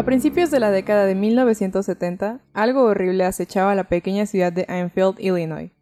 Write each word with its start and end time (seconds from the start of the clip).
A 0.00 0.02
principios 0.02 0.50
de 0.50 0.60
la 0.60 0.70
década 0.70 1.04
de 1.04 1.14
1970, 1.14 2.40
algo 2.54 2.84
horrible 2.84 3.22
acechaba 3.22 3.74
la 3.74 3.84
pequeña 3.84 4.24
ciudad 4.24 4.50
de 4.50 4.64
Enfield, 4.66 5.16
Illinois. 5.20 5.72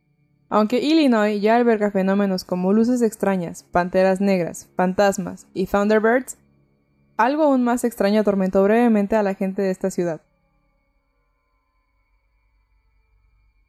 Aunque 0.48 0.82
Illinois 0.82 1.40
ya 1.40 1.54
alberga 1.54 1.92
fenómenos 1.92 2.42
como 2.42 2.72
luces 2.72 3.00
extrañas, 3.00 3.62
panteras 3.62 4.20
negras, 4.20 4.68
fantasmas 4.74 5.46
y 5.54 5.66
Thunderbirds, 5.66 6.36
algo 7.16 7.44
aún 7.44 7.62
más 7.62 7.84
extraño 7.84 8.22
atormentó 8.22 8.64
brevemente 8.64 9.14
a 9.14 9.22
la 9.22 9.34
gente 9.34 9.62
de 9.62 9.70
esta 9.70 9.88
ciudad. 9.88 10.20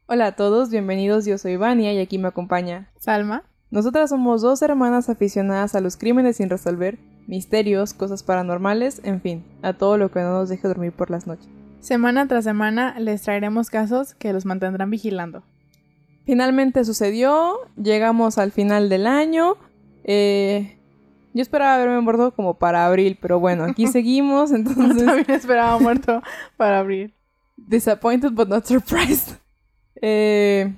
Hola 0.06 0.26
a 0.26 0.32
todos, 0.34 0.70
bienvenidos, 0.70 1.26
yo 1.26 1.38
soy 1.38 1.54
Vania 1.54 1.92
y 1.92 2.00
aquí 2.00 2.18
me 2.18 2.26
acompaña 2.26 2.90
Salma. 2.98 3.44
Nosotras 3.70 4.10
somos 4.10 4.42
dos 4.42 4.62
hermanas 4.62 5.10
aficionadas 5.10 5.76
a 5.76 5.80
los 5.80 5.96
crímenes 5.96 6.38
sin 6.38 6.50
resolver, 6.50 6.98
misterios, 7.30 7.94
cosas 7.94 8.24
paranormales, 8.24 9.00
en 9.04 9.20
fin, 9.22 9.44
a 9.62 9.72
todo 9.72 9.96
lo 9.96 10.10
que 10.10 10.20
no 10.20 10.32
nos 10.32 10.48
deje 10.48 10.66
dormir 10.66 10.92
por 10.92 11.10
las 11.10 11.28
noches. 11.28 11.48
Semana 11.78 12.26
tras 12.26 12.44
semana 12.44 12.98
les 12.98 13.22
traeremos 13.22 13.70
casos 13.70 14.14
que 14.14 14.32
los 14.32 14.44
mantendrán 14.44 14.90
vigilando. 14.90 15.44
Finalmente 16.26 16.84
sucedió, 16.84 17.56
llegamos 17.80 18.36
al 18.36 18.50
final 18.50 18.88
del 18.88 19.06
año. 19.06 19.56
Eh, 20.02 20.76
yo 21.32 21.40
esperaba 21.40 21.76
haberme 21.76 22.00
muerto 22.00 22.34
como 22.34 22.58
para 22.58 22.84
abril, 22.84 23.16
pero 23.22 23.38
bueno, 23.38 23.64
aquí 23.64 23.86
seguimos, 23.86 24.50
entonces... 24.50 25.06
También 25.06 25.30
esperaba 25.30 25.78
muerto 25.78 26.22
para 26.56 26.80
abril. 26.80 27.14
Disappointed 27.56 28.32
but 28.32 28.48
not 28.48 28.64
surprised. 28.64 29.36
Eh, 30.02 30.74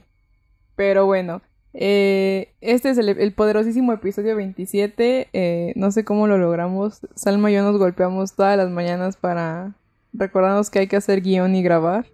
pero 0.76 1.06
bueno, 1.06 1.40
eh, 1.74 2.52
este 2.60 2.90
es 2.90 2.98
el, 2.98 3.32
poderosísimo 3.34 3.92
episodio 3.92 4.36
27. 4.36 5.28
Eh, 5.32 5.72
no 5.76 5.90
sé 5.90 6.04
cómo 6.04 6.26
lo 6.26 6.38
logramos. 6.38 7.00
Salma 7.14 7.50
y 7.50 7.54
yo 7.54 7.62
nos 7.62 7.78
golpeamos 7.78 8.34
todas 8.34 8.56
las 8.56 8.70
mañanas 8.70 9.16
para 9.16 9.74
recordarnos 10.12 10.70
que 10.70 10.80
hay 10.80 10.86
que 10.86 10.96
hacer 10.96 11.22
guion 11.22 11.54
y 11.54 11.62
grabar. 11.62 12.06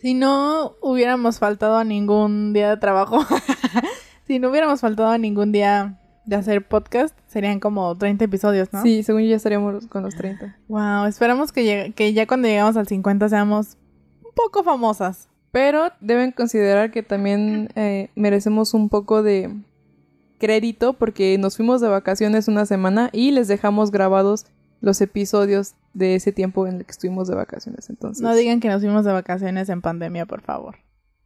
Si 0.00 0.14
no 0.14 0.76
hubiéramos 0.80 1.38
faltado 1.38 1.76
a 1.76 1.84
ningún 1.84 2.52
día 2.52 2.70
de 2.70 2.76
trabajo, 2.78 3.18
si 4.26 4.38
no 4.38 4.50
hubiéramos 4.50 4.80
faltado 4.80 5.10
a 5.10 5.18
ningún 5.18 5.52
día 5.52 5.98
de 6.24 6.36
hacer 6.36 6.66
podcast, 6.66 7.18
serían 7.26 7.60
como 7.60 7.96
30 7.96 8.24
episodios, 8.24 8.72
¿no? 8.72 8.82
Sí, 8.82 9.02
según 9.02 9.22
yo 9.22 9.30
ya 9.30 9.36
estaríamos 9.36 9.86
con 9.88 10.02
los 10.02 10.14
30. 10.14 10.56
Wow, 10.68 11.06
esperamos 11.06 11.52
que, 11.52 11.92
que 11.94 12.12
ya 12.12 12.26
cuando 12.26 12.48
llegamos 12.48 12.76
al 12.76 12.86
50 12.86 13.28
seamos 13.28 13.76
un 14.24 14.32
poco 14.34 14.62
famosas. 14.62 15.29
Pero 15.52 15.90
deben 16.00 16.32
considerar 16.32 16.90
que 16.90 17.02
también 17.02 17.70
eh, 17.74 18.10
merecemos 18.14 18.72
un 18.74 18.88
poco 18.88 19.22
de 19.22 19.54
crédito 20.38 20.94
porque 20.94 21.36
nos 21.38 21.56
fuimos 21.56 21.80
de 21.80 21.88
vacaciones 21.88 22.48
una 22.48 22.66
semana 22.66 23.10
y 23.12 23.32
les 23.32 23.48
dejamos 23.48 23.90
grabados 23.90 24.46
los 24.80 25.00
episodios 25.00 25.74
de 25.92 26.14
ese 26.14 26.32
tiempo 26.32 26.66
en 26.66 26.76
el 26.76 26.84
que 26.84 26.92
estuvimos 26.92 27.28
de 27.28 27.34
vacaciones. 27.34 27.90
Entonces, 27.90 28.22
no 28.22 28.34
digan 28.34 28.60
que 28.60 28.68
nos 28.68 28.80
fuimos 28.80 29.04
de 29.04 29.12
vacaciones 29.12 29.68
en 29.68 29.82
pandemia, 29.82 30.26
por 30.26 30.40
favor. 30.40 30.76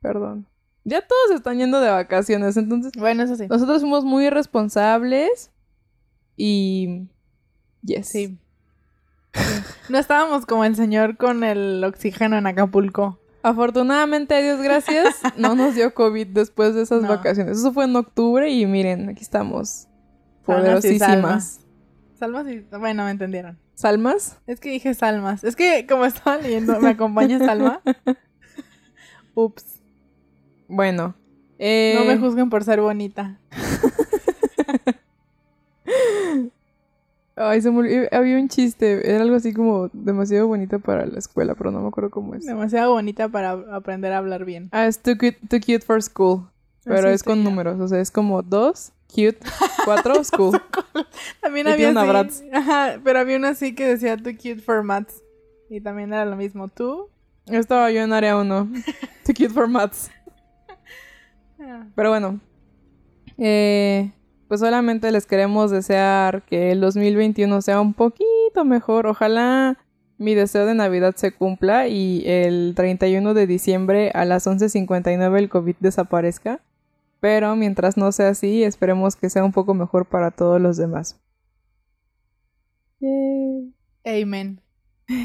Perdón. 0.01 0.47
Ya 0.85 1.01
todos 1.01 1.37
están 1.37 1.59
yendo 1.59 1.81
de 1.81 1.91
vacaciones, 1.91 2.57
entonces. 2.57 2.93
Bueno, 2.99 3.23
eso 3.23 3.37
sí. 3.37 3.47
Nosotros 3.49 3.81
fuimos 3.81 4.05
muy 4.05 4.29
responsables 4.29 5.51
y. 6.37 7.09
Yes. 7.83 8.09
Sí. 8.09 8.39
no 9.89 9.99
estábamos 9.99 10.47
como 10.47 10.65
el 10.65 10.77
señor 10.77 11.17
con 11.17 11.45
el 11.45 11.83
oxígeno 11.85 12.37
en 12.37 12.47
Acapulco. 12.47 13.19
Afortunadamente, 13.45 14.35
a 14.35 14.41
Dios 14.41 14.63
gracias, 14.63 15.21
no 15.37 15.55
nos 15.55 15.75
dio 15.75 15.93
COVID 15.93 16.29
después 16.29 16.75
de 16.75 16.81
esas 16.81 17.07
vacaciones. 17.07 17.59
Eso 17.59 17.75
fue 17.75 17.85
en 17.85 17.95
octubre 17.95 18.51
y 18.51 18.65
miren, 18.65 19.11
aquí 19.11 19.21
estamos. 19.21 19.87
Poderosísimas. 20.47 21.61
Salmas 22.19 22.49
y... 22.49 22.61
Bueno, 22.79 23.05
me 23.05 23.11
entendieron. 23.11 23.59
¿Salmas? 23.75 24.39
Es 24.47 24.61
que 24.61 24.71
dije 24.71 24.95
salmas. 24.95 25.45
Es 25.45 25.57
que 25.57 25.87
como 25.87 26.07
estaba 26.07 26.39
leyendo, 26.39 26.81
¿me 26.81 26.89
acompaña 26.89 27.39
Salma? 27.39 27.83
Ups. 29.35 29.83
Bueno. 30.67 31.15
Eh... 31.59 31.97
No 31.99 32.07
me 32.07 32.17
juzguen 32.17 32.49
por 32.49 32.65
ser 32.65 32.81
bonita. 32.81 33.39
Ay, 37.37 37.61
se 37.61 37.71
me 37.71 38.09
Había 38.13 38.39
un 38.39 38.49
chiste. 38.49 39.11
Era 39.11 39.23
algo 39.23 39.37
así 39.37 39.53
como 39.53 39.89
demasiado 39.93 40.47
bonita 40.47 40.79
para 40.79 41.05
la 41.07 41.19
escuela, 41.19 41.55
pero 41.55 41.71
no 41.71 41.81
me 41.81 41.89
acuerdo 41.89 42.11
cómo 42.11 42.35
es. 42.35 42.47
Demasiado 42.47 42.93
bonita 42.93 43.29
para 43.29 43.53
aprender 43.75 44.13
a 44.13 44.19
hablar 44.19 44.45
bien. 44.45 44.69
Ah, 44.73 44.87
es 44.87 45.01
too 45.01 45.17
cute, 45.19 45.39
too 45.49 45.59
cute 45.59 45.81
for 45.81 46.01
school. 46.03 46.49
Pero 46.85 47.09
es 47.09 47.23
con 47.23 47.43
números. 47.43 47.81
O 47.81 47.89
sea, 47.89 47.99
es 47.99 48.11
como 48.11 48.43
dos, 48.43 48.93
cute, 49.09 49.39
cuatro, 49.85 50.23
school. 50.25 50.61
también 51.41 51.67
había 51.67 51.91
una 51.91 52.21
así. 52.21 52.49
Ajá, 52.53 53.01
pero 53.03 53.19
había 53.19 53.37
una 53.37 53.51
así 53.51 53.75
que 53.75 53.87
decía 53.87 54.17
too 54.17 54.33
cute 54.37 54.61
for 54.61 54.83
maths. 54.83 55.23
Y 55.71 55.81
también 55.81 56.13
era 56.13 56.25
lo 56.27 56.37
mismo. 56.37 56.69
¿Tú? 56.69 57.09
Estaba 57.47 57.91
yo 57.91 58.03
en 58.03 58.13
área 58.13 58.37
uno. 58.37 58.71
too 59.27 59.35
cute 59.35 59.49
for 59.49 59.67
maths. 59.67 60.11
Ah. 61.59 61.87
Pero 61.97 62.11
bueno. 62.11 62.39
Eh 63.39 64.13
pues 64.49 64.61
solamente 64.61 65.11
les 65.11 65.27
queremos 65.27 65.71
desear 65.71 66.43
que 66.43 66.73
el 66.73 66.81
2021 66.81 67.63
sea 67.63 67.81
un 67.81 67.95
poquito 67.95 68.65
mejor. 68.65 69.07
Ojalá 69.07 69.79
mi 70.19 70.35
deseo 70.35 70.67
de 70.67 70.75
Navidad 70.75 71.15
se 71.17 71.33
cumpla 71.33 71.89
y 71.89 72.23
el 72.27 72.75
31 72.77 73.35
de 73.35 73.47
diciembre 73.47 74.11
a 74.15 74.25
las 74.25 74.47
11.59 74.47 75.39
el 75.39 75.49
COVID 75.49 75.77
desaparezca. 75.81 76.61
Pero 77.21 77.57
mientras 77.57 77.97
no 77.97 78.13
sea 78.13 78.29
así, 78.29 78.65
esperemos 78.65 79.17
que 79.17 79.31
sea 79.31 79.45
un 79.45 79.53
poco 79.53 79.75
mejor 79.75 80.07
para 80.07 80.31
todos 80.31 80.61
los 80.61 80.77
demás. 80.77 81.19
Amen. 84.05 84.61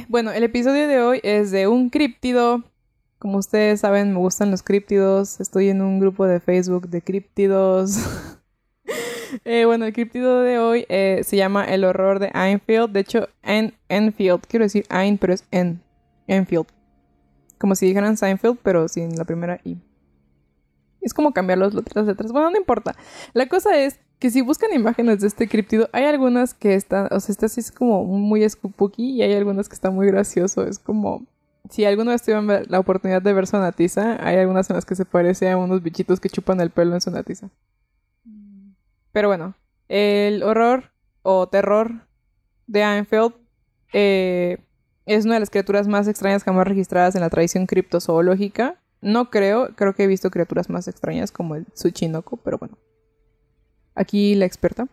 Bueno, 0.07 0.31
el 0.31 0.43
episodio 0.43 0.87
de 0.87 1.01
hoy 1.01 1.19
es 1.23 1.51
de 1.51 1.67
un 1.67 1.89
críptido. 1.89 2.63
Como 3.17 3.37
ustedes 3.37 3.81
saben, 3.81 4.13
me 4.13 4.19
gustan 4.19 4.51
los 4.51 4.63
críptidos. 4.63 5.39
Estoy 5.41 5.69
en 5.69 5.81
un 5.81 5.99
grupo 5.99 6.25
de 6.25 6.39
Facebook 6.39 6.89
de 6.89 7.01
críptidos. 7.01 7.97
Eh, 9.45 9.65
bueno, 9.65 9.85
el 9.85 9.93
criptido 9.93 10.41
de 10.41 10.59
hoy 10.59 10.85
eh, 10.89 11.21
se 11.23 11.37
llama 11.37 11.65
El 11.65 11.83
horror 11.83 12.19
de 12.19 12.31
Enfield. 12.33 12.91
De 12.91 12.99
hecho, 13.01 13.29
en 13.43 13.73
Enfield. 13.87 14.41
Quiero 14.47 14.65
decir 14.65 14.85
Ein, 14.89 15.17
pero 15.17 15.33
es 15.33 15.45
en 15.51 15.81
Enfield. 16.27 16.67
Como 17.57 17.75
si 17.75 17.87
dijeran 17.87 18.17
Seinfeld, 18.17 18.57
pero 18.63 18.87
sin 18.87 19.15
la 19.17 19.25
primera 19.25 19.59
I. 19.63 19.77
Es 21.01 21.13
como 21.13 21.33
cambiar 21.33 21.57
las 21.57 21.73
letras. 21.73 22.31
Bueno, 22.31 22.49
no 22.51 22.57
importa. 22.57 22.95
La 23.33 23.47
cosa 23.47 23.77
es 23.77 23.99
que 24.19 24.29
si 24.29 24.41
buscan 24.41 24.73
imágenes 24.73 25.21
de 25.21 25.27
este 25.27 25.47
criptido, 25.47 25.89
hay 25.93 26.05
algunas 26.05 26.53
que 26.53 26.75
están, 26.75 27.07
o 27.11 27.19
sea, 27.19 27.31
este 27.31 27.45
así 27.45 27.61
es 27.61 27.71
como 27.71 28.03
muy 28.03 28.47
spooky 28.47 29.11
y 29.11 29.21
hay 29.21 29.33
algunas 29.33 29.69
que 29.69 29.75
están 29.75 29.95
muy 29.95 30.07
gracioso. 30.07 30.63
Es 30.63 30.79
como, 30.79 31.25
si 31.69 31.85
alguno 31.85 32.11
vez 32.11 32.21
tuvieron 32.21 32.47
la 32.47 32.79
oportunidad 32.79 33.21
de 33.21 33.33
ver 33.33 33.47
Sonatiza, 33.47 34.17
hay 34.25 34.37
algunas 34.37 34.69
en 34.69 34.75
las 34.75 34.85
que 34.85 34.95
se 34.95 35.05
parece 35.05 35.49
a 35.49 35.57
unos 35.57 35.81
bichitos 35.81 36.19
que 36.19 36.29
chupan 36.29 36.59
el 36.59 36.69
pelo 36.69 36.93
en 36.95 37.01
Sonatiza. 37.01 37.49
Pero 39.11 39.27
bueno, 39.27 39.55
el 39.87 40.43
horror 40.43 40.91
o 41.21 41.47
terror 41.47 42.07
de 42.67 42.81
Enfield 42.81 43.33
eh, 43.93 44.57
es 45.05 45.25
una 45.25 45.35
de 45.35 45.39
las 45.39 45.49
criaturas 45.49 45.87
más 45.87 46.07
extrañas 46.07 46.43
jamás 46.43 46.67
registradas 46.67 47.15
en 47.15 47.21
la 47.21 47.29
tradición 47.29 47.65
criptozoológica. 47.65 48.79
No 49.01 49.29
creo, 49.29 49.75
creo 49.75 49.93
que 49.93 50.03
he 50.03 50.07
visto 50.07 50.29
criaturas 50.29 50.69
más 50.69 50.87
extrañas 50.87 51.31
como 51.31 51.55
el 51.55 51.65
Tsuchinoko, 51.65 52.37
pero 52.37 52.57
bueno. 52.57 52.77
Aquí 53.95 54.35
la 54.35 54.45
experta. 54.45 54.87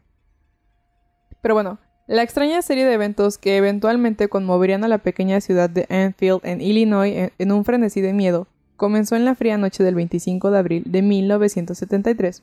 Pero 1.43 1.55
bueno, 1.55 1.79
la 2.07 2.23
extraña 2.23 2.63
serie 2.63 2.87
de 2.87 2.95
eventos 2.95 3.37
que 3.37 3.57
eventualmente 3.57 4.29
conmoverían 4.29 4.85
a 4.85 4.89
la 4.89 4.99
pequeña 4.99 5.41
ciudad 5.41 5.69
de 5.69 5.87
Enfield 5.89 6.41
en 6.45 6.61
Illinois 6.61 7.33
en 7.37 7.53
un 7.53 7.65
frenesí 7.65 8.01
de 8.01 8.13
miedo 8.13 8.47
comenzó 8.77 9.17
en 9.17 9.25
la 9.25 9.35
fría 9.35 9.59
noche 9.59 9.83
del 9.83 9.95
25 9.95 10.51
de 10.51 10.59
abril 10.59 10.85
de 10.87 11.03
1973 11.03 12.43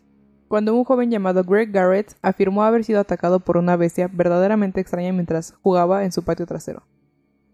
cuando 0.53 0.75
un 0.75 0.83
joven 0.83 1.09
llamado 1.09 1.43
Greg 1.43 1.71
Garrett 1.71 2.15
afirmó 2.21 2.61
haber 2.61 2.83
sido 2.83 2.99
atacado 2.99 3.39
por 3.39 3.57
una 3.57 3.75
bestia 3.75 4.07
verdaderamente 4.13 4.79
extraña 4.79 5.11
mientras 5.11 5.55
jugaba 5.63 6.05
en 6.05 6.11
su 6.11 6.21
patio 6.21 6.45
trasero. 6.45 6.83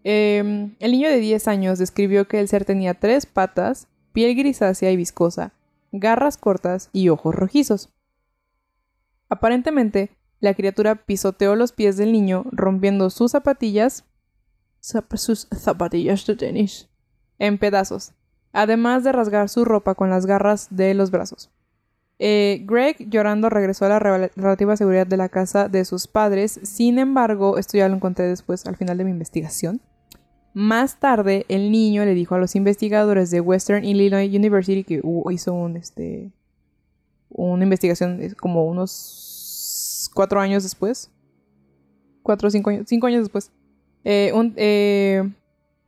Em, 0.04 0.76
el 0.80 0.92
niño 0.92 1.08
de 1.08 1.16
10 1.16 1.48
años 1.48 1.78
describió 1.78 2.28
que 2.28 2.40
el 2.40 2.48
ser 2.48 2.66
tenía 2.66 2.92
tres 2.92 3.24
patas, 3.24 3.88
piel 4.12 4.36
grisácea 4.36 4.90
y 4.90 4.96
viscosa, 4.98 5.54
garras 5.92 6.36
cortas 6.36 6.90
y 6.92 7.08
ojos 7.08 7.34
rojizos. 7.34 7.88
Aparentemente, 9.30 10.10
la 10.38 10.52
criatura 10.52 10.96
pisoteó 10.96 11.56
los 11.56 11.72
pies 11.72 11.96
del 11.96 12.12
niño, 12.12 12.44
rompiendo 12.52 13.08
sus 13.08 13.30
zapatillas, 13.30 14.04
sus 14.80 15.48
zapatillas 15.56 16.26
de 16.26 16.36
tenis, 16.36 16.90
en 17.38 17.56
pedazos, 17.56 18.12
además 18.52 19.04
de 19.04 19.12
rasgar 19.12 19.48
su 19.48 19.64
ropa 19.64 19.94
con 19.94 20.10
las 20.10 20.26
garras 20.26 20.68
de 20.68 20.92
los 20.92 21.10
brazos. 21.10 21.50
Eh, 22.22 22.62
Greg, 22.66 23.08
llorando, 23.08 23.48
regresó 23.48 23.86
a 23.86 23.88
la 23.88 23.98
relativa 23.98 24.76
seguridad 24.76 25.06
de 25.06 25.16
la 25.16 25.30
casa 25.30 25.68
de 25.68 25.86
sus 25.86 26.06
padres. 26.06 26.60
Sin 26.62 26.98
embargo, 26.98 27.56
esto 27.56 27.78
ya 27.78 27.88
lo 27.88 27.96
encontré 27.96 28.26
después, 28.26 28.66
al 28.66 28.76
final 28.76 28.98
de 28.98 29.04
mi 29.04 29.10
investigación. 29.10 29.80
Más 30.52 31.00
tarde, 31.00 31.46
el 31.48 31.70
niño 31.70 32.04
le 32.04 32.12
dijo 32.12 32.34
a 32.34 32.38
los 32.38 32.56
investigadores 32.56 33.30
de 33.30 33.40
Western 33.40 33.86
Illinois 33.86 34.28
University 34.28 34.84
que 34.84 35.00
hizo 35.30 35.68
este, 35.68 36.30
una 37.30 37.64
investigación 37.64 38.20
como 38.38 38.66
unos 38.66 40.10
cuatro 40.12 40.40
años 40.40 40.62
después. 40.62 41.10
Cuatro 42.22 42.48
o 42.48 42.50
cinco 42.50 42.68
años, 42.68 42.84
cinco 42.86 43.06
años 43.06 43.22
después. 43.22 43.50
Eh, 44.04 44.30
eh, 44.56 45.22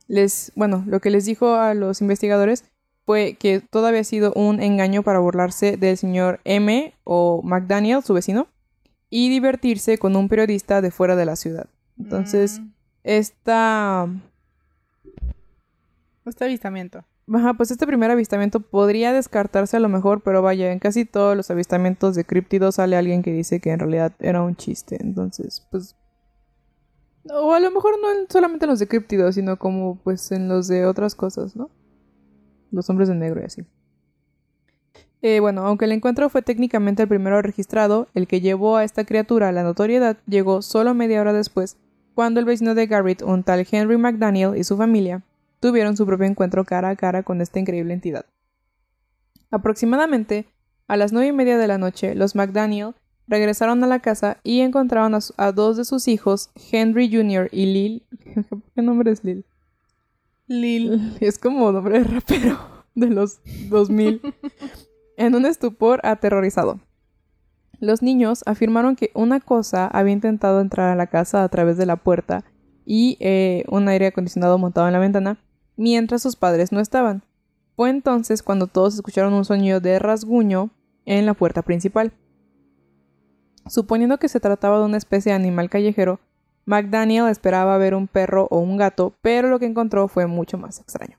les, 0.07 0.51
bueno, 0.55 0.83
lo 0.87 0.99
que 0.99 1.11
les 1.11 1.25
dijo 1.25 1.53
a 1.53 1.75
los 1.75 2.01
investigadores 2.01 2.65
fue 3.05 3.35
que 3.39 3.59
todo 3.61 3.87
había 3.87 4.03
sido 4.03 4.31
un 4.33 4.61
engaño 4.61 5.03
para 5.03 5.19
burlarse 5.19 5.77
del 5.77 5.97
señor 5.97 6.39
M 6.45 6.93
o 7.03 7.41
McDaniel, 7.43 8.01
su 8.03 8.13
vecino, 8.13 8.47
y 9.09 9.29
divertirse 9.29 9.97
con 9.97 10.15
un 10.15 10.27
periodista 10.29 10.81
de 10.81 10.89
fuera 10.91 11.15
de 11.15 11.25
la 11.25 11.35
ciudad. 11.35 11.67
Entonces, 11.99 12.59
Mm. 12.59 12.71
esta... 13.03 14.07
Este 16.25 16.45
avistamiento. 16.45 17.03
Ajá, 17.33 17.53
pues 17.53 17.71
este 17.71 17.85
primer 17.87 18.11
avistamiento 18.11 18.59
podría 18.59 19.13
descartarse 19.13 19.77
a 19.77 19.79
lo 19.79 19.89
mejor, 19.89 20.21
pero 20.21 20.41
vaya, 20.41 20.71
en 20.71 20.79
casi 20.79 21.05
todos 21.05 21.35
los 21.37 21.49
avistamientos 21.51 22.15
de 22.15 22.25
críptidos 22.25 22.75
sale 22.75 22.95
alguien 22.97 23.21
que 23.23 23.31
dice 23.31 23.59
que 23.59 23.71
en 23.71 23.79
realidad 23.79 24.13
era 24.19 24.41
un 24.41 24.55
chiste. 24.55 24.97
Entonces, 25.01 25.65
pues... 25.71 25.95
O 27.33 27.53
a 27.53 27.59
lo 27.61 27.71
mejor 27.71 27.93
no 28.01 28.11
en- 28.11 28.29
solamente 28.29 28.65
en 28.65 28.71
los 28.71 28.79
de 28.79 28.87
críptidos, 28.87 29.35
sino 29.35 29.57
como 29.57 29.95
pues 30.03 30.31
en 30.33 30.49
los 30.49 30.67
de 30.67 30.85
otras 30.85 31.15
cosas, 31.15 31.55
¿no? 31.55 31.69
Los 32.73 32.89
hombres 32.89 33.07
de 33.07 33.15
negro 33.15 33.39
y 33.41 33.45
así. 33.45 33.63
Eh, 35.21 35.39
bueno, 35.39 35.65
aunque 35.65 35.85
el 35.85 35.93
encuentro 35.93 36.27
fue 36.27 36.41
técnicamente 36.41 37.03
el 37.03 37.07
primero 37.07 37.41
registrado, 37.41 38.09
el 38.13 38.27
que 38.27 38.41
llevó 38.41 38.75
a 38.75 38.83
esta 38.83 39.05
criatura 39.05 39.47
a 39.47 39.51
la 39.53 39.63
notoriedad 39.63 40.17
llegó 40.27 40.61
solo 40.61 40.93
media 40.93 41.21
hora 41.21 41.31
después, 41.31 41.77
cuando 42.13 42.41
el 42.41 42.45
vecino 42.45 42.75
de 42.75 42.87
Garrett, 42.87 43.21
un 43.21 43.43
tal 43.43 43.65
Henry 43.71 43.97
McDaniel 43.97 44.57
y 44.57 44.65
su 44.65 44.75
familia, 44.75 45.23
tuvieron 45.61 45.95
su 45.95 46.05
propio 46.05 46.25
encuentro 46.25 46.65
cara 46.65 46.89
a 46.89 46.95
cara 46.97 47.23
con 47.23 47.39
esta 47.39 47.59
increíble 47.59 47.93
entidad. 47.93 48.25
Aproximadamente 49.49 50.45
a 50.87 50.97
las 50.97 51.13
nueve 51.13 51.29
y 51.29 51.31
media 51.31 51.57
de 51.57 51.67
la 51.67 51.77
noche, 51.77 52.15
los 52.15 52.35
McDaniel 52.35 52.95
regresaron 53.27 53.81
a 53.83 53.87
la 53.87 53.99
casa 53.99 54.39
y 54.43 54.59
encontraron 54.59 55.15
a, 55.15 55.19
a 55.37 55.51
dos 55.53 55.77
de 55.77 55.85
sus 55.85 56.09
hijos, 56.09 56.49
Henry 56.71 57.09
Jr. 57.09 57.47
y 57.51 57.67
Lil. 57.67 58.03
¿Qué 58.75 58.81
nombre 58.81 59.11
es 59.11 59.23
Lil? 59.23 59.45
Lil. 60.47 61.17
Es 61.21 61.37
como 61.37 61.71
nombre 61.71 61.99
de 61.99 62.05
rapero 62.05 62.59
de 62.95 63.07
los 63.07 63.39
2000. 63.69 64.21
en 65.17 65.35
un 65.35 65.45
estupor 65.45 65.99
aterrorizado. 66.03 66.79
Los 67.79 68.01
niños 68.01 68.43
afirmaron 68.45 68.95
que 68.95 69.11
una 69.13 69.39
cosa 69.39 69.87
había 69.87 70.13
intentado 70.13 70.61
entrar 70.61 70.89
a 70.89 70.95
la 70.95 71.07
casa 71.07 71.43
a 71.43 71.49
través 71.49 71.77
de 71.77 71.85
la 71.85 71.97
puerta 71.97 72.45
y 72.85 73.17
eh, 73.19 73.65
un 73.69 73.87
aire 73.87 74.07
acondicionado 74.07 74.57
montado 74.57 74.87
en 74.87 74.93
la 74.93 74.99
ventana 74.99 75.37
mientras 75.75 76.21
sus 76.21 76.35
padres 76.35 76.71
no 76.71 76.79
estaban. 76.79 77.23
Fue 77.75 77.89
entonces 77.89 78.43
cuando 78.43 78.67
todos 78.67 78.95
escucharon 78.95 79.33
un 79.33 79.45
sonido 79.45 79.79
de 79.79 79.99
rasguño 79.99 80.69
en 81.05 81.25
la 81.25 81.33
puerta 81.33 81.61
principal. 81.61 82.13
Suponiendo 83.67 84.17
que 84.17 84.29
se 84.29 84.39
trataba 84.39 84.79
de 84.79 84.85
una 84.85 84.97
especie 84.97 85.31
de 85.31 85.37
animal 85.37 85.69
callejero, 85.69 86.19
McDaniel 86.65 87.27
esperaba 87.27 87.77
ver 87.77 87.93
un 87.95 88.07
perro 88.07 88.47
o 88.49 88.59
un 88.59 88.77
gato, 88.77 89.15
pero 89.21 89.49
lo 89.49 89.59
que 89.59 89.65
encontró 89.65 90.07
fue 90.07 90.27
mucho 90.27 90.57
más 90.57 90.79
extraño. 90.79 91.17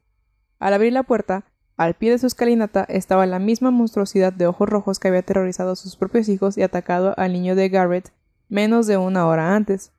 Al 0.58 0.72
abrir 0.72 0.92
la 0.92 1.02
puerta, 1.02 1.44
al 1.76 1.94
pie 1.94 2.12
de 2.12 2.18
su 2.18 2.26
escalinata 2.26 2.84
estaba 2.88 3.26
la 3.26 3.38
misma 3.38 3.70
monstruosidad 3.70 4.32
de 4.32 4.46
ojos 4.46 4.68
rojos 4.68 4.98
que 4.98 5.08
había 5.08 5.20
aterrorizado 5.20 5.72
a 5.72 5.76
sus 5.76 5.96
propios 5.96 6.28
hijos 6.28 6.56
y 6.56 6.62
atacado 6.62 7.14
al 7.16 7.32
niño 7.32 7.56
de 7.56 7.68
Garrett 7.68 8.12
menos 8.48 8.86
de 8.86 8.96
una 8.96 9.26
hora 9.26 9.54
antes. 9.54 9.92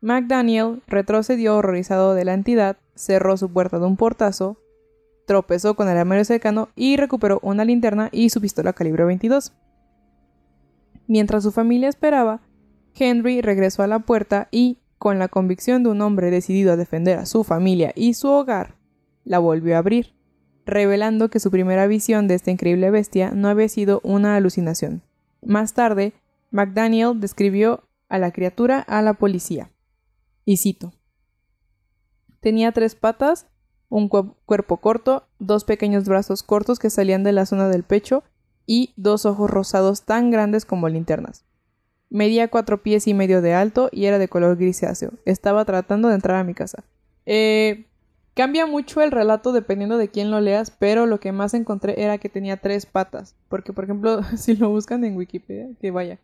McDaniel 0.00 0.82
retrocedió 0.86 1.56
horrorizado 1.56 2.14
de 2.14 2.24
la 2.24 2.34
entidad, 2.34 2.76
cerró 2.94 3.36
su 3.36 3.52
puerta 3.52 3.78
de 3.78 3.86
un 3.86 3.96
portazo, 3.96 4.56
tropezó 5.26 5.74
con 5.74 5.88
el 5.88 5.96
armario 5.96 6.24
cercano 6.24 6.70
y 6.74 6.96
recuperó 6.96 7.38
una 7.42 7.64
linterna 7.64 8.08
y 8.10 8.30
su 8.30 8.40
pistola 8.40 8.72
calibre 8.72 9.04
22. 9.04 9.52
Mientras 11.06 11.42
su 11.42 11.52
familia 11.52 11.88
esperaba, 11.88 12.40
Henry 12.94 13.40
regresó 13.40 13.82
a 13.82 13.86
la 13.86 14.00
puerta 14.00 14.48
y, 14.50 14.78
con 14.98 15.18
la 15.18 15.28
convicción 15.28 15.82
de 15.82 15.90
un 15.90 16.00
hombre 16.00 16.30
decidido 16.30 16.72
a 16.72 16.76
defender 16.76 17.18
a 17.18 17.26
su 17.26 17.44
familia 17.44 17.92
y 17.96 18.14
su 18.14 18.28
hogar, 18.28 18.76
la 19.24 19.38
volvió 19.38 19.74
a 19.76 19.78
abrir, 19.78 20.14
revelando 20.64 21.28
que 21.28 21.40
su 21.40 21.50
primera 21.50 21.86
visión 21.86 22.28
de 22.28 22.34
esta 22.34 22.50
increíble 22.50 22.90
bestia 22.90 23.30
no 23.32 23.48
había 23.48 23.68
sido 23.68 24.00
una 24.04 24.36
alucinación. 24.36 25.02
Más 25.42 25.74
tarde, 25.74 26.12
McDaniel 26.50 27.18
describió 27.18 27.88
a 28.08 28.18
la 28.18 28.30
criatura 28.30 28.78
a 28.80 29.02
la 29.02 29.14
policía. 29.14 29.70
Y 30.44 30.58
cito. 30.58 30.92
Tenía 32.40 32.72
tres 32.72 32.94
patas, 32.94 33.46
un 33.88 34.08
cuer- 34.08 34.34
cuerpo 34.44 34.78
corto, 34.78 35.26
dos 35.38 35.64
pequeños 35.64 36.04
brazos 36.06 36.42
cortos 36.42 36.78
que 36.78 36.90
salían 36.90 37.24
de 37.24 37.32
la 37.32 37.46
zona 37.46 37.68
del 37.68 37.84
pecho 37.84 38.22
y 38.66 38.92
dos 38.96 39.26
ojos 39.26 39.50
rosados 39.50 40.02
tan 40.02 40.30
grandes 40.30 40.64
como 40.64 40.88
linternas. 40.88 41.44
Medía 42.12 42.48
cuatro 42.48 42.82
pies 42.82 43.06
y 43.06 43.14
medio 43.14 43.40
de 43.40 43.54
alto 43.54 43.88
y 43.90 44.04
era 44.04 44.18
de 44.18 44.28
color 44.28 44.58
grisáceo. 44.58 45.12
Estaba 45.24 45.64
tratando 45.64 46.08
de 46.08 46.14
entrar 46.14 46.36
a 46.36 46.44
mi 46.44 46.52
casa. 46.52 46.84
Eh, 47.24 47.86
cambia 48.34 48.66
mucho 48.66 49.00
el 49.00 49.10
relato 49.10 49.50
dependiendo 49.52 49.96
de 49.96 50.08
quién 50.08 50.30
lo 50.30 50.42
leas, 50.42 50.70
pero 50.70 51.06
lo 51.06 51.20
que 51.20 51.32
más 51.32 51.54
encontré 51.54 52.02
era 52.02 52.18
que 52.18 52.28
tenía 52.28 52.58
tres 52.58 52.84
patas. 52.84 53.34
Porque, 53.48 53.72
por 53.72 53.84
ejemplo, 53.84 54.20
si 54.36 54.54
lo 54.54 54.68
buscan 54.68 55.02
en 55.04 55.16
Wikipedia, 55.16 55.70
que 55.80 55.90
vaya. 55.90 56.18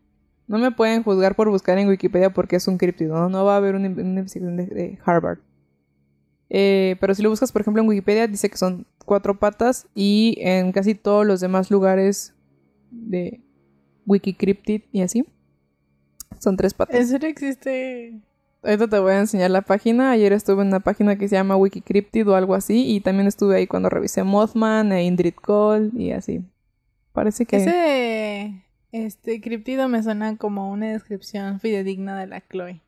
No 0.46 0.58
me 0.58 0.72
pueden 0.72 1.02
juzgar 1.02 1.34
por 1.34 1.48
buscar 1.48 1.78
en 1.78 1.88
Wikipedia 1.88 2.34
porque 2.34 2.56
es 2.56 2.68
un 2.68 2.76
críptido, 2.76 3.26
¿no? 3.30 3.44
Va 3.46 3.54
a 3.54 3.56
haber 3.56 3.74
una, 3.74 3.86
investigación 3.86 4.58
de, 4.58 4.66
de 4.66 4.98
Harvard. 5.06 5.38
Eh, 6.50 6.96
pero 7.00 7.14
si 7.14 7.22
lo 7.22 7.30
buscas, 7.30 7.50
por 7.50 7.62
ejemplo, 7.62 7.82
en 7.82 7.88
Wikipedia, 7.88 8.26
dice 8.26 8.50
que 8.50 8.58
son 8.58 8.84
cuatro 9.06 9.38
patas 9.38 9.86
y 9.94 10.36
en 10.40 10.70
casi 10.72 10.94
todos 10.94 11.26
los 11.26 11.40
demás 11.40 11.70
lugares 11.70 12.34
de 12.90 13.40
Wikicryptid 14.04 14.82
y 14.92 15.00
así, 15.00 15.24
son 16.38 16.56
tres 16.56 16.74
patas. 16.74 16.96
¿En 16.96 17.06
serio 17.06 17.28
existe? 17.28 18.20
Ahorita 18.62 18.88
te 18.88 18.98
voy 18.98 19.12
a 19.12 19.20
enseñar 19.20 19.50
la 19.50 19.62
página. 19.62 20.10
Ayer 20.10 20.32
estuve 20.32 20.62
en 20.62 20.68
una 20.68 20.80
página 20.80 21.16
que 21.16 21.28
se 21.28 21.36
llama 21.36 21.56
Wikicryptid 21.56 22.28
o 22.28 22.34
algo 22.34 22.54
así. 22.54 22.86
Y 22.94 23.00
también 23.00 23.26
estuve 23.28 23.56
ahí 23.56 23.66
cuando 23.66 23.88
revisé 23.88 24.24
Mothman 24.24 24.92
e 24.92 25.04
Indrid 25.04 25.34
Cole 25.34 25.90
y 25.94 26.10
así. 26.12 26.42
Parece 27.12 27.46
que... 27.46 27.56
Ese 27.56 28.64
este 28.90 29.40
criptido 29.40 29.88
me 29.88 30.02
suena 30.02 30.36
como 30.36 30.70
una 30.70 30.86
descripción 30.86 31.60
fidedigna 31.60 32.18
de 32.18 32.26
la 32.26 32.40
Chloe. 32.48 32.80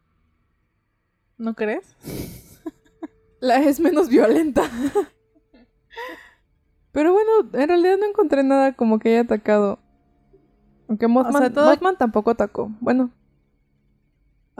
¿No 1.38 1.54
crees? 1.54 1.94
La 3.40 3.58
es 3.60 3.80
menos 3.80 4.08
violenta. 4.08 4.62
Pero 6.92 7.12
bueno, 7.12 7.30
en 7.52 7.68
realidad 7.68 7.96
no 7.98 8.06
encontré 8.06 8.42
nada 8.42 8.72
como 8.72 8.98
que 8.98 9.10
haya 9.10 9.20
atacado. 9.20 9.78
Aunque 10.88 11.06
Mothman, 11.06 11.42
sea, 11.42 11.52
todo- 11.52 11.70
Mothman 11.70 11.96
tampoco 11.96 12.30
atacó. 12.30 12.70
Bueno, 12.80 13.10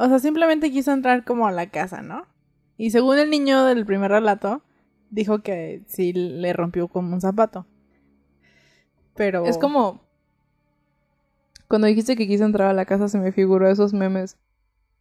O 0.01 0.09
sea, 0.09 0.19
simplemente 0.19 0.71
quiso 0.71 0.93
entrar 0.93 1.25
como 1.25 1.47
a 1.47 1.53
la 1.53 1.69
casa, 1.69 2.01
¿no? 2.01 2.27
Y 2.79 2.91
según 2.91 3.19
el 3.19 3.29
niño 3.29 3.67
del 3.67 3.85
primer 3.85 4.11
relato, 4.11 4.63
dijo 5.11 5.43
que 5.43 5.83
sí 5.89 6.15
le 6.15 6.55
rompió 6.55 6.89
como 6.89 7.13
un 7.13 7.21
zapato. 7.21 7.67
Pero 9.15 9.45
es 9.45 9.59
como... 9.59 10.01
Cuando 11.69 11.87
dijiste 11.87 12.17
que 12.17 12.27
quiso 12.27 12.47
entrar 12.47 12.71
a 12.71 12.73
la 12.73 12.87
casa 12.87 13.09
se 13.09 13.19
me 13.19 13.31
figuró 13.31 13.69
esos 13.69 13.93
memes 13.93 14.39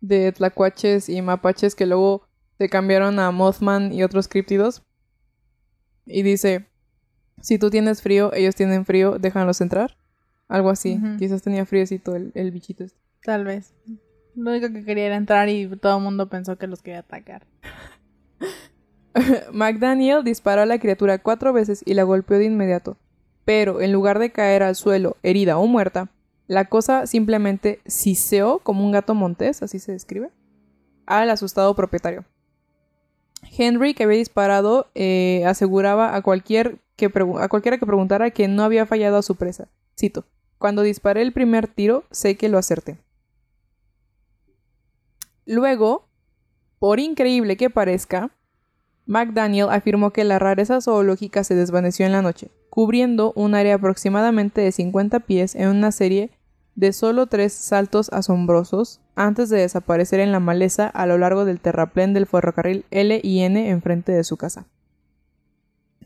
de 0.02 0.34
tlacuaches 0.34 1.08
y 1.08 1.22
mapaches 1.22 1.76
que 1.76 1.86
luego 1.86 2.28
se 2.58 2.68
cambiaron 2.68 3.20
a 3.20 3.32
Mothman 3.32 3.94
y 3.94 4.04
otros 4.04 4.28
críptidos. 4.28 4.84
Y 6.06 6.24
dice, 6.24 6.68
si 7.40 7.58
tú 7.58 7.70
tienes 7.70 8.02
frío, 8.02 8.34
ellos 8.34 8.54
tienen 8.54 8.84
frío, 8.84 9.18
déjanlos 9.18 9.62
entrar. 9.62 9.96
Algo 10.50 10.70
así. 10.70 11.00
Quizás 11.18 11.42
tenía 11.42 11.66
fríocito 11.66 12.18
el, 12.18 12.34
el 12.36 12.52
bichito 12.52 12.84
este. 12.84 13.00
tal 13.24 13.46
vez. 13.46 13.74
Lo 14.36 14.52
único 14.52 14.72
que 14.72 14.86
quería 14.86 15.08
era 15.08 15.16
entrar 15.16 15.50
y 15.50 15.68
todo 15.78 15.98
el 15.98 16.04
mundo 16.04 16.30
pensó 16.30 16.58
que 16.58 16.68
los 16.68 16.82
quería 16.82 17.00
atacar. 17.00 17.46
McDaniel 19.54 20.24
disparó 20.24 20.62
a 20.62 20.66
la 20.66 20.80
criatura 20.80 21.18
cuatro 21.18 21.54
veces 21.54 21.82
y 21.86 21.94
la 21.94 22.04
golpeó 22.04 22.38
de 22.38 22.46
inmediato. 22.46 22.98
Pero 23.46 23.82
en 23.82 23.92
lugar 23.92 24.20
de 24.20 24.32
caer 24.32 24.64
al 24.64 24.76
suelo 24.76 25.18
herida 25.24 25.58
o 25.58 25.66
muerta, 25.66 26.10
la 26.48 26.66
cosa 26.66 27.08
simplemente 27.08 27.80
siseó 27.86 28.60
como 28.60 28.86
un 28.86 28.92
gato 28.92 29.14
montés, 29.14 29.62
así 29.62 29.80
se 29.80 29.92
describe, 29.92 30.30
al 31.06 31.30
asustado 31.30 31.76
propietario. 31.76 32.26
Henry, 33.58 33.94
que 33.94 34.04
había 34.04 34.18
disparado, 34.18 34.88
eh, 34.96 35.44
aseguraba 35.46 36.16
a, 36.16 36.22
cualquier 36.22 36.80
que 36.96 37.06
a 37.40 37.48
cualquiera 37.48 37.78
que 37.78 37.86
preguntara 37.86 38.32
que 38.32 38.48
no 38.48 38.64
había 38.64 38.86
fallado 38.86 39.18
a 39.18 39.22
su 39.22 39.36
presa. 39.36 39.70
Cito, 39.98 40.26
cuando 40.58 40.82
disparé 40.82 41.22
el 41.22 41.32
primer 41.32 41.68
tiro, 41.68 42.04
sé 42.12 42.36
que 42.36 42.50
lo 42.50 42.58
acerté. 42.58 42.98
Luego, 45.50 46.08
por 46.78 47.00
increíble 47.00 47.58
que 47.58 47.72
parezca, 47.72 48.30
McDaniel 49.08 49.70
afirmó 49.72 50.12
que 50.12 50.24
la 50.24 50.38
rareza 50.38 50.80
zoológica 50.80 51.44
se 51.44 51.56
desvaneció 51.56 52.06
en 52.06 52.12
la 52.12 52.22
noche, 52.22 52.52
cubriendo 52.70 53.34
un 53.36 53.56
área 53.56 53.74
aproximadamente 53.74 54.62
de 54.62 54.72
50 54.72 55.22
pies 55.22 55.56
en 55.56 55.70
una 55.70 55.92
serie 55.92 56.30
de 56.76 56.94
solo 56.94 57.26
tres 57.26 57.52
saltos 57.54 58.10
asombrosos 58.14 59.02
antes 59.16 59.50
de 59.50 59.62
desaparecer 59.62 60.20
en 60.20 60.32
la 60.32 60.40
maleza 60.40 60.86
a 60.86 61.08
lo 61.08 61.18
largo 61.18 61.46
del 61.46 61.60
terraplén 61.60 62.14
del 62.14 62.28
ferrocarril 62.28 62.86
L 62.92 63.20
y 63.24 63.40
N 63.40 63.72
enfrente 63.72 64.12
de 64.12 64.24
su 64.24 64.38
casa. 64.38 64.68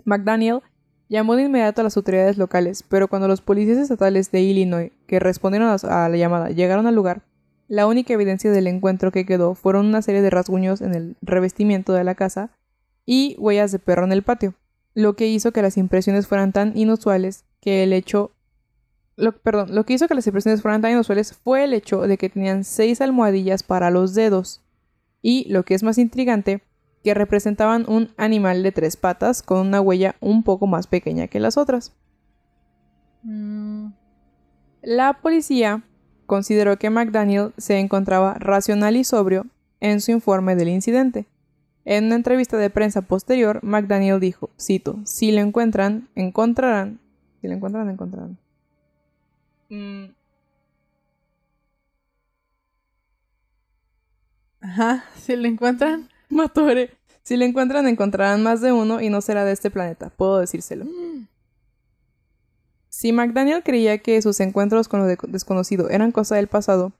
McDaniel 0.05 0.61
llamó 1.09 1.35
de 1.35 1.43
inmediato 1.43 1.81
a 1.81 1.83
las 1.83 1.97
autoridades 1.97 2.37
locales, 2.37 2.85
pero 2.87 3.09
cuando 3.09 3.27
los 3.27 3.41
policías 3.41 3.77
estatales 3.77 4.31
de 4.31 4.39
Illinois 4.39 4.93
que 5.05 5.19
respondieron 5.19 5.67
a 5.67 6.07
la 6.07 6.15
llamada 6.15 6.49
llegaron 6.49 6.87
al 6.87 6.95
lugar, 6.95 7.23
la 7.67 7.87
única 7.87 8.13
evidencia 8.13 8.51
del 8.51 8.67
encuentro 8.67 9.11
que 9.11 9.25
quedó 9.25 9.55
fueron 9.55 9.85
una 9.85 10.01
serie 10.01 10.21
de 10.21 10.29
rasguños 10.29 10.81
en 10.81 10.93
el 10.93 11.15
revestimiento 11.21 11.93
de 11.93 12.03
la 12.03 12.15
casa 12.15 12.51
y 13.05 13.35
huellas 13.39 13.71
de 13.71 13.79
perro 13.79 14.05
en 14.05 14.11
el 14.11 14.23
patio, 14.23 14.53
lo 14.93 15.15
que 15.15 15.27
hizo 15.27 15.51
que 15.51 15.61
las 15.61 15.77
impresiones 15.77 16.27
fueran 16.27 16.51
tan 16.51 16.77
inusuales 16.77 17.45
que 17.59 17.83
el 17.83 17.93
hecho 17.93 18.31
lo, 19.15 19.37
perdón, 19.37 19.75
lo 19.75 19.85
que 19.85 19.93
hizo 19.93 20.07
que 20.07 20.15
las 20.15 20.25
impresiones 20.25 20.61
fueran 20.61 20.81
tan 20.81 20.91
inusuales 20.91 21.33
fue 21.33 21.63
el 21.63 21.73
hecho 21.73 22.01
de 22.01 22.17
que 22.17 22.29
tenían 22.29 22.63
seis 22.63 22.99
almohadillas 23.01 23.63
para 23.63 23.91
los 23.91 24.15
dedos. 24.15 24.61
Y, 25.21 25.47
lo 25.49 25.63
que 25.63 25.75
es 25.75 25.83
más 25.83 25.97
intrigante, 25.97 26.63
que 27.03 27.13
representaban 27.13 27.85
un 27.87 28.09
animal 28.17 28.63
de 28.63 28.71
tres 28.71 28.97
patas 28.97 29.43
con 29.43 29.67
una 29.67 29.81
huella 29.81 30.15
un 30.19 30.43
poco 30.43 30.67
más 30.67 30.87
pequeña 30.87 31.27
que 31.27 31.39
las 31.39 31.57
otras. 31.57 31.93
Mm, 33.23 33.89
La 34.81 35.19
policía 35.21 35.83
consideró 36.25 36.77
que 36.77 36.89
McDaniel 36.89 37.53
se 37.57 37.79
encontraba 37.79 38.35
racional 38.35 38.95
y 38.95 39.03
sobrio 39.03 39.45
en 39.79 40.01
su 40.01 40.11
informe 40.11 40.55
del 40.55 40.69
incidente. 40.69 41.25
En 41.85 42.05
una 42.05 42.15
entrevista 42.15 42.57
de 42.57 42.69
prensa 42.69 43.01
posterior, 43.01 43.59
McDaniel 43.63 44.19
dijo, 44.19 44.49
cito, 44.59 44.99
si 45.05 45.31
lo 45.31 45.41
encuentran, 45.41 46.07
encontrarán, 46.15 46.99
si 47.41 47.47
lo 47.47 47.53
encuentran, 47.53 47.89
encontrarán. 47.89 48.37
Mm, 49.69 50.05
Ajá, 54.63 55.03
si 55.17 55.35
lo 55.35 55.47
encuentran. 55.47 56.09
Matore. 56.29 56.91
Si 57.21 57.37
lo 57.37 57.45
encuentran, 57.45 57.87
encontrarán 57.87 58.41
más 58.43 58.61
de 58.61 58.71
uno 58.71 59.01
y 59.01 59.09
no 59.09 59.21
será 59.21 59.45
de 59.45 59.51
este 59.51 59.69
planeta, 59.69 60.09
puedo 60.09 60.39
decírselo. 60.39 60.85
Si 62.93 63.11
McDaniel 63.11 63.63
creía 63.63 63.97
que 63.97 64.21
sus 64.21 64.39
encuentros 64.39 64.87
con 64.87 64.99
lo 64.99 65.07
de- 65.07 65.17
desconocido 65.27 65.89
eran 65.89 66.11
cosa 66.11 66.35
del 66.35 66.47
pasado, 66.47 66.91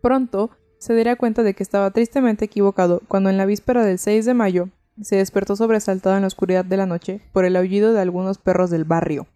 pronto 0.00 0.50
se 0.78 0.94
daría 0.94 1.16
cuenta 1.16 1.42
de 1.42 1.54
que 1.54 1.64
estaba 1.64 1.90
tristemente 1.90 2.44
equivocado 2.44 3.02
cuando 3.08 3.28
en 3.28 3.36
la 3.36 3.44
víspera 3.44 3.84
del 3.84 3.98
6 3.98 4.24
de 4.24 4.34
mayo 4.34 4.68
se 5.00 5.16
despertó 5.16 5.56
sobresaltado 5.56 6.14
en 6.14 6.20
la 6.20 6.28
oscuridad 6.28 6.64
de 6.64 6.76
la 6.76 6.86
noche 6.86 7.20
por 7.32 7.44
el 7.44 7.56
aullido 7.56 7.92
de 7.92 8.00
algunos 8.00 8.38
perros 8.38 8.70
del 8.70 8.84
barrio. 8.84 9.26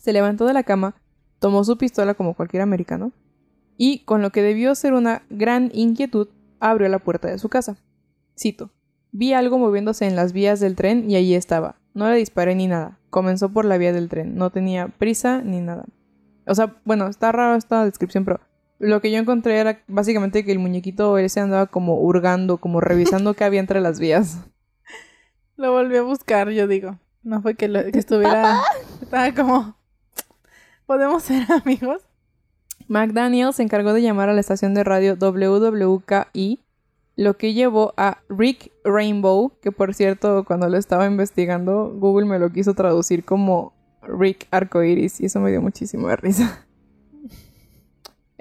Se 0.00 0.12
levantó 0.12 0.44
de 0.44 0.54
la 0.54 0.64
cama, 0.64 0.96
tomó 1.38 1.62
su 1.62 1.78
pistola 1.78 2.14
como 2.14 2.34
cualquier 2.34 2.62
americano 2.62 3.12
y, 3.76 4.00
con 4.00 4.22
lo 4.22 4.30
que 4.30 4.42
debió 4.42 4.74
ser 4.74 4.92
una 4.92 5.22
gran 5.30 5.70
inquietud, 5.72 6.26
abrió 6.58 6.88
la 6.88 6.98
puerta 6.98 7.28
de 7.28 7.38
su 7.38 7.48
casa. 7.48 7.76
Cito. 8.36 8.72
Vi 9.12 9.34
algo 9.34 9.56
moviéndose 9.58 10.08
en 10.08 10.16
las 10.16 10.32
vías 10.32 10.58
del 10.58 10.74
tren 10.74 11.08
y 11.08 11.14
allí 11.14 11.36
estaba. 11.36 11.76
No 11.94 12.08
le 12.08 12.16
disparé 12.16 12.54
ni 12.54 12.66
nada. 12.66 12.98
Comenzó 13.10 13.50
por 13.50 13.64
la 13.64 13.76
vía 13.78 13.92
del 13.92 14.08
tren. 14.08 14.36
No 14.36 14.50
tenía 14.50 14.88
prisa 14.88 15.42
ni 15.42 15.60
nada. 15.60 15.84
O 16.46 16.54
sea, 16.54 16.74
bueno, 16.84 17.06
está 17.08 17.30
raro 17.32 17.54
esta 17.56 17.84
descripción, 17.84 18.24
pero 18.24 18.40
lo 18.78 19.00
que 19.00 19.10
yo 19.12 19.18
encontré 19.18 19.58
era 19.58 19.82
básicamente 19.86 20.44
que 20.44 20.52
el 20.52 20.58
muñequito 20.58 21.18
ese 21.18 21.40
andaba 21.40 21.66
como 21.66 22.00
hurgando, 22.00 22.56
como 22.56 22.80
revisando 22.80 23.34
qué 23.34 23.44
había 23.44 23.60
entre 23.60 23.80
las 23.80 24.00
vías. 24.00 24.38
Lo 25.56 25.70
volví 25.72 25.96
a 25.96 26.02
buscar, 26.02 26.48
yo 26.50 26.66
digo. 26.66 26.98
No 27.22 27.40
fue 27.42 27.54
que, 27.54 27.68
lo- 27.68 27.84
que 27.92 27.98
estuviera. 27.98 28.60
Estaba 29.00 29.32
como. 29.32 29.76
¿Podemos 30.86 31.22
ser 31.22 31.46
amigos? 31.52 32.02
McDaniel 32.88 33.52
se 33.52 33.62
encargó 33.62 33.92
de 33.92 34.02
llamar 34.02 34.28
a 34.28 34.32
la 34.32 34.40
estación 34.40 34.74
de 34.74 34.82
radio 34.82 35.14
WWKI, 35.16 36.60
lo 37.16 37.36
que 37.36 37.52
llevó 37.52 37.94
a 37.96 38.18
Rick 38.28 38.72
Rainbow, 38.84 39.52
que 39.60 39.72
por 39.72 39.94
cierto, 39.94 40.44
cuando 40.44 40.68
lo 40.68 40.78
estaba 40.78 41.06
investigando, 41.06 41.92
Google 41.94 42.26
me 42.26 42.38
lo 42.38 42.50
quiso 42.50 42.74
traducir 42.74 43.24
como 43.24 43.74
Rick 44.02 44.46
Arcoiris, 44.50 45.20
y 45.20 45.26
eso 45.26 45.40
me 45.40 45.50
dio 45.50 45.60
muchísimo 45.60 46.08
de 46.08 46.16
risa. 46.16 46.66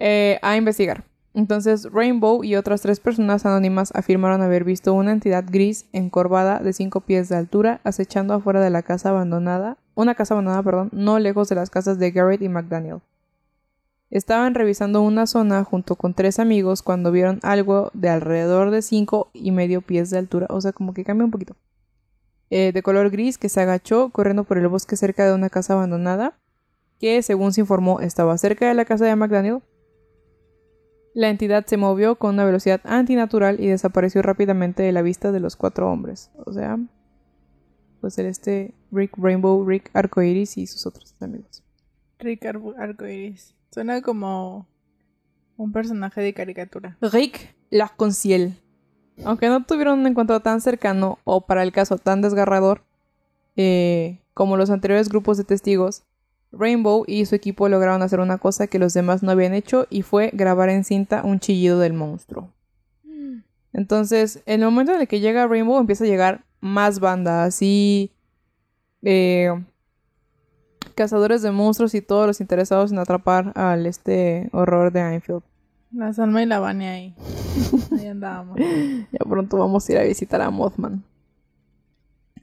Eh, 0.03 0.39
a 0.41 0.57
investigar. 0.57 1.03
Entonces, 1.35 1.87
Rainbow 1.91 2.43
y 2.43 2.55
otras 2.55 2.81
tres 2.81 2.99
personas 2.99 3.45
anónimas 3.45 3.91
afirmaron 3.95 4.41
haber 4.41 4.63
visto 4.63 4.93
una 4.93 5.11
entidad 5.11 5.45
gris 5.47 5.85
encorvada 5.93 6.57
de 6.57 6.73
cinco 6.73 7.01
pies 7.01 7.29
de 7.29 7.37
altura 7.37 7.81
acechando 7.83 8.33
afuera 8.33 8.61
de 8.61 8.71
la 8.71 8.81
casa 8.81 9.09
abandonada, 9.09 9.77
una 9.93 10.15
casa 10.15 10.33
abandonada, 10.33 10.63
perdón, 10.63 10.89
no 10.91 11.19
lejos 11.19 11.49
de 11.49 11.55
las 11.55 11.69
casas 11.69 11.99
de 11.99 12.09
Garrett 12.09 12.41
y 12.41 12.49
McDaniel. 12.49 13.01
Estaban 14.11 14.53
revisando 14.55 15.01
una 15.01 15.25
zona 15.25 15.63
junto 15.63 15.95
con 15.95 16.13
tres 16.13 16.37
amigos 16.37 16.81
cuando 16.83 17.11
vieron 17.11 17.39
algo 17.43 17.91
de 17.93 18.09
alrededor 18.09 18.69
de 18.69 18.81
cinco 18.81 19.31
y 19.33 19.51
medio 19.51 19.81
pies 19.81 20.09
de 20.09 20.17
altura, 20.17 20.47
o 20.49 20.59
sea, 20.61 20.73
como 20.73 20.93
que 20.93 21.05
cambia 21.05 21.25
un 21.25 21.31
poquito. 21.31 21.55
Eh, 22.49 22.73
de 22.73 22.83
color 22.83 23.09
gris 23.09 23.37
que 23.37 23.47
se 23.47 23.61
agachó 23.61 24.09
corriendo 24.09 24.43
por 24.43 24.57
el 24.57 24.67
bosque 24.67 24.97
cerca 24.97 25.25
de 25.25 25.33
una 25.33 25.49
casa 25.49 25.73
abandonada, 25.73 26.37
que 26.99 27.21
según 27.23 27.53
se 27.53 27.61
informó 27.61 28.01
estaba 28.01 28.37
cerca 28.37 28.67
de 28.67 28.73
la 28.73 28.83
casa 28.83 29.05
de 29.05 29.15
McDaniel. 29.15 29.61
La 31.13 31.29
entidad 31.29 31.65
se 31.65 31.77
movió 31.77 32.15
con 32.17 32.33
una 32.35 32.45
velocidad 32.45 32.81
antinatural 32.83 33.59
y 33.61 33.67
desapareció 33.67 34.21
rápidamente 34.21 34.83
de 34.83 34.91
la 34.91 35.01
vista 35.01 35.31
de 35.31 35.39
los 35.39 35.55
cuatro 35.55 35.89
hombres. 35.89 36.31
O 36.45 36.51
sea, 36.51 36.77
pues 38.01 38.17
el 38.17 38.25
este 38.25 38.73
Rick 38.91 39.17
Rainbow, 39.17 39.65
Rick 39.65 39.89
Arcoiris 39.93 40.57
y 40.57 40.67
sus 40.67 40.85
otros 40.85 41.15
amigos. 41.21 41.63
Rick 42.19 42.45
Ar- 42.45 42.61
Arcoiris. 42.77 43.55
Suena 43.71 44.01
como 44.01 44.67
un 45.55 45.71
personaje 45.71 46.21
de 46.21 46.33
caricatura. 46.33 46.97
Rick 47.01 47.55
L'Arc-en-Ciel. 47.69 48.59
Aunque 49.23 49.47
no 49.47 49.63
tuvieron 49.63 49.99
un 49.99 50.07
encuentro 50.07 50.41
tan 50.41 50.59
cercano 50.59 51.19
o 51.23 51.45
para 51.45 51.63
el 51.63 51.71
caso 51.71 51.97
tan 51.97 52.21
desgarrador 52.21 52.83
eh, 53.55 54.19
como 54.33 54.57
los 54.57 54.69
anteriores 54.69 55.09
grupos 55.09 55.37
de 55.37 55.43
testigos, 55.43 56.03
Rainbow 56.51 57.05
y 57.07 57.25
su 57.25 57.35
equipo 57.35 57.69
lograron 57.69 58.01
hacer 58.01 58.19
una 58.19 58.37
cosa 58.39 58.67
que 58.67 58.79
los 58.79 58.93
demás 58.93 59.23
no 59.23 59.31
habían 59.31 59.53
hecho 59.53 59.87
y 59.89 60.01
fue 60.01 60.31
grabar 60.33 60.69
en 60.69 60.83
cinta 60.83 61.23
un 61.23 61.39
chillido 61.39 61.79
del 61.79 61.93
monstruo. 61.93 62.51
Entonces, 63.73 64.43
en 64.47 64.61
el 64.61 64.65
momento 64.65 64.93
en 64.93 64.99
el 64.99 65.07
que 65.07 65.21
llega 65.21 65.47
Rainbow 65.47 65.79
empieza 65.79 66.03
a 66.03 66.07
llegar 66.07 66.43
más 66.59 66.99
banda, 66.99 67.45
así 67.45 68.11
eh, 69.01 69.49
cazadores 70.93 71.41
de 71.41 71.51
monstruos 71.51 71.93
y 71.95 72.01
todos 72.01 72.27
los 72.27 72.41
interesados 72.41 72.91
en 72.91 72.99
atrapar 72.99 73.51
al 73.55 73.85
este 73.85 74.49
horror 74.53 74.91
de 74.91 74.99
Enfield. 74.99 75.43
La 75.91 76.13
Salma 76.13 76.41
y 76.41 76.45
la 76.45 76.59
Vania 76.59 76.91
ahí. 76.91 77.15
Ahí 77.99 78.07
andábamos. 78.07 78.57
Ya 79.11 79.19
pronto 79.27 79.57
vamos 79.57 79.87
a 79.87 79.91
ir 79.91 79.97
a 79.97 80.03
visitar 80.03 80.41
a 80.41 80.49
Mothman. 80.49 81.03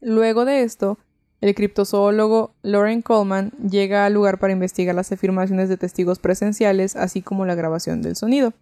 Luego 0.01 0.45
de 0.45 0.63
esto, 0.63 0.99
el 1.41 1.55
criptozoólogo 1.55 2.55
Lauren 2.63 3.01
Coleman 3.01 3.53
llega 3.53 4.05
al 4.05 4.15
lugar 4.15 4.39
para 4.39 4.53
investigar 4.53 4.95
las 4.95 5.13
afirmaciones 5.13 5.69
de 5.69 5.77
testigos 5.77 6.19
presenciales, 6.19 6.95
así 6.97 7.23
como 7.23 7.47
la 7.47 7.55
grabación 7.55 8.03
del 8.03 8.17
sonido. 8.17 8.53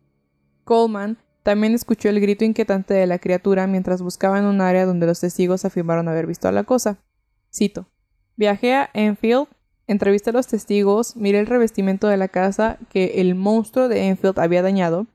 Coleman 0.64 1.18
también 1.42 1.74
escuchó 1.74 2.08
el 2.08 2.20
grito 2.20 2.44
inquietante 2.44 2.92
de 2.92 3.06
la 3.06 3.18
criatura 3.18 3.66
mientras 3.66 4.02
buscaba 4.02 4.38
en 4.38 4.44
un 4.44 4.60
área 4.60 4.84
donde 4.84 5.06
los 5.06 5.20
testigos 5.20 5.64
afirmaron 5.64 6.08
haber 6.08 6.26
visto 6.26 6.48
a 6.48 6.52
la 6.52 6.64
cosa. 6.64 6.98
Cito: 7.52 7.86
Viajé 8.36 8.74
a 8.74 8.90
Enfield, 8.92 9.46
entrevisté 9.86 10.30
a 10.30 10.32
los 10.32 10.46
testigos, 10.46 11.16
miré 11.16 11.38
el 11.38 11.46
revestimiento 11.46 12.08
de 12.08 12.16
la 12.16 12.28
casa 12.28 12.78
que 12.90 13.20
el 13.20 13.34
monstruo 13.34 13.88
de 13.88 14.08
Enfield 14.08 14.38
había 14.38 14.62
dañado. 14.62 15.06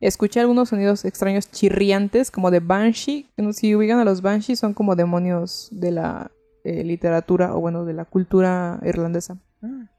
Escuché 0.00 0.40
algunos 0.40 0.68
sonidos 0.68 1.04
extraños 1.04 1.50
chirriantes, 1.50 2.30
como 2.30 2.50
de 2.50 2.60
Banshee. 2.60 3.30
Si 3.52 3.74
ubican 3.74 3.98
a 3.98 4.04
los 4.04 4.20
Banshee, 4.22 4.56
son 4.56 4.74
como 4.74 4.96
demonios 4.96 5.68
de 5.72 5.92
la 5.92 6.30
eh, 6.64 6.84
literatura 6.84 7.54
o, 7.54 7.60
bueno, 7.60 7.84
de 7.84 7.94
la 7.94 8.04
cultura 8.04 8.80
irlandesa. 8.84 9.38
Ah. 9.62 9.90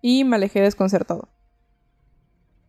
Y 0.00 0.24
me 0.24 0.36
alejé 0.36 0.60
desconcertado. 0.60 1.28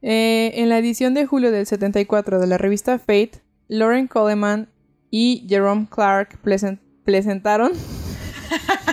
Eh, 0.01 0.51
en 0.55 0.67
la 0.67 0.77
edición 0.77 1.13
de 1.13 1.25
julio 1.25 1.51
del 1.51 1.65
74 1.65 2.39
de 2.39 2.47
la 2.47 2.57
revista 2.57 2.99
Fate, 2.99 3.41
Lauren 3.69 4.07
Coleman 4.07 4.69
y 5.09 5.45
Jerome 5.47 5.87
Clark 5.89 6.39
presentaron. 7.05 7.71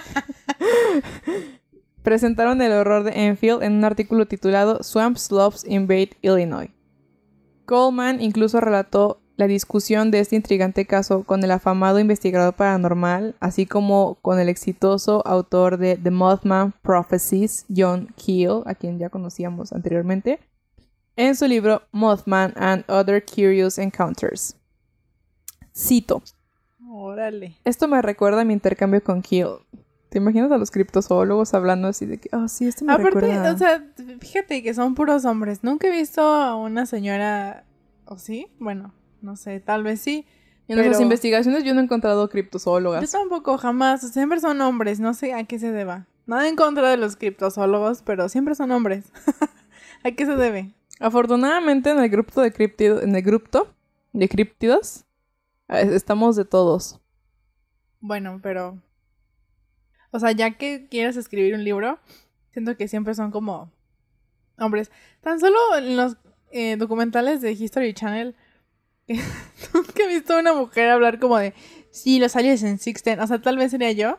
presentaron 2.03 2.61
el 2.63 2.73
horror 2.73 3.05
de 3.05 3.27
Enfield 3.27 3.63
en 3.63 3.75
un 3.75 3.85
artículo 3.85 4.27
titulado 4.27 4.83
Swamp 4.83 5.17
Slopes 5.17 5.65
Invade 5.65 6.17
Illinois. 6.23 6.71
Coleman 7.67 8.21
incluso 8.21 8.61
relató 8.61 9.21
la 9.37 9.47
discusión 9.47 10.11
de 10.11 10.21
este 10.21 10.37
intrigante 10.37 10.85
caso 10.87 11.25
con 11.25 11.43
el 11.43 11.51
afamado 11.51 11.99
investigador 11.99 12.55
paranormal, 12.55 13.37
así 13.41 13.65
como 13.65 14.17
con 14.17 14.39
el 14.39 14.51
exitoso 14.51 15.27
autor 15.27 15.79
de 15.79 15.97
The 15.97 16.11
Mothman 16.11 16.75
Prophecies, 16.83 17.65
John 17.75 18.15
Keel, 18.17 18.63
a 18.67 18.75
quien 18.75 18.99
ya 18.99 19.09
conocíamos 19.09 19.73
anteriormente, 19.73 20.41
en 21.17 21.35
su 21.37 21.47
libro 21.47 21.83
Mothman 21.91 22.53
and 22.57 22.85
Other 22.87 23.25
Curious 23.25 23.79
Encounters. 23.79 24.57
Cito. 25.75 26.23
Órale. 26.91 27.57
Esto 27.65 27.89
me 27.89 28.03
recuerda 28.03 28.43
a 28.43 28.45
mi 28.45 28.53
intercambio 28.53 29.03
con 29.03 29.23
Keel. 29.23 29.61
¿Te 30.11 30.19
imaginas 30.19 30.51
a 30.53 30.59
los 30.59 30.71
criptozoólogos 30.71 31.55
hablando 31.55 31.89
así 31.89 32.05
de 32.05 32.19
que, 32.19 32.29
ah, 32.33 32.47
sí, 32.49 32.67
esto 32.67 32.85
me 32.85 32.93
Aparte, 32.93 33.21
recuerda... 33.21 33.53
o 33.55 33.57
sea, 33.57 33.85
fíjate 34.21 34.63
que 34.63 34.75
son 34.75 34.95
puros 34.95 35.25
hombres. 35.25 35.63
Nunca 35.65 35.87
he 35.89 35.91
visto 35.93 36.21
a 36.21 36.57
una 36.57 36.85
señora. 36.85 37.65
¿O 38.07 38.19
sí? 38.19 38.49
Bueno, 38.59 38.93
no 39.23 39.37
sé, 39.37 39.61
tal 39.61 39.85
vez 39.85 40.01
sí. 40.01 40.27
en 40.67 40.75
nuestras 40.77 40.97
pero- 40.97 41.05
investigaciones 41.05 41.63
yo 41.65 41.75
no 41.75 41.81
he 41.81 41.85
encontrado 41.85 42.25
Yo 42.27 42.31
criptozoólogas. 42.31 43.11
tampoco, 43.11 43.57
jamás. 43.57 44.01
Siempre 44.13 44.41
son 44.41 44.61
hombres. 44.61 44.99
No 45.01 45.15
sé 45.15 45.33
a 45.33 45.45
qué 45.45 45.59
se 45.61 45.71
deba. 45.73 46.07
Nada 46.27 46.49
en 46.49 46.57
contra 46.57 46.91
de 46.91 46.97
los 46.97 47.17
criptozoólogos, 47.17 48.03
pero 48.03 48.29
siempre 48.29 48.55
son 48.57 48.73
hombres. 48.73 49.05
¿A 50.05 50.11
qué 50.11 50.27
se 50.27 50.35
debe? 50.37 50.75
Afortunadamente 50.99 51.91
en 51.91 51.99
el 52.01 52.09
grupo 52.11 52.41
de 52.43 52.53
criptidos, 52.53 53.03
en 53.03 53.15
el 53.15 53.23
grupo 53.23 53.69
de 54.13 54.29
criptidos, 54.29 55.05
Eh, 55.69 55.89
Estamos 55.95 56.35
de 56.35 56.45
todos. 56.45 56.99
Bueno, 58.01 58.41
pero. 58.43 58.79
O 60.11 60.19
sea, 60.19 60.33
ya 60.33 60.53
que 60.53 60.89
quieres 60.89 61.17
escribir 61.17 61.55
un 61.55 61.65
libro, 61.65 61.99
siento 62.53 62.77
que 62.77 62.89
siempre 62.89 63.15
son 63.15 63.31
como 63.31 63.73
hombres. 64.59 64.91
Tan 65.21 65.41
solo 65.41 65.57
en 65.77 65.97
los 65.97 66.17
eh, 66.51 66.77
documentales 66.77 67.41
de 67.41 67.53
History 67.53 67.95
Channel, 67.95 68.35
nunca 69.75 70.03
he 70.03 70.09
visto 70.09 70.35
a 70.35 70.41
una 70.41 70.55
mujer 70.55 70.91
hablar 70.91 71.19
como 71.19 71.39
de, 71.39 71.55
sí, 71.91 72.19
los 72.19 72.37
aliens 72.37 72.63
en 72.63 72.79
Sixten. 72.79 73.21
O 73.21 73.27
sea, 73.27 73.41
tal 73.41 73.57
vez 73.57 73.71
sería 73.71 73.93
yo. 73.93 74.19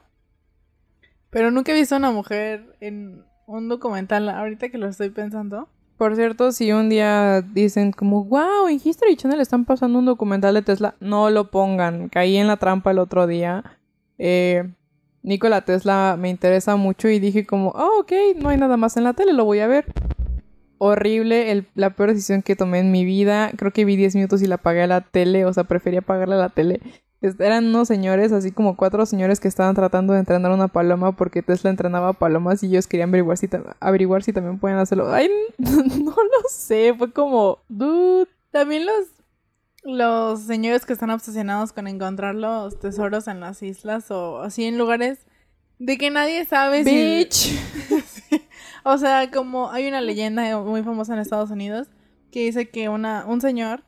Pero 1.30 1.52
nunca 1.52 1.72
he 1.72 1.76
visto 1.76 1.96
a 1.96 1.98
una 1.98 2.12
mujer 2.12 2.76
en 2.82 3.24
un 3.48 3.70
documental, 3.70 4.30
ahorita 4.30 4.70
que 4.70 4.78
lo 4.78 4.88
estoy 4.88 5.10
pensando. 5.10 5.70
Por 5.98 6.16
cierto, 6.16 6.52
si 6.52 6.72
un 6.72 6.90
día 6.90 7.42
dicen 7.42 7.92
como, 7.92 8.26
wow, 8.26 8.68
en 8.68 8.82
History 8.84 9.16
Channel 9.16 9.40
están 9.40 9.66
pasando 9.66 10.00
un 10.00 10.06
documental 10.06 10.56
de 10.56 10.62
Tesla, 10.62 10.96
no 11.00 11.30
lo 11.30 11.52
pongan. 11.52 12.10
Caí 12.10 12.38
en 12.38 12.48
la 12.48 12.58
trampa 12.58 12.92
el 12.92 13.00
otro 13.00 13.28
día. 13.28 13.78
Eh, 14.18 14.74
Nikola 15.24 15.62
Tesla 15.62 16.16
me 16.20 16.30
interesa 16.30 16.75
mucho 16.75 17.08
y 17.10 17.20
dije 17.20 17.46
como, 17.46 17.70
oh, 17.70 18.00
ok, 18.01 18.12
no 18.38 18.50
hay 18.50 18.58
nada 18.58 18.78
más 18.78 18.98
en 18.98 19.04
la 19.04 19.13
tele, 19.13 19.34
lo 19.34 19.46
voy 19.46 19.60
a 19.60 19.68
ver. 19.68 19.86
Horrible, 20.78 21.51
el- 21.51 21.68
la 21.75 21.92
peor 21.92 22.10
decisión 22.10 22.42
que 22.42 22.56
tomé 22.56 22.80
en 22.80 22.92
mi 22.92 23.06
vida. 23.06 23.51
Creo 23.56 23.72
que 23.72 23.86
vi 23.86 23.96
10 23.96 24.16
minutos 24.16 24.42
y 24.42 24.48
la 24.48 24.56
apagué 24.56 24.82
a 24.82 24.88
la 24.88 25.01
tele, 25.01 25.46
o 25.46 25.54
sea, 25.54 25.63
prefería 25.66 26.00
apagarla 26.00 26.36
a 26.36 26.40
la 26.40 26.50
tele. 26.50 26.82
Eran 27.38 27.68
unos 27.68 27.88
señores, 27.88 28.32
así 28.32 28.51
como 28.51 28.75
cuatro 28.75 29.06
señores 29.06 29.40
que 29.40 29.48
estaban 29.48 29.75
tratando 29.75 30.13
de 30.13 30.20
entrenar 30.20 30.51
una 30.51 30.70
paloma 30.70 31.16
porque 31.16 31.44
Tesla 31.44 31.70
entrenaba 31.70 32.13
palomas 32.13 32.63
y 32.63 32.68
ellos 32.68 32.88
querían 32.88 33.10
averiguar 33.10 33.38
si, 33.38 33.48
averiguar 33.80 34.24
si 34.24 34.34
también 34.34 34.58
pueden 34.58 34.80
hacerlo. 34.80 35.13
Ay, 35.13 35.30
no 35.60 36.16
lo 36.16 36.50
sé, 36.50 36.96
fue 36.98 37.12
como, 37.13 37.60
dude, 37.70 38.28
También 38.50 38.88
los, 38.88 39.06
los 39.84 40.42
señores 40.42 40.86
que 40.86 40.94
están 40.94 41.10
obsesionados 41.10 41.74
con 41.74 41.88
encontrar 41.88 42.36
los 42.36 42.80
tesoros 42.80 43.28
en 43.28 43.40
las 43.40 43.64
islas 43.64 44.12
o 44.12 44.42
así 44.42 44.66
en 44.66 44.78
lugares 44.78 45.26
de 45.80 45.98
que 45.98 46.10
nadie 46.10 46.46
sabe 46.46 46.84
si... 46.84 47.28
O 48.84 48.98
sea, 48.98 49.30
como 49.30 49.70
hay 49.70 49.88
una 49.88 50.02
leyenda 50.02 50.58
muy 50.60 50.82
famosa 50.82 51.14
en 51.14 51.20
Estados 51.20 51.52
Unidos 51.52 51.88
que 52.32 52.46
dice 52.46 52.70
que 52.70 52.90
una, 52.90 53.26
un 53.28 53.42
señor 53.42 53.84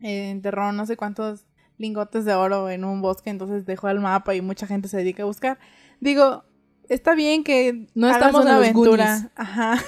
eh, 0.00 0.30
enterró 0.30 0.72
no 0.72 0.86
sé 0.86 0.96
cuántos 0.96 1.44
lingotes 1.76 2.24
de 2.24 2.34
oro 2.34 2.70
en 2.70 2.84
un 2.84 3.02
bosque, 3.02 3.30
entonces 3.30 3.66
dejó 3.66 3.88
el 3.88 4.00
mapa 4.00 4.34
y 4.34 4.40
mucha 4.40 4.66
gente 4.66 4.88
se 4.88 4.98
dedica 4.98 5.22
a 5.22 5.26
buscar. 5.26 5.58
Digo, 6.00 6.44
está 6.88 7.14
bien 7.14 7.44
que 7.44 7.88
No 7.94 8.06
hagas 8.06 8.18
estamos 8.18 8.42
una 8.42 8.52
en 8.52 8.56
aventura. 8.56 9.06
Goonies. 9.06 9.30
Ajá. 9.34 9.78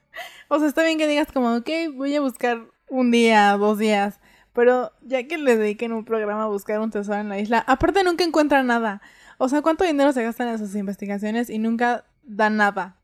o 0.48 0.58
sea, 0.58 0.68
está 0.68 0.82
bien 0.82 0.98
que 0.98 1.06
digas 1.06 1.28
como, 1.32 1.54
ok, 1.56 1.68
voy 1.94 2.14
a 2.14 2.20
buscar 2.20 2.62
un 2.88 3.10
día, 3.10 3.52
dos 3.58 3.78
días. 3.78 4.20
Pero 4.58 4.90
ya 5.02 5.22
que 5.28 5.38
le 5.38 5.56
dediquen 5.56 5.92
un 5.92 6.04
programa 6.04 6.42
a 6.42 6.46
buscar 6.48 6.80
un 6.80 6.90
tesoro 6.90 7.20
en 7.20 7.28
la 7.28 7.38
isla, 7.38 7.62
aparte 7.68 8.02
nunca 8.02 8.24
encuentran 8.24 8.66
nada. 8.66 9.00
O 9.38 9.48
sea, 9.48 9.62
¿cuánto 9.62 9.84
dinero 9.84 10.10
se 10.12 10.24
gastan 10.24 10.48
en 10.48 10.58
sus 10.58 10.74
investigaciones 10.74 11.48
y 11.48 11.60
nunca 11.60 12.06
dan 12.24 12.56
nada? 12.56 12.96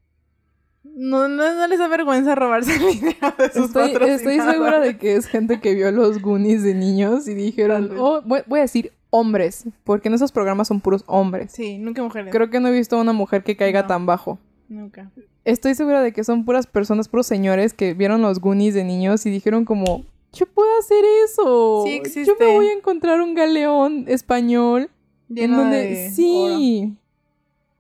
No, 0.83 1.29
no, 1.29 1.55
no 1.55 1.67
les 1.69 1.79
da 1.79 1.87
vergüenza 1.87 2.35
robarse 2.35 2.75
el 2.75 2.99
dinero 2.99 3.33
de 3.39 3.53
sus 3.53 3.67
Estoy, 3.67 3.93
estoy 4.09 4.41
segura 4.41 4.81
de 4.81 4.99
que 4.99 5.15
es 5.15 5.27
gente 5.29 5.61
que 5.61 5.77
vio 5.77 5.93
los 5.93 6.21
Goonies 6.21 6.65
de 6.65 6.75
niños 6.75 7.29
y 7.29 7.35
dijeron, 7.35 7.93
oh, 8.01 8.21
voy, 8.23 8.41
voy 8.49 8.59
a 8.59 8.63
decir 8.63 8.91
hombres, 9.11 9.65
porque 9.85 10.09
en 10.09 10.15
esos 10.15 10.33
programas 10.33 10.67
son 10.67 10.81
puros 10.81 11.05
hombres. 11.07 11.53
Sí, 11.53 11.79
nunca 11.79 12.03
mujeres. 12.03 12.33
Creo 12.33 12.51
que 12.51 12.59
no 12.59 12.67
he 12.67 12.73
visto 12.73 12.97
a 12.97 13.01
una 13.01 13.13
mujer 13.13 13.45
que 13.45 13.57
caiga 13.57 13.83
No. 13.83 13.87
tan 13.87 14.07
bajo. 14.07 14.41
Nunca. 14.69 15.13
Estoy 15.45 15.77
segura 15.77 16.03
de 16.03 16.13
que 16.13 16.25
son 16.25 16.45
puras 16.45 16.67
personas, 16.67 17.07
puros 17.07 17.29
señores 17.29 17.75
que 17.75 17.95
vieron 17.95 18.23
los 18.23 18.41
Goonies 18.41 18.75
de 18.75 18.83
niños 18.83 19.25
y 19.25 19.31
dijeron 19.31 19.65
como, 19.65 20.05
yo 20.35 20.47
puedo 20.47 20.79
hacer 20.79 21.05
eso. 21.25 21.83
Sí 21.85 21.97
Yo 21.97 22.03
existe. 22.03 22.35
me 22.39 22.53
voy 22.53 22.67
a 22.67 22.73
encontrar 22.73 23.21
un 23.21 23.35
galeón 23.35 24.05
español 24.09 24.91
en 25.31 25.37
Lleno 25.37 25.59
donde 25.59 25.77
de 25.87 26.11
sí. 26.11 26.97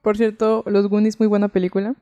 Por 0.02 0.16
cierto, 0.16 0.64
los 0.66 0.88
Goonies 0.88 1.18
muy 1.18 1.28
buena 1.28 1.48
película. 1.48 1.94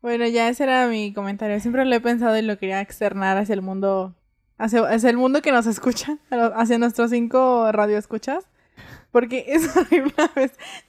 Bueno, 0.00 0.26
ya 0.26 0.48
ese 0.48 0.64
era 0.64 0.88
mi 0.88 1.12
comentario. 1.12 1.58
Siempre 1.60 1.84
lo 1.84 1.94
he 1.94 2.00
pensado 2.00 2.36
y 2.36 2.42
lo 2.42 2.58
quería 2.58 2.80
externar 2.80 3.36
hacia 3.36 3.52
el 3.54 3.62
mundo, 3.62 4.14
hacia, 4.58 4.80
hacia 4.88 5.10
el 5.10 5.16
mundo 5.16 5.42
que 5.42 5.52
nos 5.52 5.66
escucha, 5.66 6.18
hacia 6.30 6.78
nuestros 6.78 7.10
cinco 7.10 7.70
radioescuchas. 7.70 8.48
Porque 9.12 9.44
es 9.48 9.76
horrible. 9.76 10.12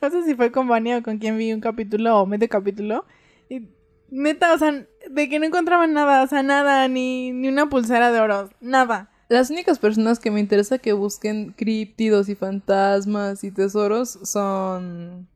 No 0.01 0.09
sé 0.09 0.23
si 0.23 0.35
fue 0.35 0.51
con 0.51 0.67
Vania 0.67 0.97
o 0.97 1.03
con 1.03 1.17
quien 1.19 1.37
vi 1.37 1.53
un 1.53 1.61
capítulo 1.61 2.21
o 2.21 2.25
medio 2.25 2.49
capítulo. 2.49 3.05
Y 3.49 3.67
neta, 4.09 4.53
o 4.53 4.57
sea, 4.57 4.85
de 5.09 5.29
que 5.29 5.39
no 5.39 5.45
encontraban 5.45 5.93
nada, 5.93 6.23
o 6.23 6.27
sea, 6.27 6.43
nada, 6.43 6.87
ni, 6.87 7.31
ni 7.31 7.47
una 7.47 7.69
pulsera 7.69 8.11
de 8.11 8.19
oro, 8.19 8.49
nada. 8.61 9.09
Las 9.29 9.49
únicas 9.49 9.79
personas 9.79 10.19
que 10.19 10.31
me 10.31 10.39
interesa 10.39 10.77
que 10.77 10.93
busquen 10.93 11.53
críptidos 11.53 12.29
y 12.29 12.35
fantasmas 12.35 13.43
y 13.43 13.51
tesoros 13.51 14.19
son 14.23 15.27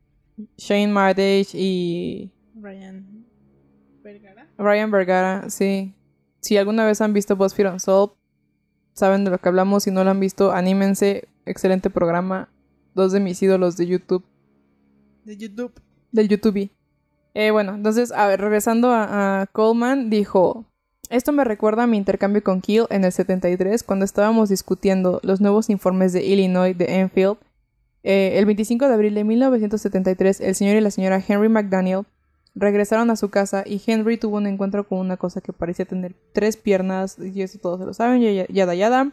Shane 0.56 0.88
Mardage 0.88 1.48
y 1.54 2.30
Ryan 2.60 3.26
Vergara. 4.02 4.48
Ryan 4.56 4.90
Vergara, 4.90 5.50
sí. 5.50 5.94
Si 6.40 6.56
alguna 6.56 6.84
vez 6.86 7.00
han 7.00 7.12
visto 7.12 7.36
BuzzFeed 7.36 7.72
Unsolved, 7.72 8.14
saben 8.92 9.24
de 9.24 9.30
lo 9.30 9.38
que 9.38 9.48
hablamos. 9.48 9.84
Si 9.84 9.90
no 9.90 10.04
lo 10.04 10.10
han 10.10 10.20
visto, 10.20 10.52
anímense. 10.52 11.28
Excelente 11.44 11.90
programa. 11.90 12.48
Dos 12.94 13.12
de 13.12 13.20
mis 13.20 13.42
ídolos 13.42 13.76
de 13.76 13.86
YouTube. 13.86 14.24
De 15.24 15.36
YouTube. 15.36 15.72
Del 16.12 16.28
YouTube. 16.28 16.70
Eh, 17.40 17.52
bueno, 17.52 17.76
entonces, 17.76 18.10
a 18.10 18.26
ver, 18.26 18.40
regresando 18.40 18.90
a, 18.92 19.46
Coleman, 19.52 20.10
dijo... 20.10 20.64
Esto 21.08 21.30
me 21.30 21.44
recuerda 21.44 21.84
a 21.84 21.86
mi 21.86 21.96
intercambio 21.96 22.42
con 22.42 22.60
Keel 22.60 22.86
en 22.90 23.04
el 23.04 23.12
73, 23.12 23.84
cuando 23.84 24.04
estábamos 24.04 24.48
discutiendo 24.48 25.20
los 25.22 25.40
nuevos 25.40 25.70
informes 25.70 26.12
de 26.12 26.24
Illinois 26.24 26.76
de 26.76 26.98
Enfield. 26.98 27.36
Eh, 28.02 28.32
el 28.38 28.44
25 28.44 28.88
de 28.88 28.94
abril 28.94 29.14
de 29.14 29.22
1973, 29.22 30.40
el 30.40 30.56
señor 30.56 30.74
y 30.76 30.80
la 30.80 30.90
señora 30.90 31.22
Henry 31.26 31.48
McDaniel 31.48 32.06
regresaron 32.56 33.08
a 33.10 33.14
su 33.14 33.30
casa 33.30 33.62
y 33.64 33.80
Henry 33.86 34.18
tuvo 34.18 34.38
un 34.38 34.48
encuentro 34.48 34.88
con 34.88 34.98
una 34.98 35.16
cosa 35.16 35.40
que 35.40 35.52
parecía 35.52 35.84
tener 35.84 36.16
tres 36.32 36.56
piernas, 36.56 37.20
y 37.20 37.40
eso 37.40 37.60
todos 37.60 37.78
se 37.78 37.86
lo 37.86 37.94
saben, 37.94 38.20
ya- 38.20 38.48
yada 38.48 38.74
yada. 38.74 39.12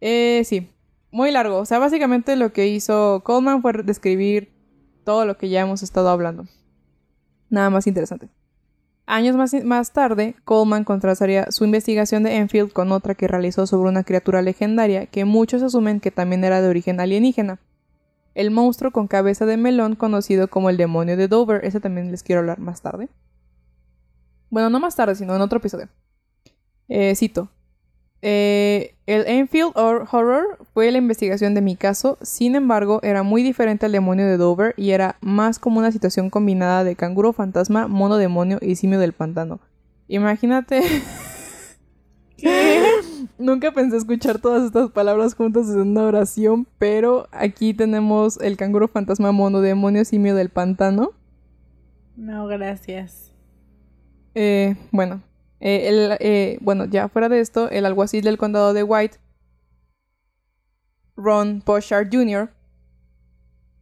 Eh, 0.00 0.42
sí, 0.44 0.70
muy 1.10 1.32
largo. 1.32 1.58
O 1.58 1.64
sea, 1.66 1.80
básicamente 1.80 2.36
lo 2.36 2.52
que 2.52 2.68
hizo 2.68 3.22
Coleman 3.24 3.62
fue 3.62 3.72
describir 3.82 4.48
todo 5.02 5.26
lo 5.26 5.36
que 5.36 5.48
ya 5.48 5.62
hemos 5.62 5.82
estado 5.82 6.08
hablando. 6.08 6.46
Nada 7.50 7.70
más 7.70 7.86
interesante. 7.86 8.28
Años 9.10 9.36
más, 9.64 9.92
tarde, 9.92 10.36
Coleman 10.44 10.84
contrastaría 10.84 11.50
su 11.50 11.64
investigación 11.64 12.24
de 12.24 12.36
Enfield 12.36 12.72
con 12.74 12.92
otra 12.92 13.14
que 13.14 13.26
realizó 13.26 13.66
sobre 13.66 13.88
una 13.88 14.04
criatura 14.04 14.42
legendaria 14.42 15.06
que 15.06 15.24
muchos 15.24 15.62
asumen 15.62 16.00
que 16.00 16.10
también 16.10 16.44
era 16.44 16.60
de 16.60 16.68
origen 16.68 17.00
alienígena. 17.00 17.58
El 18.34 18.50
monstruo 18.50 18.92
con 18.92 19.08
cabeza 19.08 19.46
de 19.46 19.56
melón 19.56 19.96
conocido 19.96 20.48
como 20.48 20.68
el 20.68 20.76
demonio 20.76 21.16
de 21.16 21.26
Dover. 21.26 21.64
Ese 21.64 21.80
también 21.80 22.10
les 22.10 22.22
quiero 22.22 22.40
hablar 22.40 22.60
más 22.60 22.82
tarde. 22.82 23.08
Bueno, 24.50 24.68
no 24.68 24.78
más 24.78 24.94
tarde, 24.94 25.14
sino 25.14 25.34
en 25.34 25.40
otro 25.40 25.58
episodio. 25.58 25.88
Eh, 26.88 27.14
cito. 27.16 27.48
Eh, 28.20 28.94
el 29.06 29.26
Enfield 29.28 29.72
Hor- 29.76 30.08
Horror 30.10 30.58
fue 30.74 30.90
la 30.90 30.98
investigación 30.98 31.54
de 31.54 31.60
mi 31.60 31.76
caso, 31.76 32.18
sin 32.20 32.56
embargo, 32.56 33.00
era 33.02 33.22
muy 33.22 33.42
diferente 33.42 33.86
al 33.86 33.92
demonio 33.92 34.26
de 34.26 34.36
Dover 34.36 34.74
y 34.76 34.90
era 34.90 35.16
más 35.20 35.58
como 35.58 35.78
una 35.78 35.92
situación 35.92 36.28
combinada 36.30 36.84
de 36.84 36.96
canguro 36.96 37.32
fantasma, 37.32 37.86
mono 37.86 38.16
demonio 38.16 38.58
y 38.60 38.74
simio 38.74 38.98
del 38.98 39.12
pantano. 39.12 39.60
Imagínate. 40.08 40.82
Nunca 43.38 43.72
pensé 43.72 43.96
escuchar 43.96 44.40
todas 44.40 44.64
estas 44.64 44.90
palabras 44.90 45.34
juntas 45.34 45.68
en 45.68 45.80
una 45.80 46.04
oración, 46.04 46.66
pero 46.78 47.28
aquí 47.30 47.74
tenemos 47.74 48.40
el 48.40 48.56
canguro 48.56 48.88
fantasma, 48.88 49.30
mono 49.32 49.60
demonio, 49.60 50.04
simio 50.04 50.34
del 50.34 50.50
pantano. 50.50 51.12
No, 52.16 52.46
gracias. 52.48 53.32
Eh, 54.34 54.74
bueno, 54.90 55.22
eh, 55.60 55.88
el, 55.88 56.16
eh, 56.20 56.58
bueno, 56.60 56.84
ya 56.84 57.08
fuera 57.08 57.28
de 57.28 57.40
esto, 57.40 57.68
el 57.70 57.86
alguacil 57.86 58.22
del 58.22 58.38
condado 58.38 58.72
de 58.72 58.82
White, 58.82 59.18
Ron 61.16 61.62
Poshard 61.62 62.08
Jr., 62.12 62.50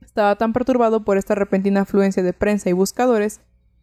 estaba 0.00 0.36
tan 0.36 0.54
perturbado 0.54 1.04
por 1.04 1.18
esta 1.18 1.34
repentina 1.34 1.82
afluencia 1.82 2.22
de 2.22 2.32
prensa 2.32 2.70
y 2.70 2.72
buscadores, 2.72 3.40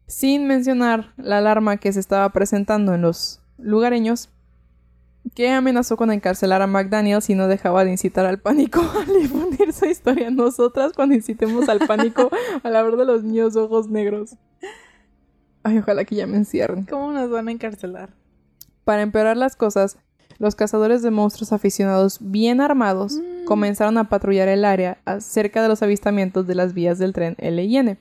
sin 0.07 0.47
mencionar 0.47 1.13
la 1.17 1.37
alarma 1.37 1.77
que 1.77 1.93
se 1.93 1.99
estaba 1.99 2.27
presentando 2.29 2.95
en 2.95 3.03
los 3.03 3.41
lugareños, 3.57 4.29
que 5.35 5.49
amenazó 5.49 5.95
con 5.95 6.11
encarcelar 6.11 6.61
a 6.61 6.67
McDaniel 6.67 7.21
si 7.21 7.35
no 7.35 7.47
dejaba 7.47 7.85
de 7.85 7.91
incitar 7.91 8.25
al 8.25 8.39
pánico 8.39 8.81
al 8.99 9.21
difundir 9.21 9.71
su 9.73 9.85
historia. 9.85 10.31
Nosotras, 10.31 10.93
cuando 10.93 11.15
incitemos 11.15 11.69
al 11.69 11.79
pánico 11.79 12.29
al 12.63 12.75
hablar 12.75 12.97
de 12.97 13.05
los 13.05 13.23
niños 13.23 13.55
ojos 13.55 13.89
negros. 13.89 14.35
Ay, 15.63 15.77
ojalá 15.79 16.03
que 16.05 16.15
ya 16.15 16.27
me 16.27 16.37
encierren. 16.37 16.85
¿Cómo 16.85 17.11
nos 17.11 17.29
van 17.29 17.47
a 17.47 17.51
encarcelar? 17.51 18.09
Para 18.83 19.01
empeorar 19.01 19.37
las 19.37 19.55
cosas, 19.55 19.97
los 20.39 20.55
cazadores 20.55 21.01
de 21.01 21.11
monstruos 21.11 21.53
aficionados 21.53 22.17
bien 22.21 22.59
armados 22.59 23.13
Mm. 23.15 23.45
comenzaron 23.45 23.97
a 23.97 24.09
patrullar 24.09 24.47
el 24.49 24.65
área 24.65 24.97
cerca 25.19 25.61
de 25.61 25.69
los 25.69 25.81
avistamientos 25.81 26.47
de 26.47 26.55
las 26.55 26.73
vías 26.73 26.99
del 26.99 27.13
tren 27.13 27.35
LN. 27.39 27.97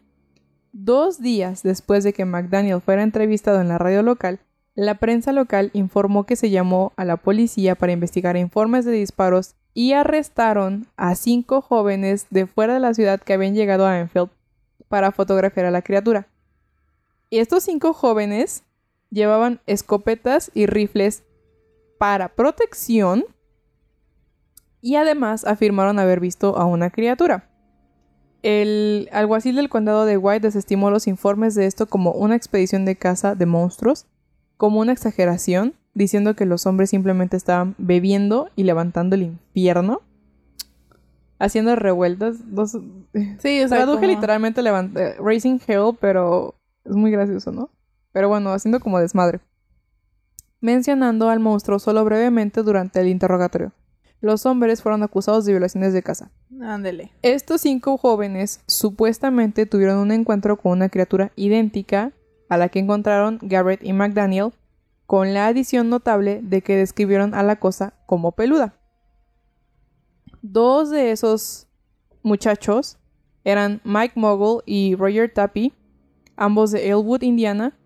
Dos 0.72 1.20
días 1.20 1.62
después 1.62 2.02
de 2.02 2.12
que 2.12 2.24
McDaniel 2.24 2.80
fuera 2.80 3.02
entrevistado 3.02 3.60
en 3.60 3.68
la 3.68 3.78
radio 3.78 4.02
local, 4.02 4.40
la 4.74 4.94
prensa 4.94 5.32
local 5.32 5.70
informó 5.74 6.24
que 6.24 6.34
se 6.34 6.48
llamó 6.50 6.92
a 6.96 7.04
la 7.04 7.18
policía 7.18 7.74
para 7.74 7.92
investigar 7.92 8.36
informes 8.38 8.84
de 8.86 8.92
disparos 8.92 9.54
y 9.74 9.92
arrestaron 9.92 10.86
a 10.96 11.14
cinco 11.14 11.60
jóvenes 11.60 12.26
de 12.30 12.46
fuera 12.46 12.74
de 12.74 12.80
la 12.80 12.94
ciudad 12.94 13.20
que 13.20 13.34
habían 13.34 13.54
llegado 13.54 13.86
a 13.86 13.98
Enfield 13.98 14.30
para 14.88 15.12
fotografiar 15.12 15.66
a 15.66 15.70
la 15.70 15.82
criatura. 15.82 16.26
Y 17.32 17.38
estos 17.38 17.62
cinco 17.62 17.94
jóvenes 17.94 18.62
llevaban 19.08 19.62
escopetas 19.66 20.50
y 20.52 20.66
rifles 20.66 21.24
para 21.96 22.28
protección 22.28 23.24
y 24.82 24.96
además 24.96 25.46
afirmaron 25.46 25.98
haber 25.98 26.20
visto 26.20 26.58
a 26.58 26.66
una 26.66 26.90
criatura. 26.90 27.48
El 28.42 29.08
alguacil 29.12 29.56
del 29.56 29.70
condado 29.70 30.04
de 30.04 30.18
White 30.18 30.46
desestimó 30.46 30.90
los 30.90 31.06
informes 31.06 31.54
de 31.54 31.64
esto 31.64 31.86
como 31.86 32.10
una 32.12 32.36
expedición 32.36 32.84
de 32.84 32.96
caza 32.96 33.34
de 33.34 33.46
monstruos, 33.46 34.04
como 34.58 34.80
una 34.80 34.92
exageración, 34.92 35.72
diciendo 35.94 36.36
que 36.36 36.44
los 36.44 36.66
hombres 36.66 36.90
simplemente 36.90 37.38
estaban 37.38 37.74
bebiendo 37.78 38.50
y 38.56 38.64
levantando 38.64 39.16
el 39.16 39.22
infierno, 39.22 40.02
haciendo 41.38 41.76
revueltas. 41.76 42.36
sí, 43.38 43.62
o 43.62 43.68
sea, 43.68 43.78
traduje 43.78 44.06
literalmente 44.06 44.60
eh, 44.60 45.14
Racing 45.18 45.60
Hell, 45.66 45.96
pero 45.98 46.56
es 46.84 46.96
muy 46.96 47.10
gracioso, 47.10 47.52
¿no? 47.52 47.70
Pero 48.12 48.28
bueno, 48.28 48.52
haciendo 48.52 48.80
como 48.80 48.98
desmadre. 48.98 49.40
Mencionando 50.60 51.28
al 51.28 51.40
monstruo 51.40 51.78
solo 51.78 52.04
brevemente 52.04 52.62
durante 52.62 53.00
el 53.00 53.08
interrogatorio 53.08 53.72
los 54.22 54.46
hombres 54.46 54.80
fueron 54.80 55.02
acusados 55.02 55.44
de 55.44 55.52
violaciones 55.52 55.92
de 55.92 56.02
casa. 56.02 56.30
Ándele. 56.62 57.12
Estos 57.22 57.60
cinco 57.60 57.98
jóvenes 57.98 58.60
supuestamente 58.66 59.66
tuvieron 59.66 59.98
un 59.98 60.12
encuentro 60.12 60.56
con 60.56 60.72
una 60.72 60.88
criatura 60.88 61.32
idéntica 61.34 62.12
a 62.48 62.56
la 62.56 62.68
que 62.68 62.78
encontraron 62.78 63.40
Garrett 63.42 63.82
y 63.82 63.92
McDaniel, 63.92 64.52
con 65.06 65.34
la 65.34 65.48
adición 65.48 65.90
notable 65.90 66.40
de 66.42 66.62
que 66.62 66.76
describieron 66.76 67.34
a 67.34 67.42
la 67.42 67.56
cosa 67.56 67.94
como 68.06 68.32
peluda. 68.32 68.74
Dos 70.40 70.90
de 70.90 71.10
esos 71.10 71.66
muchachos 72.22 72.98
eran 73.42 73.80
Mike 73.84 74.14
Mogul 74.14 74.62
y 74.66 74.94
Roger 74.94 75.32
Tappy, 75.32 75.72
ambos 76.36 76.70
de 76.70 76.88
Elwood, 76.88 77.22
Indiana, 77.22 77.78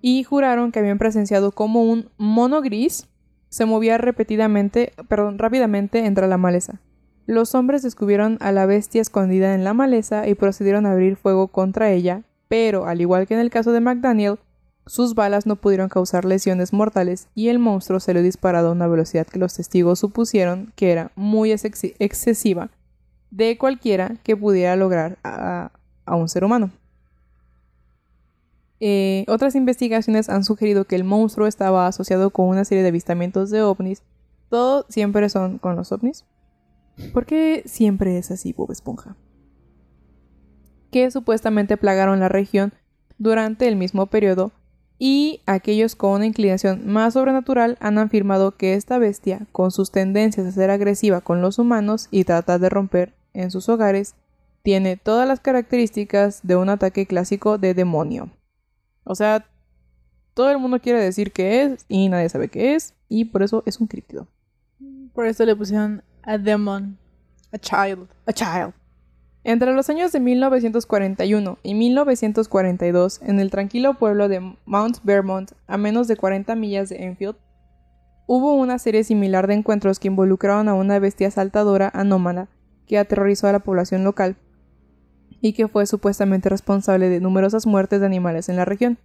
y 0.00 0.22
juraron 0.22 0.72
que 0.72 0.78
habían 0.78 0.98
presenciado 0.98 1.52
como 1.52 1.82
un 1.82 2.10
mono 2.18 2.60
gris 2.62 3.08
se 3.48 3.64
movía 3.64 3.98
repetidamente, 3.98 4.92
perdón, 5.08 5.38
rápidamente 5.38 6.04
entre 6.04 6.28
la 6.28 6.36
maleza. 6.36 6.80
Los 7.26 7.54
hombres 7.54 7.82
descubrieron 7.82 8.38
a 8.40 8.52
la 8.52 8.66
bestia 8.66 9.02
escondida 9.02 9.54
en 9.54 9.64
la 9.64 9.74
maleza 9.74 10.26
y 10.28 10.34
procedieron 10.34 10.86
a 10.86 10.92
abrir 10.92 11.16
fuego 11.16 11.48
contra 11.48 11.90
ella, 11.90 12.22
pero, 12.48 12.86
al 12.86 13.00
igual 13.00 13.26
que 13.26 13.34
en 13.34 13.40
el 13.40 13.50
caso 13.50 13.72
de 13.72 13.80
McDaniel, 13.80 14.38
sus 14.86 15.14
balas 15.14 15.44
no 15.46 15.56
pudieron 15.56 15.90
causar 15.90 16.24
lesiones 16.24 16.72
mortales 16.72 17.28
y 17.34 17.48
el 17.48 17.58
monstruo 17.58 18.00
se 18.00 18.14
le 18.14 18.22
disparado 18.22 18.68
a 18.68 18.72
una 18.72 18.86
velocidad 18.86 19.26
que 19.26 19.38
los 19.38 19.54
testigos 19.54 19.98
supusieron 19.98 20.72
que 20.76 20.92
era 20.92 21.12
muy 21.14 21.52
excesiva 21.52 22.70
de 23.30 23.58
cualquiera 23.58 24.16
que 24.22 24.34
pudiera 24.34 24.76
lograr 24.76 25.18
a 25.22 25.70
un 26.16 26.28
ser 26.30 26.44
humano. 26.44 26.70
Eh, 28.80 29.24
otras 29.28 29.54
investigaciones 29.54 30.28
han 30.28 30.44
sugerido 30.44 30.84
que 30.84 30.96
el 30.96 31.04
monstruo 31.04 31.46
estaba 31.46 31.86
asociado 31.86 32.30
con 32.30 32.46
una 32.46 32.64
serie 32.64 32.82
de 32.82 32.90
avistamientos 32.90 33.50
de 33.50 33.62
ovnis. 33.62 34.02
Todo 34.48 34.86
siempre 34.88 35.28
son 35.28 35.58
con 35.58 35.76
los 35.76 35.92
ovnis. 35.92 36.24
¿Por 37.12 37.26
qué 37.26 37.62
siempre 37.66 38.18
es 38.18 38.30
así, 38.30 38.52
Bob 38.52 38.72
Esponja? 38.72 39.16
Que 40.90 41.10
supuestamente 41.10 41.76
plagaron 41.76 42.20
la 42.20 42.28
región 42.28 42.72
durante 43.18 43.68
el 43.68 43.76
mismo 43.76 44.06
periodo 44.06 44.52
y 44.98 45.42
aquellos 45.46 45.94
con 45.94 46.12
una 46.12 46.26
inclinación 46.26 46.86
más 46.86 47.14
sobrenatural 47.14 47.76
han 47.80 47.98
afirmado 47.98 48.56
que 48.56 48.74
esta 48.74 48.98
bestia, 48.98 49.46
con 49.52 49.70
sus 49.70 49.92
tendencias 49.92 50.46
a 50.46 50.52
ser 50.52 50.70
agresiva 50.70 51.20
con 51.20 51.40
los 51.40 51.58
humanos 51.58 52.08
y 52.10 52.24
tratar 52.24 52.58
de 52.58 52.68
romper 52.68 53.14
en 53.32 53.50
sus 53.50 53.68
hogares, 53.68 54.14
tiene 54.62 54.96
todas 54.96 55.28
las 55.28 55.40
características 55.40 56.40
de 56.42 56.56
un 56.56 56.68
ataque 56.68 57.06
clásico 57.06 57.58
de 57.58 57.74
demonio. 57.74 58.30
O 59.08 59.14
sea, 59.14 59.46
todo 60.34 60.50
el 60.50 60.58
mundo 60.58 60.80
quiere 60.80 61.00
decir 61.00 61.32
qué 61.32 61.62
es 61.62 61.86
y 61.88 62.10
nadie 62.10 62.28
sabe 62.28 62.48
qué 62.48 62.74
es 62.74 62.94
y 63.08 63.24
por 63.24 63.42
eso 63.42 63.62
es 63.64 63.80
un 63.80 63.86
críptido. 63.86 64.28
Por 65.14 65.26
eso 65.26 65.46
le 65.46 65.56
pusieron 65.56 66.02
a 66.22 66.36
demon, 66.36 66.98
a 67.50 67.56
child, 67.56 68.06
a 68.26 68.32
child. 68.34 68.74
Entre 69.44 69.72
los 69.72 69.88
años 69.88 70.12
de 70.12 70.20
1941 70.20 71.58
y 71.62 71.74
1942, 71.74 73.22
en 73.22 73.40
el 73.40 73.50
tranquilo 73.50 73.94
pueblo 73.94 74.28
de 74.28 74.54
Mount 74.66 74.98
Vermont, 75.04 75.52
a 75.66 75.78
menos 75.78 76.06
de 76.06 76.16
40 76.16 76.54
millas 76.54 76.90
de 76.90 77.02
Enfield, 77.04 77.36
hubo 78.26 78.52
una 78.52 78.78
serie 78.78 79.04
similar 79.04 79.46
de 79.46 79.54
encuentros 79.54 79.98
que 79.98 80.08
involucraron 80.08 80.68
a 80.68 80.74
una 80.74 80.98
bestia 80.98 81.30
saltadora 81.30 81.90
anómala 81.94 82.48
que 82.86 82.98
aterrorizó 82.98 83.46
a 83.46 83.52
la 83.52 83.60
población 83.60 84.04
local 84.04 84.36
y 85.40 85.52
que 85.52 85.68
fue 85.68 85.86
supuestamente 85.86 86.48
responsable 86.48 87.08
de 87.08 87.20
numerosas 87.20 87.66
muertes 87.66 88.00
de 88.00 88.06
animales 88.06 88.48
en 88.48 88.56
la 88.56 88.64
región. 88.64 88.98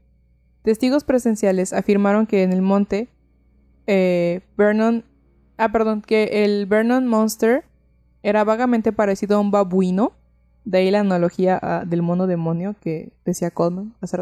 Testigos 0.64 1.04
presenciales 1.04 1.74
afirmaron 1.74 2.26
que 2.26 2.44
en 2.44 2.54
el 2.54 2.62
monte 2.62 3.10
eh, 3.86 4.42
Vernon, 4.58 5.04
ah, 5.58 5.72
perdón, 5.72 6.02
que 6.02 6.46
el 6.46 6.66
Vernon 6.66 7.08
Monster 7.08 7.66
era 8.24 8.44
vagamente 8.44 8.94
parecido 8.94 9.38
a 9.38 9.40
un 9.40 9.52
babuino, 9.52 10.14
de 10.64 10.78
ahí 10.80 10.92
la 10.92 11.02
analogía 11.02 11.60
ah, 11.62 11.84
del 11.86 12.02
mono 12.02 12.26
demonio 12.26 12.76
que 12.80 13.12
decía 13.26 13.52
Coleman 13.52 13.94
hace 14.02 14.18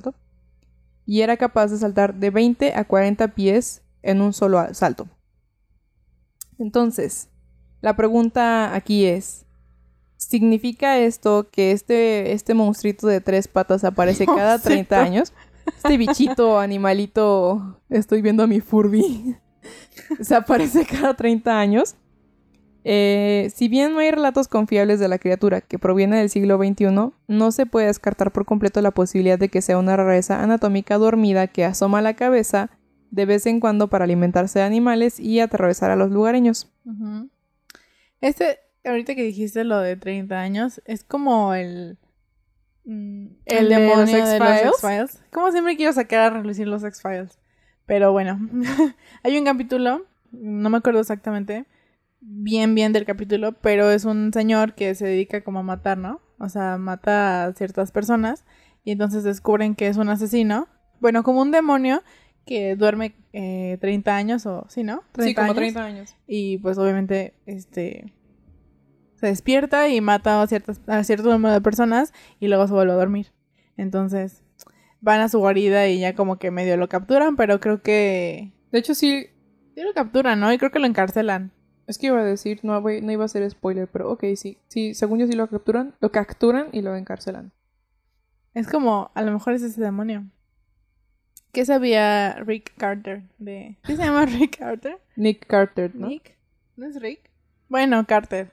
y 1.05 1.21
era 1.21 1.37
capaz 1.37 1.67
de 1.67 1.77
saltar 1.77 2.15
de 2.15 2.29
20 2.29 2.73
a 2.73 2.85
40 2.85 3.29
pies 3.29 3.83
en 4.01 4.21
un 4.21 4.33
solo 4.33 4.73
salto. 4.73 5.07
Entonces, 6.57 7.29
la 7.81 7.95
pregunta 7.95 8.75
aquí 8.75 9.05
es, 9.05 9.45
¿Significa 10.21 10.99
esto 10.99 11.49
que 11.51 11.71
este, 11.71 12.33
este 12.33 12.53
monstruito 12.53 13.07
de 13.07 13.21
tres 13.21 13.47
patas 13.47 13.83
aparece 13.83 14.25
cada 14.27 14.59
30 14.59 15.01
años? 15.01 15.33
Este 15.65 15.97
bichito, 15.97 16.59
animalito, 16.59 17.79
estoy 17.89 18.21
viendo 18.21 18.43
a 18.43 18.47
mi 18.47 18.61
Furby, 18.61 19.35
se 20.21 20.35
aparece 20.35 20.85
cada 20.85 21.15
30 21.15 21.59
años. 21.59 21.95
Eh, 22.83 23.51
si 23.53 23.67
bien 23.67 23.93
no 23.93 23.99
hay 23.99 24.11
relatos 24.11 24.47
confiables 24.47 24.99
de 24.99 25.07
la 25.07 25.17
criatura 25.17 25.61
que 25.61 25.79
proviene 25.79 26.17
del 26.17 26.29
siglo 26.29 26.57
XXI, 26.57 27.13
no 27.27 27.51
se 27.51 27.65
puede 27.65 27.87
descartar 27.87 28.31
por 28.31 28.45
completo 28.45 28.79
la 28.81 28.91
posibilidad 28.91 29.39
de 29.39 29.49
que 29.49 29.61
sea 29.63 29.79
una 29.79 29.97
rareza 29.97 30.43
anatómica 30.43 30.99
dormida 30.99 31.47
que 31.47 31.65
asoma 31.65 32.01
la 32.01 32.15
cabeza 32.15 32.69
de 33.09 33.25
vez 33.25 33.47
en 33.47 33.59
cuando 33.59 33.89
para 33.89 34.05
alimentarse 34.05 34.59
de 34.59 34.65
animales 34.65 35.19
y 35.19 35.39
aterrorizar 35.39 35.89
a 35.89 35.95
los 35.95 36.11
lugareños. 36.11 36.71
Este, 38.21 38.59
ahorita 38.85 39.15
que 39.15 39.23
dijiste 39.23 39.63
lo 39.63 39.79
de 39.79 39.95
30 39.95 40.39
años, 40.39 40.81
es 40.85 41.03
como 41.03 41.53
el... 41.53 41.97
Mm, 42.85 43.27
el, 43.45 43.69
demonio 43.69 44.25
de 44.25 44.39
los 44.39 44.81
X-Files. 44.81 45.23
Como 45.31 45.51
siempre 45.51 45.77
quiero 45.77 45.93
sacar 45.93 46.19
a 46.19 46.29
relucir 46.37 46.67
los 46.67 46.83
X-Files. 46.83 47.39
Pero 47.85 48.11
bueno, 48.11 48.39
hay 49.23 49.37
un 49.37 49.45
capítulo, 49.45 50.05
no 50.31 50.69
me 50.69 50.77
acuerdo 50.77 50.99
exactamente 50.99 51.65
bien 52.21 52.75
bien 52.75 52.93
del 52.93 53.05
capítulo, 53.05 53.53
pero 53.53 53.89
es 53.89 54.05
un 54.05 54.31
señor 54.31 54.75
que 54.75 54.95
se 54.95 55.05
dedica 55.05 55.43
como 55.43 55.59
a 55.59 55.63
matar, 55.63 55.97
¿no? 55.97 56.21
O 56.37 56.49
sea, 56.49 56.77
mata 56.77 57.45
a 57.45 57.53
ciertas 57.53 57.91
personas 57.91 58.45
y 58.83 58.91
entonces 58.91 59.23
descubren 59.23 59.75
que 59.75 59.87
es 59.87 59.97
un 59.97 60.09
asesino. 60.09 60.67
Bueno, 60.99 61.23
como 61.23 61.41
un 61.41 61.51
demonio 61.51 62.03
que 62.45 62.75
duerme 62.75 63.15
eh, 63.33 63.77
30 63.81 64.15
años 64.15 64.45
o 64.45 64.65
sí, 64.69 64.83
¿no? 64.83 65.03
sí, 65.19 65.33
como 65.33 65.53
30 65.53 65.83
años. 65.83 66.15
Y 66.27 66.59
pues 66.59 66.77
obviamente, 66.77 67.33
este, 67.45 68.13
se 69.21 69.27
despierta 69.27 69.87
y 69.87 70.01
mata 70.01 70.41
a, 70.41 70.47
ciertas, 70.47 70.81
a 70.87 71.03
cierto 71.03 71.29
número 71.29 71.53
de 71.53 71.61
personas 71.61 72.11
y 72.39 72.47
luego 72.47 72.65
se 72.67 72.73
vuelve 72.73 72.93
a 72.93 72.95
dormir. 72.95 73.27
Entonces, 73.77 74.43
van 74.99 75.21
a 75.21 75.29
su 75.29 75.37
guarida 75.37 75.87
y 75.87 75.99
ya 75.99 76.15
como 76.15 76.39
que 76.39 76.49
medio 76.49 76.75
lo 76.75 76.89
capturan, 76.89 77.35
pero 77.35 77.59
creo 77.59 77.81
que... 77.81 78.51
De 78.71 78.79
hecho, 78.79 78.95
sí... 78.95 79.27
Sí 79.75 79.81
lo 79.83 79.93
capturan, 79.93 80.39
¿no? 80.39 80.51
Y 80.51 80.57
creo 80.57 80.71
que 80.71 80.79
lo 80.79 80.87
encarcelan. 80.87 81.51
Es 81.85 81.99
que 81.99 82.07
iba 82.07 82.19
a 82.19 82.25
decir, 82.25 82.59
no, 82.63 82.81
no 82.81 83.11
iba 83.11 83.23
a 83.23 83.27
ser 83.27 83.49
spoiler, 83.49 83.87
pero 83.87 84.11
ok, 84.11 84.23
sí. 84.35 84.57
Sí, 84.67 84.95
según 84.95 85.19
yo 85.19 85.27
sí 85.27 85.33
lo 85.33 85.47
capturan, 85.47 85.93
lo 85.99 86.11
capturan 86.11 86.69
y 86.71 86.81
lo 86.81 86.95
encarcelan. 86.95 87.51
Es 88.55 88.67
como, 88.67 89.11
a 89.13 89.21
lo 89.21 89.31
mejor 89.31 89.53
es 89.53 89.61
ese 89.61 89.79
demonio. 89.81 90.25
¿Qué 91.53 91.63
sabía 91.63 92.33
Rick 92.43 92.73
Carter 92.75 93.23
de... 93.37 93.77
¿Qué 93.83 93.95
se 93.95 94.03
llama 94.03 94.25
Rick 94.39 94.57
Carter? 94.57 94.97
Nick 95.15 95.45
Carter, 95.45 95.95
¿no? 95.95 96.07
Nick. 96.07 96.37
¿No 96.75 96.87
es 96.87 96.99
Rick? 96.99 97.29
Bueno, 97.69 98.05
Carter 98.07 98.51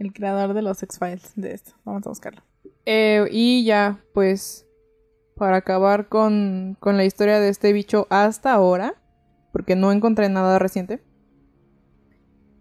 el 0.00 0.12
creador 0.12 0.54
de 0.54 0.62
los 0.62 0.82
X-Files 0.82 1.32
de 1.36 1.52
esto. 1.52 1.72
Vamos 1.84 2.04
a 2.06 2.08
buscarlo. 2.08 2.42
Eh, 2.86 3.28
y 3.30 3.64
ya, 3.64 4.00
pues, 4.14 4.66
para 5.36 5.58
acabar 5.58 6.08
con, 6.08 6.76
con 6.80 6.96
la 6.96 7.04
historia 7.04 7.38
de 7.38 7.50
este 7.50 7.72
bicho 7.72 8.06
hasta 8.10 8.52
ahora, 8.52 8.94
porque 9.52 9.76
no 9.76 9.92
encontré 9.92 10.28
nada 10.28 10.58
reciente. 10.58 11.02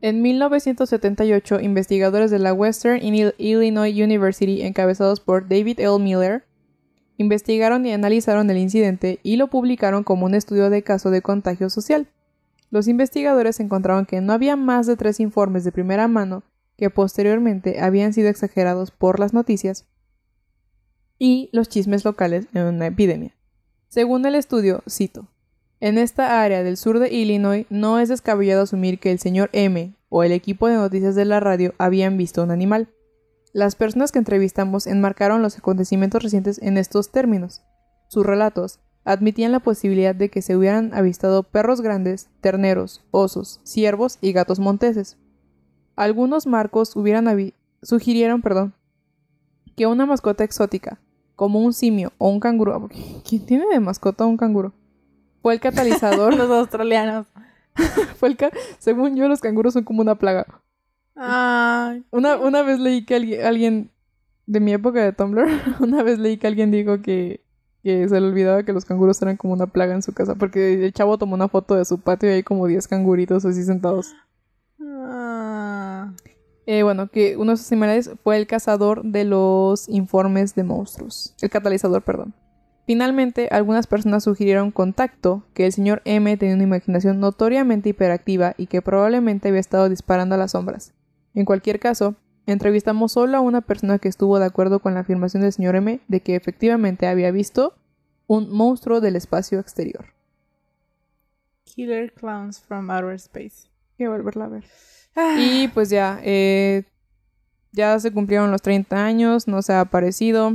En 0.02 0.22
1978, 0.22 1.62
investigadores 1.62 2.30
de 2.30 2.40
la 2.40 2.54
Western 2.54 3.02
Illinois 3.02 3.94
University, 3.94 4.62
encabezados 4.62 5.20
por 5.20 5.48
David 5.48 5.80
L. 5.80 6.00
Miller, 6.00 6.46
investigaron 7.18 7.86
y 7.86 7.92
analizaron 7.92 8.50
el 8.50 8.58
incidente 8.58 9.20
y 9.24 9.38
lo 9.38 9.50
publicaron 9.50 10.04
como 10.04 10.26
un 10.26 10.36
estudio 10.36 10.70
de 10.70 10.84
caso 10.84 11.10
de 11.10 11.22
contagio 11.22 11.70
social. 11.70 12.08
Los 12.70 12.88
investigadores 12.88 13.60
encontraron 13.60 14.06
que 14.06 14.22
no 14.22 14.32
había 14.32 14.56
más 14.56 14.88
de 14.88 14.96
tres 14.96 15.20
informes 15.20 15.64
de 15.64 15.72
primera 15.72 16.08
mano 16.08 16.44
que 16.80 16.90
posteriormente 16.90 17.82
habían 17.82 18.14
sido 18.14 18.30
exagerados 18.30 18.90
por 18.90 19.20
las 19.20 19.34
noticias 19.34 19.86
y 21.18 21.50
los 21.52 21.68
chismes 21.68 22.06
locales 22.06 22.48
en 22.54 22.64
una 22.64 22.88
epidemia. 22.88 23.36
Según 23.90 24.26
el 24.26 24.36
estudio, 24.36 24.82
cito, 24.90 25.28
en 25.82 25.98
esta 25.98 26.42
área 26.42 26.64
del 26.64 26.78
sur 26.78 27.00
de 27.00 27.14
Illinois 27.14 27.66
no 27.70 28.00
es 28.00 28.08
descabellado 28.08 28.62
asumir 28.62 29.00
que 29.00 29.12
el 29.12 29.20
señor 29.20 29.50
M 29.52 29.94
o 30.08 30.24
el 30.24 30.32
equipo 30.32 30.70
de 30.70 30.76
noticias 30.76 31.16
de 31.16 31.26
la 31.26 31.42
radio 31.42 31.74
habían 31.78 32.16
visto 32.16 32.44
un 32.44 32.52
animal. 32.52 32.88
Las 33.52 33.76
personas 33.76 34.14
que 34.14 34.20
entrevistamos 34.20 34.88
enmarcaron 34.88 35.42
los 35.42 35.58
acontecimientos 35.58 36.24
recientes 36.24 36.62
en 36.62 36.78
estos 36.78 37.12
términos. 37.12 37.62
Sus 38.08 38.26
relatos 38.26 38.80
admitían 39.04 39.52
la 39.52 39.60
posibilidad 39.60 40.16
de 40.16 40.30
que 40.30 40.42
se 40.42 40.56
hubieran 40.56 40.94
avistado 40.94 41.44
perros 41.44 41.82
grandes, 41.82 42.30
terneros, 42.40 43.04
osos, 43.12 43.60
ciervos 43.64 44.18
y 44.22 44.32
gatos 44.32 44.60
monteses. 44.60 45.18
Algunos 46.00 46.48
marcos 46.48 46.96
hubieran 46.96 47.28
sugirieron, 47.82 48.42
perdón, 48.42 48.74
que 49.76 49.86
una 49.86 50.06
mascota 50.06 50.46
exótica, 50.46 50.98
como 51.36 51.60
un 51.60 51.74
simio 51.74 52.14
o 52.18 52.30
un 52.30 52.40
canguro, 52.40 52.88
¿quién 53.28 53.46
tiene 53.46 53.66
de 53.68 53.82
mascota 53.82 54.26
un 54.26 54.38
canguro? 54.38 54.72
Fue 55.42 55.54
el 55.54 55.60
catalizador. 55.60 56.34
Los 56.38 56.50
australianos. 56.50 57.28
fue 58.16 58.30
el 58.30 58.38
según 58.78 59.18
yo 59.18 59.28
los 59.28 59.42
canguros 59.42 59.74
son 59.74 59.84
como 59.84 60.00
una 60.00 60.16
plaga. 60.16 60.46
Ay. 61.18 62.06
Una, 62.12 62.38
una 62.38 62.62
vez 62.62 62.80
leí 62.80 63.06
que 63.06 63.16
alguien, 63.16 63.46
alguien 63.46 63.92
de 64.46 64.62
mi 64.62 64.72
época 64.72 65.04
de 65.04 65.12
Tumblr, 65.12 65.50
una 65.82 66.02
vez 66.02 66.18
leí 66.18 66.38
que 66.38 66.48
alguien 66.48 66.72
dijo 66.72 67.02
que 67.02 67.44
que 67.84 68.08
se 68.08 68.22
le 68.22 68.28
olvidaba 68.28 68.64
que 68.64 68.72
los 68.72 68.86
canguros 68.86 69.22
eran 69.22 69.36
como 69.36 69.54
una 69.54 69.68
plaga 69.68 69.96
en 69.96 70.02
su 70.02 70.14
casa, 70.14 70.36
porque 70.36 70.86
el 70.86 70.94
chavo 70.94 71.18
tomó 71.18 71.36
una 71.36 71.50
foto 71.50 71.76
de 71.76 71.84
su 71.84 72.00
patio 72.00 72.30
y 72.30 72.34
hay 72.36 72.44
como 72.44 72.68
10 72.68 72.88
canguritos 72.88 73.44
así 73.44 73.64
sentados. 73.64 74.14
Ah. 74.82 75.19
Eh, 76.72 76.84
bueno, 76.84 77.08
que 77.08 77.36
uno 77.36 77.54
de 77.54 77.58
sus 77.58 77.66
similares 77.66 78.12
fue 78.24 78.38
el 78.38 78.46
cazador 78.46 79.02
de 79.04 79.26
los 79.26 79.90
informes 79.90 80.54
de 80.54 80.64
monstruos. 80.64 81.34
El 81.42 81.50
catalizador, 81.50 82.04
perdón. 82.04 82.36
Finalmente, 82.86 83.48
algunas 83.50 83.88
personas 83.88 84.24
sugirieron 84.24 84.70
contacto, 84.70 85.44
que 85.56 85.66
el 85.66 85.72
señor 85.72 86.04
M 86.06 86.38
tenía 86.38 86.54
una 86.54 86.64
imaginación 86.64 87.20
notoriamente 87.20 87.90
hiperactiva 87.90 88.54
y 88.56 88.68
que 88.68 88.84
probablemente 88.84 89.48
había 89.48 89.60
estado 89.60 89.90
disparando 89.90 90.36
a 90.36 90.38
las 90.38 90.52
sombras. 90.52 90.94
En 91.34 91.46
cualquier 91.46 91.80
caso, 91.80 92.16
Entrevistamos 92.46 93.12
solo 93.12 93.38
a 93.38 93.42
una 93.42 93.62
persona 93.62 94.00
que 94.00 94.08
estuvo 94.08 94.40
de 94.40 94.46
acuerdo 94.46 94.80
con 94.80 94.96
la 94.96 95.02
afirmación 95.02 95.44
del 95.44 95.54
señor 95.54 95.76
M 95.76 96.00
de 96.08 96.22
que 96.22 96.36
efectivamente 96.36 97.06
había 97.06 97.30
visto 97.30 97.76
un 98.26 98.50
monstruo 98.50 99.02
del 99.02 99.16
espacio 99.16 99.60
exterior. 99.60 100.06
Killer 101.64 102.12
Clowns 102.12 102.60
from 102.60 102.90
Outer 102.90 103.14
Space. 103.14 103.70
Quiero 103.98 104.14
volverla 104.14 104.46
a 104.46 104.50
ver. 104.50 104.64
Ah. 105.20 105.36
Y 105.38 105.68
pues 105.68 105.90
ya, 105.90 106.20
eh, 106.24 106.84
ya 107.74 108.00
se 108.00 108.12
cumplieron 108.12 108.52
los 108.52 108.62
30 108.62 109.06
años, 109.06 109.48
no 109.48 109.62
se 109.62 109.74
ha 109.74 109.82
aparecido. 109.82 110.54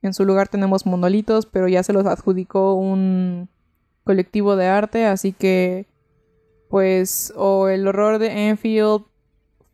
En 0.00 0.14
su 0.14 0.24
lugar 0.24 0.46
tenemos 0.48 0.86
monolitos, 0.86 1.46
pero 1.46 1.66
ya 1.66 1.82
se 1.82 1.92
los 1.92 2.06
adjudicó 2.06 2.74
un 2.74 3.48
colectivo 4.04 4.54
de 4.54 4.66
arte, 4.66 5.06
así 5.06 5.32
que 5.32 5.86
pues 6.68 7.32
o 7.36 7.68
el 7.68 7.86
horror 7.86 8.18
de 8.18 8.48
Enfield 8.48 9.02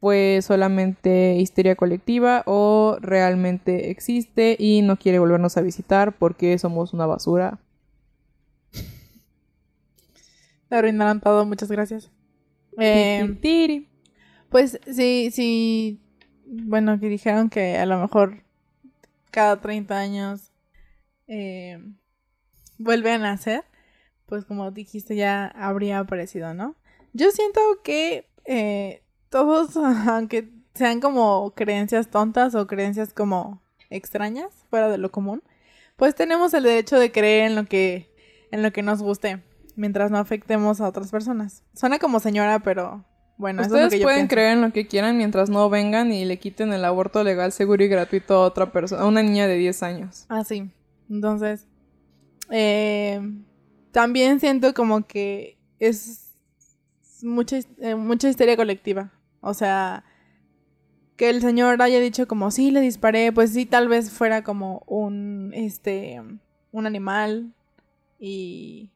fue 0.01 0.41
solamente 0.43 1.37
histeria 1.37 1.77
colectiva 1.77 2.43
o 2.47 2.97
realmente 3.01 3.91
existe 3.91 4.57
y 4.59 4.81
no 4.83 4.97
quiere 4.97 5.19
volvernos 5.19 5.57
a 5.59 5.61
visitar 5.61 6.17
porque 6.17 6.57
somos 6.59 6.95
una 6.95 7.05
basura. 7.05 7.59
La 10.71 10.79
arruinaron 10.79 11.21
todo, 11.21 11.45
muchas 11.45 11.71
gracias. 11.71 12.11
Eh, 12.79 13.39
pues 14.53 14.79
sí, 14.87 15.31
sí. 15.33 16.01
Bueno, 16.45 17.01
que 17.01 17.09
dijeron 17.09 17.49
que 17.49 17.79
a 17.79 17.87
lo 17.87 17.99
mejor 17.99 18.45
cada 19.31 19.61
30 19.61 19.99
años 19.99 20.53
eh, 21.27 21.83
vuelven 22.79 23.15
a 23.25 23.31
nacer. 23.33 23.65
Pues 24.27 24.45
como 24.45 24.71
dijiste, 24.71 25.17
ya 25.17 25.47
habría 25.47 25.99
aparecido, 25.99 26.55
¿no? 26.55 26.77
Yo 27.13 27.31
siento 27.31 27.61
que 27.83 28.31
eh, 28.45 29.03
todos, 29.31 29.77
aunque 30.09 30.51
sean 30.75 31.01
como 31.01 31.53
creencias 31.55 32.09
tontas 32.09 32.55
o 32.55 32.67
creencias 32.67 33.13
como 33.13 33.63
extrañas, 33.91 34.51
fuera 34.71 34.89
de 34.89 34.99
lo 34.99 35.11
común, 35.11 35.43
pues 35.97 36.15
tenemos 36.15 36.55
el 36.55 36.65
derecho 36.65 36.99
de 36.99 37.13
creer 37.13 37.51
en 37.51 37.57
lo 37.57 37.65
que, 37.65 38.15
en 38.51 38.63
lo 38.63 38.73
que 38.73 38.83
nos 38.83 39.03
guste, 39.03 39.43
mientras 39.77 40.11
no 40.11 40.19
afectemos 40.19 40.81
a 40.81 40.89
otras 40.89 41.11
personas. 41.11 41.63
Suena 41.75 41.99
como 41.99 42.21
señora, 42.21 42.61
pero 42.61 43.05
bueno, 43.43 43.63
Ustedes 43.63 43.81
eso 43.81 43.87
es 43.87 43.93
lo 43.93 43.99
que 43.99 44.03
pueden 44.05 44.29
creer 44.29 44.53
en 44.53 44.63
lo 44.63 44.73
que 44.73 44.87
quieran 44.87 45.19
mientras 45.19 45.51
no 45.51 45.69
vengan 45.69 46.13
y 46.13 46.25
le 46.25 46.39
quiten 46.39 46.73
el 46.73 46.85
aborto 46.85 47.25
legal, 47.25 47.51
seguro 47.51 47.83
y 47.83 47.89
gratuito 47.89 48.35
a 48.35 48.47
otra 48.47 48.71
persona, 48.71 49.03
a 49.03 49.07
una 49.07 49.21
niña 49.21 49.49
de 49.49 49.57
10 49.57 49.83
años. 49.83 50.27
Ah, 50.29 50.45
sí. 50.45 50.71
Entonces, 51.11 51.67
eh, 52.51 53.21
también 53.91 54.39
siento 54.39 54.73
como 54.75 55.09
que 55.09 55.59
es 55.81 56.33
mucha, 57.25 57.59
eh, 57.79 57.97
mucha 57.97 58.29
histeria 58.29 58.57
colectiva. 58.57 59.11
O 59.41 59.55
sea, 59.55 60.05
que 61.17 61.29
el 61.29 61.41
señor 61.41 61.83
haya 61.83 61.99
dicho 61.99 62.29
como, 62.29 62.53
sí, 62.53 62.71
le 62.71 62.81
disparé, 62.81 63.33
pues 63.33 63.53
sí, 63.53 63.67
tal 63.67 63.89
vez 63.89 64.13
fuera 64.13 64.45
como 64.45 64.85
un, 64.87 65.51
este, 65.53 66.23
un 66.71 66.87
animal 66.87 67.53
y... 68.21 68.93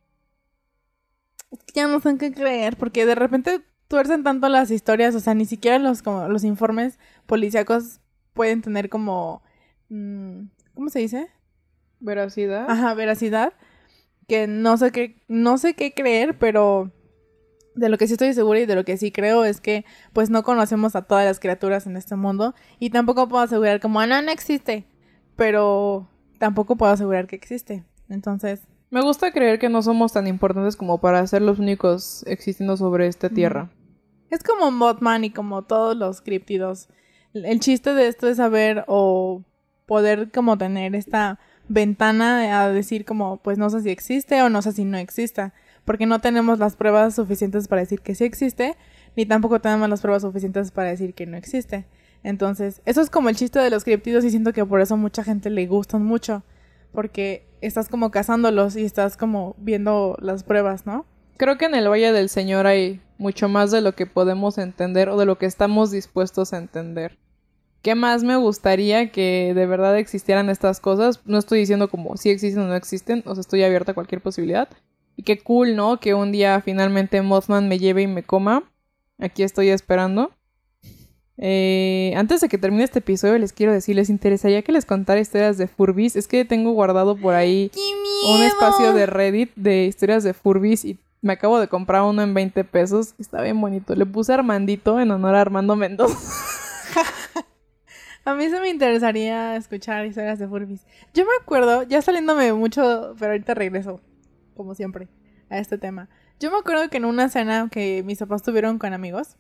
Ya 1.75 1.89
no 1.89 1.99
sé 2.01 2.11
en 2.11 2.19
qué 2.19 2.33
creer, 2.33 2.77
porque 2.77 3.05
de 3.07 3.17
repente 3.17 3.61
tuercen 3.89 4.23
tanto 4.23 4.49
las 4.49 4.71
historias, 4.71 5.15
o 5.15 5.21
sea, 5.21 5.35
ni 5.35 5.45
siquiera 5.45 5.79
los, 5.79 6.03
como, 6.03 6.29
los 6.29 6.45
informes 6.45 6.99
policíacos 7.27 8.01
pueden 8.33 8.63
tener 8.63 8.89
como... 8.89 9.43
Mm, 9.89 10.47
¿Cómo 10.75 10.91
se 10.91 10.99
dice? 11.01 11.29
Veracidad. 12.01 12.71
Ajá, 12.71 12.95
veracidad. 12.95 13.53
Que 14.29 14.47
no 14.47 14.77
sé 14.77 14.91
qué, 14.91 15.23
no 15.29 15.57
sé 15.59 15.75
qué 15.75 15.95
creer, 15.95 16.37
pero 16.39 16.93
de 17.75 17.89
lo 17.89 17.99
que 17.99 18.07
sí 18.07 18.15
estoy 18.15 18.33
segura 18.35 18.61
y 18.61 18.67
de 18.67 18.75
lo 18.75 18.85
que 18.85 18.97
sí 18.97 19.13
creo 19.13 19.45
es 19.45 19.61
que 19.61 19.85
pues 20.13 20.31
no 20.31 20.43
conocemos 20.43 20.97
a 20.97 21.03
todas 21.03 21.25
las 21.25 21.39
criaturas 21.39 21.87
en 21.87 21.97
este 21.97 22.17
mundo 22.17 22.55
y 22.79 22.91
tampoco 22.91 23.29
puedo 23.29 23.43
asegurar 23.43 23.81
como 23.81 24.01
ah, 24.01 24.07
no, 24.07 24.21
no 24.23 24.31
existe, 24.31 24.87
pero 25.37 26.09
tampoco 26.39 26.77
puedo 26.77 26.93
asegurar 26.93 27.27
que 27.27 27.37
existe. 27.37 27.85
Entonces... 28.09 28.63
Me 28.91 29.03
gusta 29.03 29.33
creer 29.33 29.59
que 29.59 29.69
no 29.69 29.83
somos 29.83 30.13
tan 30.13 30.27
importantes 30.27 30.77
como 30.77 30.99
para 30.99 31.27
ser 31.27 31.43
los 31.43 31.59
únicos 31.59 32.25
existiendo 32.27 32.77
sobre 32.77 33.07
esta 33.07 33.29
tierra. 33.29 33.71
Es 34.31 34.43
como 34.43 34.71
Mothman 34.71 35.25
y 35.25 35.31
como 35.31 35.63
todos 35.63 35.97
los 35.97 36.21
críptidos. 36.21 36.89
El 37.33 37.61
chiste 37.61 37.95
de 37.95 38.09
esto 38.09 38.29
es 38.29 38.39
saber 38.39 38.85
o 38.87 39.43
poder 39.87 40.31
como 40.33 40.57
tener 40.57 40.95
esta 40.95 41.39
ventana 41.69 42.63
a 42.63 42.71
decir 42.71 43.05
como 43.05 43.39
pues 43.39 43.59
no 43.59 43.71
sé 43.71 43.83
si 43.83 43.91
existe 43.91 44.41
o 44.43 44.49
no 44.49 44.63
sé 44.63 44.73
si 44.73 44.85
no 44.85 44.99
exista 44.99 45.53
porque 45.87 46.05
no 46.05 46.21
tenemos 46.21 46.59
las 46.59 46.77
pruebas 46.77 47.15
suficientes 47.15 47.69
para 47.69 47.81
decir 47.81 48.01
que 48.03 48.15
sí 48.15 48.25
existe, 48.25 48.77
ni 49.17 49.25
tampoco 49.25 49.61
tenemos 49.61 49.89
las 49.89 50.03
pruebas 50.03 50.23
suficientes 50.23 50.73
para 50.73 50.91
decir 50.91 51.15
que 51.15 51.27
no 51.27 51.39
existe. 51.39 51.87
Entonces, 52.23 52.83
eso 52.85 53.01
es 53.01 53.09
como 53.09 53.29
el 53.29 53.37
chiste 53.37 53.61
de 53.61 53.71
los 53.71 53.85
criptidos 53.85 54.25
y 54.25 54.31
siento 54.31 54.53
que 54.53 54.67
por 54.67 54.81
eso 54.81 54.97
mucha 54.97 55.23
gente 55.23 55.49
le 55.49 55.67
gustan 55.67 56.05
mucho, 56.05 56.43
porque 56.97 57.47
estás 57.61 57.91
como 57.91 58.11
cazándolos 58.11 58.75
y 58.75 58.85
estás 58.85 59.19
como 59.19 59.55
viendo 59.59 60.17
las 60.21 60.43
pruebas, 60.43 60.87
¿no? 60.87 61.05
Creo 61.37 61.59
que 61.59 61.67
en 61.67 61.75
el 61.75 61.89
Valle 61.91 62.11
del 62.11 62.31
Señor 62.31 62.67
hay 62.67 63.03
mucho 63.19 63.51
más 63.51 63.71
de 63.71 63.83
lo 63.83 63.93
que 63.93 64.07
podemos 64.07 64.57
entender 64.57 65.11
o 65.11 65.19
de 65.19 65.27
lo 65.27 65.37
que 65.37 65.45
estamos 65.45 65.91
dispuestos 65.91 66.55
a 66.55 66.57
entender. 66.57 67.19
¿Qué 67.83 67.95
más 67.95 68.25
me 68.25 68.37
gustaría 68.37 69.13
que 69.13 69.53
de 69.55 69.67
verdad 69.67 69.99
existieran 69.99 70.49
estas 70.49 70.81
cosas? 70.81 71.21
No 71.27 71.37
estoy 71.37 71.59
diciendo 71.59 71.89
como 71.89 72.17
si 72.17 72.31
existen 72.31 72.63
o 72.63 72.69
no 72.69 72.75
existen, 72.75 73.23
o 73.27 73.35
sea, 73.35 73.43
estoy 73.43 73.63
abierta 73.63 73.93
a 73.93 73.95
cualquier 73.95 74.23
posibilidad. 74.23 74.69
Y 75.17 75.23
qué 75.23 75.39
cool, 75.39 75.77
¿no? 75.77 76.01
Que 76.01 76.15
un 76.15 76.33
día 76.33 76.63
finalmente 76.63 77.21
Mothman 77.21 77.69
me 77.69 77.79
lleve 77.79 78.03
y 78.03 78.07
me 78.07 78.23
coma. 78.23 78.73
Aquí 79.19 79.43
estoy 79.43 79.69
esperando. 79.69 80.33
Eh, 81.39 82.15
antes 82.17 82.41
de 82.41 82.49
que 82.49 82.59
termine 82.59 82.85
este 82.85 83.01
episodio, 83.01 83.39
les 83.39 83.53
quiero 83.53 83.73
decir, 83.73 83.97
¿les 83.97 84.09
interesaría 84.09 84.63
que 84.63 84.73
les 84.73 84.87
contara 84.87 85.21
historias 85.21 85.59
de 85.59 85.67
Furbis? 85.67 86.17
Es 86.17 86.29
que 86.29 86.45
tengo 86.45 86.73
guardado 86.73 87.17
por 87.17 87.35
ahí 87.35 87.71
un 88.29 88.43
espacio 88.43 88.93
de 88.93 89.07
Reddit 89.07 89.53
de 89.55 89.85
historias 89.85 90.25
de 90.25 90.33
Furbis 90.33 90.85
y 90.85 90.99
me 91.21 91.35
acabo 91.35 91.59
de 91.59 91.69
comprar 91.69 92.03
uno 92.03 92.23
en 92.23 92.35
20 92.35 92.65
pesos. 92.65 93.15
Está 93.19 93.43
bien 93.43 93.61
bonito. 93.61 93.95
Le 93.95 94.07
puse 94.07 94.33
Armandito 94.33 95.01
en 95.01 95.11
honor 95.11 95.35
a 95.35 95.41
Armando 95.41 95.77
Mendoza. 95.77 96.17
a 98.25 98.35
mí 98.35 98.49
se 98.49 98.61
me 98.61 98.71
interesaría 98.71 99.57
escuchar 99.57 100.07
historias 100.07 100.39
de 100.39 100.49
Furbis. 100.49 100.87
Yo 101.13 101.25
me 101.25 101.33
acuerdo, 101.41 101.83
ya 101.83 102.01
saliéndome 102.01 102.53
mucho, 102.53 103.15
pero 103.19 103.33
ahorita 103.33 103.55
regreso 103.55 104.01
como 104.57 104.75
siempre, 104.75 105.09
a 105.51 105.59
este 105.59 105.79
tema. 105.79 106.09
Yo 106.41 106.51
me 106.51 106.59
acuerdo 106.59 106.89
que 106.89 106.97
en 106.97 107.05
una 107.05 107.29
cena 107.29 107.69
que 107.71 108.03
mis 108.05 108.19
papás 108.19 108.43
tuvieron 108.43 108.79
con 108.79 108.93
amigos, 108.93 109.37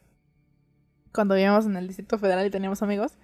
cuando 1.16 1.34
vivíamos 1.34 1.66
en 1.66 1.76
el 1.76 1.88
Distrito 1.88 2.16
Federal 2.18 2.46
y 2.46 2.50
teníamos 2.50 2.82
amigos, 2.82 3.14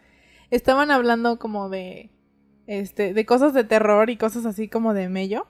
estaban 0.50 0.90
hablando 0.90 1.38
como 1.38 1.68
de, 1.68 2.10
este, 2.66 3.14
de 3.14 3.24
cosas 3.24 3.54
de 3.54 3.62
terror 3.62 4.10
y 4.10 4.16
cosas 4.16 4.46
así 4.46 4.66
como 4.66 4.94
de 4.94 5.08
mello. 5.08 5.46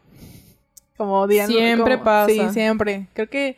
Como 0.99 1.27
Siempre 1.29 1.97
pasa. 1.97 2.29
Sí, 2.29 2.41
siempre. 2.53 3.09
Creo 3.15 3.31
que, 3.31 3.57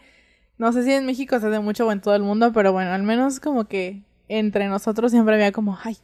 No 0.57 0.73
sé 0.73 0.85
si 0.85 0.92
en 0.92 1.05
México 1.05 1.40
se 1.40 1.49
hace 1.49 1.59
mucho 1.59 1.87
o 1.87 1.90
en 1.90 2.01
todo 2.01 2.14
el 2.14 2.23
mundo, 2.23 2.53
pero 2.53 2.73
bueno, 2.73 2.92
al 2.92 3.03
menos 3.03 3.40
como 3.40 3.64
que 3.64 4.03
entre 4.29 4.68
nosotros 4.68 5.11
siempre 5.11 5.35
había 5.35 5.51
como, 5.51 5.77
ay, 5.83 5.97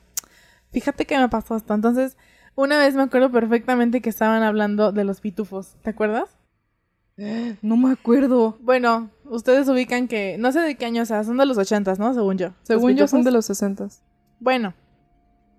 fíjate 0.72 1.06
que 1.06 1.16
me 1.16 1.28
pasó 1.28 1.56
esto. 1.56 1.72
Entonces, 1.72 2.16
una 2.56 2.78
vez 2.78 2.94
me 2.96 3.02
acuerdo 3.02 3.30
perfectamente 3.30 4.00
que 4.00 4.10
estaban 4.10 4.42
hablando 4.42 4.90
de 4.90 5.04
los 5.04 5.20
pitufos, 5.20 5.76
¿te 5.82 5.90
acuerdas? 5.90 6.39
No 7.62 7.76
me 7.76 7.92
acuerdo. 7.92 8.56
Bueno, 8.60 9.10
ustedes 9.24 9.68
ubican 9.68 10.08
que, 10.08 10.36
no 10.38 10.52
sé 10.52 10.60
de 10.60 10.76
qué 10.76 10.86
año 10.86 11.04
sea, 11.04 11.24
son 11.24 11.36
de 11.36 11.46
los 11.46 11.58
ochentas, 11.58 11.98
¿no? 11.98 12.14
Según 12.14 12.38
yo. 12.38 12.52
Según 12.62 12.96
yo 12.96 13.06
son 13.06 13.22
de 13.24 13.30
los 13.30 13.46
sesentas. 13.46 14.02
Bueno, 14.38 14.74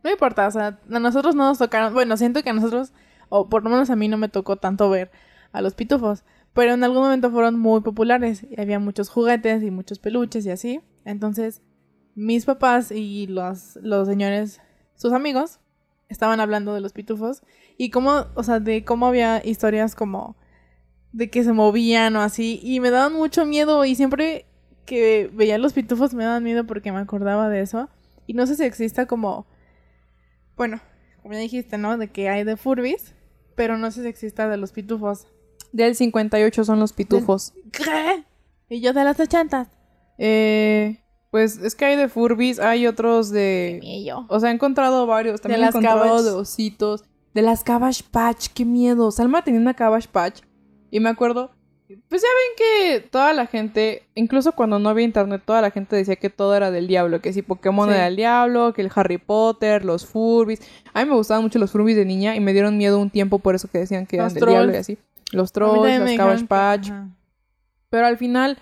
no 0.03 0.09
importa, 0.09 0.47
o 0.47 0.51
sea, 0.51 0.79
a 0.91 0.99
nosotros 0.99 1.35
no 1.35 1.45
nos 1.45 1.59
tocaron, 1.59 1.93
bueno, 1.93 2.17
siento 2.17 2.41
que 2.41 2.49
a 2.49 2.53
nosotros, 2.53 2.93
o 3.29 3.47
por 3.47 3.63
lo 3.63 3.69
menos 3.69 3.89
a 3.91 3.95
mí 3.95 4.07
no 4.07 4.17
me 4.17 4.29
tocó 4.29 4.55
tanto 4.55 4.89
ver 4.89 5.11
a 5.51 5.61
los 5.61 5.75
pitufos, 5.75 6.23
pero 6.53 6.73
en 6.73 6.83
algún 6.83 7.03
momento 7.03 7.29
fueron 7.29 7.59
muy 7.59 7.81
populares 7.81 8.43
y 8.49 8.59
había 8.59 8.79
muchos 8.79 9.09
juguetes 9.09 9.61
y 9.61 9.69
muchos 9.69 9.99
peluches 9.99 10.45
y 10.45 10.49
así. 10.49 10.81
Entonces, 11.05 11.61
mis 12.15 12.45
papás 12.45 12.91
y 12.91 13.27
los, 13.27 13.77
los 13.83 14.07
señores, 14.07 14.61
sus 14.95 15.13
amigos, 15.13 15.59
estaban 16.09 16.39
hablando 16.39 16.73
de 16.73 16.81
los 16.81 16.91
pitufos 16.91 17.43
y 17.77 17.89
cómo, 17.89 18.25
o 18.35 18.43
sea, 18.43 18.59
de 18.59 18.83
cómo 18.83 19.05
había 19.05 19.45
historias 19.45 19.95
como 19.95 20.35
de 21.11 21.29
que 21.29 21.43
se 21.43 21.53
movían 21.53 22.15
o 22.15 22.21
así 22.21 22.59
y 22.63 22.79
me 22.79 22.89
daban 22.89 23.13
mucho 23.13 23.45
miedo 23.45 23.83
y 23.85 23.95
siempre 23.95 24.45
que 24.85 25.29
veía 25.33 25.57
los 25.57 25.73
pitufos 25.73 26.13
me 26.13 26.23
daban 26.23 26.43
miedo 26.43 26.65
porque 26.65 26.91
me 26.91 26.99
acordaba 26.99 27.49
de 27.49 27.61
eso 27.61 27.89
y 28.27 28.33
no 28.33 28.47
sé 28.47 28.55
si 28.55 28.63
exista 28.63 29.05
como 29.05 29.45
bueno, 30.61 30.79
como 31.21 31.33
ya 31.33 31.39
dijiste, 31.39 31.77
¿no? 31.77 31.97
De 31.97 32.09
que 32.09 32.29
hay 32.29 32.43
de 32.43 32.57
Furbis, 32.57 33.15
pero 33.55 33.77
no 33.77 33.89
sé 33.89 34.03
si 34.03 34.07
exista 34.07 34.47
de 34.47 34.57
los 34.57 34.71
pitufos. 34.71 35.27
Del 35.71 35.95
58 35.95 36.63
son 36.63 36.79
los 36.79 36.93
pitufos. 36.93 37.53
¿Qué? 37.71 38.23
Y 38.69 38.79
yo 38.79 38.93
de 38.93 39.03
las 39.03 39.19
80. 39.19 39.69
Eh, 40.19 40.99
pues 41.31 41.57
es 41.57 41.75
que 41.75 41.85
hay 41.85 41.95
de 41.95 42.09
Furbis, 42.09 42.59
hay 42.59 42.85
otros 42.85 43.31
de... 43.31 43.79
Miedo. 43.81 44.25
O 44.29 44.39
sea, 44.39 44.51
he 44.51 44.53
encontrado 44.53 45.07
varios. 45.07 45.41
También 45.41 45.61
De 45.61 45.63
he 45.63 45.65
las 45.65 45.75
encontrado 45.75 46.23
de 46.23 46.31
ositos. 46.31 47.05
De 47.33 47.41
las 47.41 47.63
Cabbage 47.63 48.03
Patch, 48.11 48.49
qué 48.53 48.63
miedo. 48.63 49.09
Salma 49.11 49.43
tenía 49.43 49.59
una 49.59 49.73
Cabbage 49.73 50.09
Patch. 50.09 50.41
Y 50.91 50.99
me 50.99 51.09
acuerdo... 51.09 51.49
Pues 52.07 52.21
ya 52.21 52.27
ven 52.29 53.01
que 53.01 53.09
toda 53.09 53.33
la 53.33 53.47
gente, 53.47 54.03
incluso 54.15 54.53
cuando 54.53 54.79
no 54.79 54.87
había 54.87 55.03
internet, 55.03 55.41
toda 55.43 55.61
la 55.61 55.71
gente 55.71 55.97
decía 55.97 56.15
que 56.15 56.29
todo 56.29 56.55
era 56.55 56.71
del 56.71 56.87
diablo. 56.87 57.19
Que 57.19 57.33
si 57.33 57.41
Pokémon 57.41 57.89
Sí. 57.89 57.95
era 57.95 58.05
del 58.05 58.15
diablo, 58.15 58.71
que 58.71 58.81
el 58.81 58.89
Harry 58.95 59.17
Potter, 59.17 59.83
los 59.83 60.05
Furbis. 60.05 60.61
A 60.93 61.03
mí 61.03 61.09
me 61.09 61.17
gustaban 61.17 61.43
mucho 61.43 61.59
los 61.59 61.71
Furbis 61.71 61.97
de 61.97 62.05
niña 62.05 62.33
y 62.37 62.39
me 62.39 62.53
dieron 62.53 62.77
miedo 62.77 62.97
un 62.97 63.09
tiempo 63.09 63.39
por 63.39 63.55
eso 63.55 63.67
que 63.67 63.79
decían 63.79 64.05
que 64.05 64.15
eran 64.15 64.27
Los 64.27 64.35
del 64.35 64.45
diablo 64.45 64.71
y 64.73 64.75
así. 64.77 64.97
Los 65.33 65.51
trolls, 65.51 65.83
dijeron 65.83 66.15
Cabbage 66.17 66.45
Patch. 66.45 66.91
ajá. 66.91 67.09
Pero 67.89 68.05
al 68.05 68.17
final, 68.17 68.57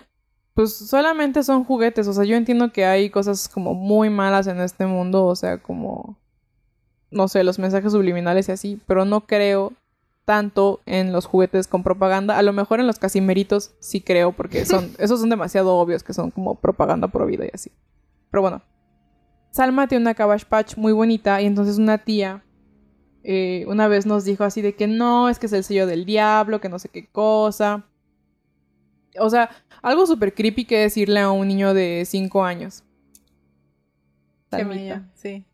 pues 0.54 0.74
solamente 0.74 1.44
son 1.44 1.62
juguetes. 1.62 2.08
O 2.08 2.12
sea, 2.12 2.24
yo 2.24 2.34
entiendo 2.34 2.72
que 2.72 2.84
hay 2.84 3.10
cosas 3.10 3.48
como 3.48 3.74
muy 3.74 4.10
malas 4.10 4.48
en 4.48 4.60
este 4.60 4.86
mundo. 4.86 5.24
O 5.26 5.36
sea, 5.36 5.58
como, 5.58 6.18
no 7.12 7.28
sé, 7.28 7.44
los 7.44 7.60
mensajes 7.60 7.92
subliminales 7.92 8.48
y 8.48 8.52
así. 8.52 8.80
Pero 8.88 9.04
no 9.04 9.20
creo 9.20 9.72
tanto 10.30 10.80
en 10.86 11.10
los 11.10 11.26
juguetes 11.26 11.66
con 11.66 11.82
propaganda. 11.82 12.38
A 12.38 12.42
lo 12.42 12.52
mejor 12.52 12.78
en 12.78 12.86
los 12.86 13.00
casimeritos 13.00 13.72
sí 13.80 14.00
creo, 14.00 14.30
porque 14.30 14.64
son, 14.64 14.92
esos 14.98 15.18
son 15.18 15.28
demasiado 15.28 15.74
obvios 15.76 16.04
que 16.04 16.12
son 16.12 16.30
como 16.30 16.54
propaganda 16.54 17.08
pro 17.08 17.26
vida 17.26 17.46
y 17.46 17.50
así. 17.52 17.72
Pero 18.30 18.42
bueno. 18.42 18.62
Salma 19.50 19.88
tiene 19.88 20.02
una 20.02 20.14
Cabbage 20.14 20.46
Patch 20.46 20.76
muy 20.76 20.92
bonita 20.92 21.42
y 21.42 21.46
entonces 21.46 21.78
una 21.78 21.98
tía 21.98 22.44
eh, 23.24 23.64
una 23.66 23.88
vez 23.88 24.06
nos 24.06 24.24
dijo 24.24 24.44
así 24.44 24.62
de 24.62 24.76
que 24.76 24.86
no, 24.86 25.28
es 25.28 25.40
que 25.40 25.46
es 25.46 25.52
el 25.52 25.64
sello 25.64 25.88
del 25.88 26.04
diablo, 26.04 26.60
que 26.60 26.68
no 26.68 26.78
sé 26.78 26.90
qué 26.90 27.08
cosa. 27.08 27.88
O 29.18 29.30
sea, 29.30 29.50
algo 29.82 30.06
súper 30.06 30.32
creepy 30.32 30.64
que 30.64 30.78
decirle 30.78 31.18
a 31.18 31.32
un 31.32 31.48
niño 31.48 31.74
de 31.74 32.04
5 32.06 32.44
años. 32.44 32.84
Qué 34.52 34.58
Salmita. 34.58 35.10
sí. 35.14 35.44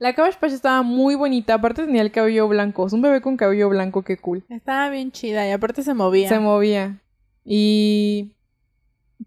La 0.00 0.14
Cabbage 0.14 0.38
estaba 0.46 0.82
muy 0.82 1.14
bonita, 1.14 1.54
aparte 1.54 1.84
tenía 1.84 2.00
el 2.00 2.10
cabello 2.10 2.48
blanco. 2.48 2.86
Es 2.86 2.92
un 2.94 3.02
bebé 3.02 3.20
con 3.20 3.36
cabello 3.36 3.68
blanco, 3.68 4.02
qué 4.02 4.16
cool. 4.16 4.42
Estaba 4.48 4.88
bien 4.88 5.12
chida 5.12 5.46
y 5.46 5.50
aparte 5.50 5.82
se 5.82 5.92
movía. 5.92 6.26
Se 6.28 6.38
movía. 6.38 6.98
Y 7.44 8.32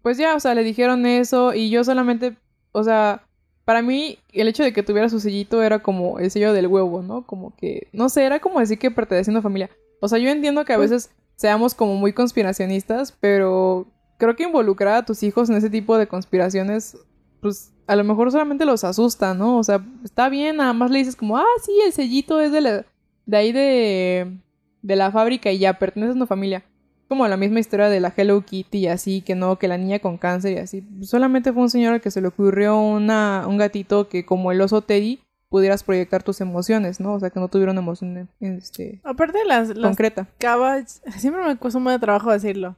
pues 0.02 0.18
ya, 0.18 0.34
o 0.34 0.40
sea, 0.40 0.52
le 0.54 0.64
dijeron 0.64 1.06
eso 1.06 1.54
y 1.54 1.70
yo 1.70 1.84
solamente, 1.84 2.36
o 2.72 2.82
sea, 2.82 3.22
para 3.64 3.82
mí 3.82 4.18
el 4.32 4.48
hecho 4.48 4.64
de 4.64 4.72
que 4.72 4.82
tuviera 4.82 5.08
su 5.08 5.20
sellito 5.20 5.62
era 5.62 5.78
como 5.78 6.18
el 6.18 6.28
sello 6.32 6.52
del 6.52 6.66
huevo, 6.66 7.02
¿no? 7.02 7.24
Como 7.24 7.54
que, 7.54 7.86
no 7.92 8.08
sé, 8.08 8.24
era 8.24 8.40
como 8.40 8.58
decir 8.58 8.78
que 8.80 8.90
pertenecía 8.90 9.38
a 9.38 9.42
familia. 9.42 9.70
O 10.00 10.08
sea, 10.08 10.18
yo 10.18 10.28
entiendo 10.28 10.64
que 10.64 10.72
a 10.72 10.76
Pues- 10.76 10.90
veces 10.90 11.10
seamos 11.36 11.74
como 11.76 11.94
muy 11.94 12.12
conspiracionistas, 12.12 13.12
pero 13.20 13.86
creo 14.18 14.34
que 14.34 14.42
involucrar 14.42 14.96
a 14.96 15.04
tus 15.04 15.22
hijos 15.22 15.48
en 15.50 15.56
ese 15.56 15.70
tipo 15.70 15.96
de 15.98 16.08
conspiraciones, 16.08 16.96
pues 17.44 17.74
a 17.86 17.94
lo 17.94 18.04
mejor 18.04 18.32
solamente 18.32 18.64
los 18.64 18.84
asusta, 18.84 19.34
¿no? 19.34 19.58
O 19.58 19.62
sea, 19.62 19.84
está 20.02 20.30
bien, 20.30 20.56
nada 20.56 20.72
más 20.72 20.90
le 20.90 21.00
dices 21.00 21.14
como, 21.14 21.36
ah, 21.36 21.44
sí, 21.62 21.72
el 21.84 21.92
sellito 21.92 22.40
es 22.40 22.50
de, 22.50 22.62
la, 22.62 22.86
de 23.26 23.36
ahí 23.36 23.52
de, 23.52 24.38
de 24.80 24.96
la 24.96 25.12
fábrica 25.12 25.52
y 25.52 25.58
ya 25.58 25.78
pertenece 25.78 26.12
a 26.12 26.16
una 26.16 26.26
familia. 26.26 26.64
Como 27.06 27.28
la 27.28 27.36
misma 27.36 27.60
historia 27.60 27.90
de 27.90 28.00
la 28.00 28.14
Hello 28.16 28.40
Kitty 28.40 28.78
y 28.78 28.86
así, 28.86 29.20
que 29.20 29.34
no, 29.34 29.58
que 29.58 29.68
la 29.68 29.76
niña 29.76 29.98
con 29.98 30.16
cáncer 30.16 30.52
y 30.54 30.58
así. 30.58 30.88
Solamente 31.02 31.52
fue 31.52 31.60
un 31.60 31.68
señor 31.68 31.92
al 31.92 32.00
que 32.00 32.10
se 32.10 32.22
le 32.22 32.28
ocurrió 32.28 32.78
una, 32.78 33.44
un 33.46 33.58
gatito 33.58 34.08
que 34.08 34.24
como 34.24 34.50
el 34.50 34.62
oso 34.62 34.80
Teddy 34.80 35.20
pudieras 35.50 35.84
proyectar 35.84 36.22
tus 36.22 36.40
emociones, 36.40 36.98
¿no? 36.98 37.12
O 37.12 37.20
sea, 37.20 37.28
que 37.28 37.40
no 37.40 37.48
tuviera 37.48 37.72
una 37.72 37.82
emoción 37.82 38.26
este, 38.40 39.02
Aparte 39.04 39.44
las, 39.44 39.68
las 39.68 39.86
concreta. 39.86 40.28
Cabbage, 40.38 41.02
siempre 41.18 41.44
me 41.44 41.56
cuesta 41.56 41.76
un 41.76 41.84
buen 41.84 42.00
trabajo 42.00 42.32
decirlo. 42.32 42.74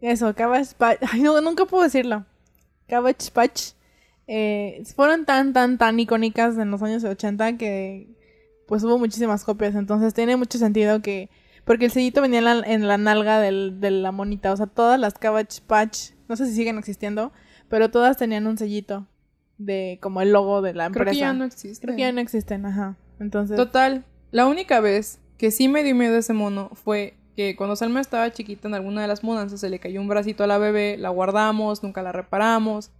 Eso, 0.00 0.34
Cabbage 0.34 0.74
Patch. 0.78 1.00
Ay, 1.12 1.20
no, 1.20 1.38
nunca 1.42 1.66
puedo 1.66 1.84
decirlo. 1.84 2.24
Cabbage 2.88 3.30
Patch. 3.30 3.72
Eh, 4.26 4.82
fueron 4.96 5.24
tan, 5.24 5.52
tan, 5.52 5.78
tan 5.78 5.98
icónicas 6.00 6.56
en 6.58 6.70
los 6.70 6.82
años 6.82 7.04
80 7.04 7.56
que 7.58 8.08
pues 8.66 8.82
hubo 8.84 8.98
muchísimas 8.98 9.44
copias. 9.44 9.74
Entonces 9.74 10.14
tiene 10.14 10.36
mucho 10.36 10.58
sentido 10.58 11.02
que. 11.02 11.30
Porque 11.64 11.84
el 11.84 11.90
sellito 11.92 12.20
venía 12.20 12.40
en 12.40 12.44
la, 12.44 12.58
en 12.66 12.88
la 12.88 12.98
nalga 12.98 13.38
del- 13.40 13.78
de 13.80 13.90
la 13.92 14.10
monita. 14.10 14.52
O 14.52 14.56
sea, 14.56 14.66
todas 14.66 14.98
las 14.98 15.14
Cabbage 15.14 15.60
Patch, 15.66 16.10
no 16.28 16.34
sé 16.36 16.46
si 16.46 16.54
siguen 16.54 16.76
existiendo, 16.78 17.32
pero 17.68 17.90
todas 17.90 18.16
tenían 18.16 18.46
un 18.48 18.58
sellito 18.58 19.06
de 19.58 19.98
como 20.02 20.22
el 20.22 20.32
logo 20.32 20.60
de 20.60 20.74
la 20.74 20.86
Creo 20.90 21.02
empresa. 21.02 21.10
que 21.12 21.18
ya 21.18 21.32
no 21.34 21.44
existe. 21.44 21.86
Creo 21.86 21.96
que 21.96 22.02
ya 22.02 22.10
no 22.12 22.20
existen, 22.20 22.66
ajá. 22.66 22.96
Entonces. 23.20 23.56
Total, 23.56 24.04
la 24.32 24.46
única 24.46 24.80
vez 24.80 25.20
que 25.38 25.52
sí 25.52 25.68
me 25.68 25.84
dio 25.84 25.94
miedo 25.94 26.16
ese 26.16 26.32
mono 26.32 26.70
fue 26.74 27.14
que 27.36 27.54
cuando 27.54 27.76
Salma 27.76 28.00
estaba 28.00 28.30
chiquita 28.32 28.66
en 28.66 28.74
alguna 28.74 29.02
de 29.02 29.08
las 29.08 29.22
mudanzas 29.22 29.60
se 29.60 29.68
le 29.70 29.78
cayó 29.78 30.00
un 30.00 30.08
bracito 30.08 30.42
a 30.42 30.46
la 30.48 30.58
bebé, 30.58 30.96
la 30.98 31.10
guardamos, 31.10 31.82
nunca 31.84 32.02
la 32.02 32.10
reparamos. 32.12 32.90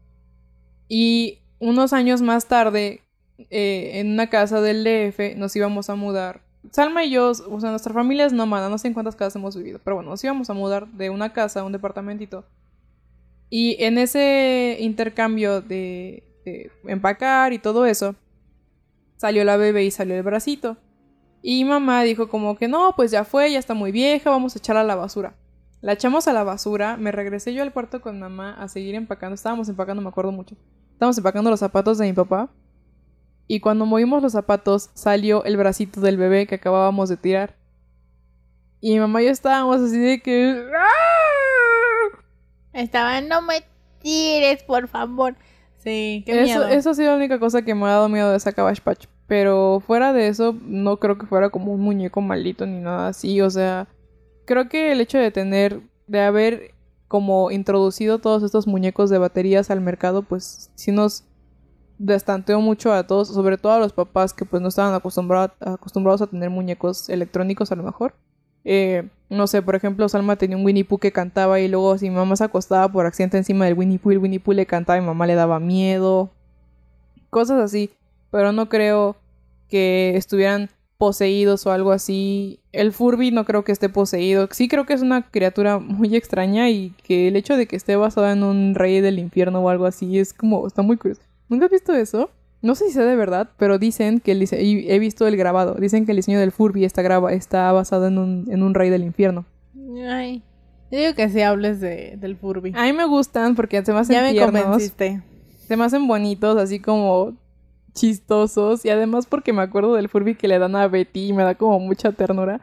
Y 0.94 1.38
unos 1.58 1.94
años 1.94 2.20
más 2.20 2.48
tarde, 2.48 3.00
eh, 3.48 3.92
en 3.94 4.10
una 4.10 4.28
casa 4.28 4.60
del 4.60 4.84
DF, 4.84 5.36
nos 5.38 5.56
íbamos 5.56 5.88
a 5.88 5.94
mudar. 5.94 6.42
Salma 6.70 7.02
y 7.02 7.10
yo, 7.12 7.30
o 7.30 7.60
sea, 7.60 7.70
nuestra 7.70 7.94
familia 7.94 8.26
es 8.26 8.34
nómada, 8.34 8.68
no 8.68 8.76
sé 8.76 8.88
en 8.88 8.92
cuántas 8.92 9.16
casas 9.16 9.36
hemos 9.36 9.56
vivido, 9.56 9.80
pero 9.82 9.96
bueno, 9.96 10.10
nos 10.10 10.22
íbamos 10.22 10.50
a 10.50 10.52
mudar 10.52 10.86
de 10.88 11.08
una 11.08 11.32
casa 11.32 11.60
a 11.60 11.64
un 11.64 11.72
departamentito. 11.72 12.44
Y 13.48 13.82
en 13.82 13.96
ese 13.96 14.76
intercambio 14.80 15.62
de, 15.62 16.24
de 16.44 16.70
empacar 16.84 17.54
y 17.54 17.58
todo 17.58 17.86
eso, 17.86 18.14
salió 19.16 19.44
la 19.44 19.56
bebé 19.56 19.84
y 19.84 19.90
salió 19.90 20.14
el 20.14 20.22
bracito. 20.22 20.76
Y 21.40 21.64
mamá 21.64 22.02
dijo 22.02 22.28
como 22.28 22.58
que 22.58 22.68
no, 22.68 22.92
pues 22.96 23.10
ya 23.10 23.24
fue, 23.24 23.50
ya 23.50 23.58
está 23.58 23.72
muy 23.72 23.92
vieja, 23.92 24.28
vamos 24.28 24.56
a 24.56 24.58
echarla 24.58 24.82
a 24.82 24.84
la 24.84 24.96
basura. 24.96 25.36
La 25.80 25.94
echamos 25.94 26.28
a 26.28 26.34
la 26.34 26.44
basura, 26.44 26.98
me 26.98 27.12
regresé 27.12 27.54
yo 27.54 27.62
al 27.62 27.72
cuarto 27.72 28.02
con 28.02 28.20
mamá 28.20 28.52
a 28.62 28.68
seguir 28.68 28.94
empacando. 28.94 29.34
Estábamos 29.34 29.70
empacando, 29.70 30.02
me 30.02 30.10
acuerdo 30.10 30.32
mucho. 30.32 30.54
Estábamos 30.92 31.18
empacando 31.18 31.50
los 31.50 31.60
zapatos 31.60 31.98
de 31.98 32.06
mi 32.06 32.12
papá. 32.12 32.50
Y 33.48 33.60
cuando 33.60 33.86
movimos 33.86 34.22
los 34.22 34.32
zapatos, 34.32 34.90
salió 34.94 35.44
el 35.44 35.56
bracito 35.56 36.00
del 36.00 36.16
bebé 36.16 36.46
que 36.46 36.54
acabábamos 36.54 37.08
de 37.08 37.16
tirar. 37.16 37.56
Y 38.80 38.92
mi 38.92 39.00
mamá 39.00 39.22
y 39.22 39.26
yo 39.26 39.30
estábamos 39.30 39.80
así 39.80 39.98
de 39.98 40.20
que... 40.20 40.62
¡Ah! 40.74 42.18
Estaba, 42.72 43.20
no 43.20 43.42
me 43.42 43.62
tires, 44.00 44.62
por 44.62 44.88
favor. 44.88 45.36
Sí, 45.78 46.22
qué 46.24 46.42
Eso, 46.42 46.60
miedo. 46.60 46.68
eso 46.68 46.90
ha 46.90 46.94
sido 46.94 47.10
la 47.10 47.16
única 47.16 47.38
cosa 47.38 47.62
que 47.62 47.74
me 47.74 47.84
ha 47.86 47.90
dado 47.90 48.08
miedo 48.08 48.30
de 48.30 48.36
esa 48.36 48.52
Cabbage 48.52 48.80
Patch. 48.80 49.06
Pero 49.26 49.82
fuera 49.84 50.12
de 50.12 50.28
eso, 50.28 50.56
no 50.62 50.98
creo 50.98 51.18
que 51.18 51.26
fuera 51.26 51.50
como 51.50 51.72
un 51.72 51.80
muñeco 51.80 52.20
maldito 52.20 52.66
ni 52.66 52.78
nada 52.78 53.08
así. 53.08 53.40
O 53.40 53.50
sea, 53.50 53.88
creo 54.44 54.68
que 54.68 54.92
el 54.92 55.00
hecho 55.00 55.18
de 55.18 55.30
tener, 55.30 55.80
de 56.06 56.20
haber 56.20 56.74
como 57.12 57.50
introducido 57.50 58.20
todos 58.20 58.42
estos 58.42 58.66
muñecos 58.66 59.10
de 59.10 59.18
baterías 59.18 59.70
al 59.70 59.82
mercado, 59.82 60.22
pues 60.22 60.70
sí 60.76 60.92
nos 60.92 61.24
destanteó 61.98 62.58
mucho 62.62 62.90
a 62.90 63.06
todos, 63.06 63.28
sobre 63.28 63.58
todo 63.58 63.72
a 63.72 63.78
los 63.78 63.92
papás 63.92 64.32
que 64.32 64.46
pues 64.46 64.62
no 64.62 64.68
estaban 64.68 64.94
acostumbrados, 64.94 66.22
a 66.22 66.26
tener 66.26 66.48
muñecos 66.48 67.10
electrónicos 67.10 67.70
a 67.70 67.76
lo 67.76 67.82
mejor. 67.82 68.14
Eh, 68.64 69.10
no 69.28 69.46
sé, 69.46 69.60
por 69.60 69.74
ejemplo, 69.74 70.08
Salma 70.08 70.36
tenía 70.36 70.56
un 70.56 70.64
Winnie 70.64 70.86
Pooh 70.86 70.96
que 70.96 71.12
cantaba 71.12 71.60
y 71.60 71.68
luego 71.68 71.98
si 71.98 72.08
mi 72.08 72.16
mamá 72.16 72.34
se 72.34 72.44
acostaba 72.44 72.90
por 72.90 73.04
accidente 73.04 73.36
encima 73.36 73.66
del 73.66 73.74
Winnie 73.74 73.98
Pooh 73.98 74.12
el 74.12 74.18
Winnie 74.18 74.40
Pooh 74.40 74.54
le 74.54 74.64
cantaba 74.64 74.96
y 74.98 75.02
mamá 75.02 75.26
le 75.26 75.34
daba 75.34 75.60
miedo. 75.60 76.30
Cosas 77.28 77.60
así. 77.60 77.90
Pero 78.30 78.52
no 78.52 78.70
creo 78.70 79.16
que 79.68 80.16
estuvieran 80.16 80.70
poseídos 81.02 81.66
o 81.66 81.72
algo 81.72 81.90
así. 81.90 82.60
El 82.70 82.92
Furby 82.92 83.32
no 83.32 83.44
creo 83.44 83.64
que 83.64 83.72
esté 83.72 83.88
poseído. 83.88 84.48
Sí 84.52 84.68
creo 84.68 84.86
que 84.86 84.92
es 84.92 85.02
una 85.02 85.22
criatura 85.22 85.80
muy 85.80 86.14
extraña 86.14 86.70
y 86.70 86.94
que 87.02 87.26
el 87.26 87.34
hecho 87.34 87.56
de 87.56 87.66
que 87.66 87.74
esté 87.74 87.96
basada 87.96 88.30
en 88.30 88.44
un 88.44 88.76
rey 88.76 89.00
del 89.00 89.18
infierno 89.18 89.58
o 89.58 89.68
algo 89.68 89.86
así 89.86 90.20
es 90.20 90.32
como, 90.32 90.64
está 90.64 90.82
muy 90.82 90.96
curioso. 90.96 91.22
¿Nunca 91.48 91.64
has 91.64 91.72
visto 91.72 91.92
eso? 91.92 92.30
No 92.60 92.76
sé 92.76 92.86
si 92.86 92.92
sea 92.92 93.04
de 93.04 93.16
verdad, 93.16 93.50
pero 93.56 93.80
dicen 93.80 94.20
que 94.20 94.30
el 94.30 94.44
y 94.44 94.92
he 94.92 95.00
visto 95.00 95.26
el 95.26 95.36
grabado. 95.36 95.74
Dicen 95.74 96.06
que 96.06 96.12
el 96.12 96.18
diseño 96.18 96.38
del 96.38 96.52
Furby 96.52 96.84
está, 96.84 97.02
graba, 97.02 97.32
está 97.32 97.72
basado 97.72 98.06
en 98.06 98.18
un, 98.18 98.46
en 98.48 98.62
un 98.62 98.72
rey 98.72 98.88
del 98.88 99.02
infierno. 99.02 99.44
Ay. 100.08 100.44
Yo 100.92 101.00
digo 101.00 101.14
que 101.14 101.28
sí 101.30 101.40
hables 101.40 101.80
de, 101.80 102.16
del 102.16 102.36
Furby. 102.36 102.74
A 102.76 102.84
mí 102.84 102.92
me 102.92 103.06
gustan 103.06 103.56
porque 103.56 103.84
se 103.84 103.92
me 103.92 103.98
hacen 103.98 104.14
ya 104.14 104.22
me 104.22 104.30
tiernos. 104.30 104.62
convenciste. 104.62 105.20
Se 105.66 105.76
me 105.76 105.82
hacen 105.82 106.06
bonitos, 106.06 106.56
así 106.58 106.78
como 106.78 107.34
chistosos. 107.94 108.84
Y 108.84 108.90
además 108.90 109.26
porque 109.26 109.52
me 109.52 109.62
acuerdo 109.62 109.94
del 109.94 110.08
Furby 110.08 110.34
que 110.34 110.48
le 110.48 110.58
dan 110.58 110.76
a 110.76 110.88
Betty 110.88 111.28
y 111.28 111.32
me 111.32 111.42
da 111.42 111.54
como 111.54 111.78
mucha 111.78 112.12
ternura. 112.12 112.60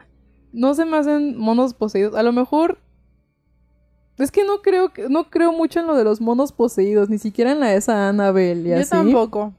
No 0.52 0.74
se 0.74 0.84
me 0.84 0.96
hacen 0.96 1.36
monos 1.38 1.74
poseídos. 1.74 2.14
A 2.14 2.22
lo 2.22 2.32
mejor. 2.32 2.78
Es 4.18 4.30
que 4.30 4.44
no 4.44 4.60
creo 4.60 4.92
que, 4.92 5.08
no 5.08 5.30
creo 5.30 5.52
mucho 5.52 5.80
en 5.80 5.86
lo 5.86 5.96
de 5.96 6.04
los 6.04 6.20
monos 6.20 6.52
poseídos, 6.52 7.08
ni 7.08 7.16
siquiera 7.16 7.52
en 7.52 7.60
la 7.60 7.68
de 7.68 7.76
esa 7.76 8.08
Annabelle 8.08 8.68
y 8.68 8.70
Yo 8.70 8.76
así. 8.76 8.90
tampoco. 8.90 9.54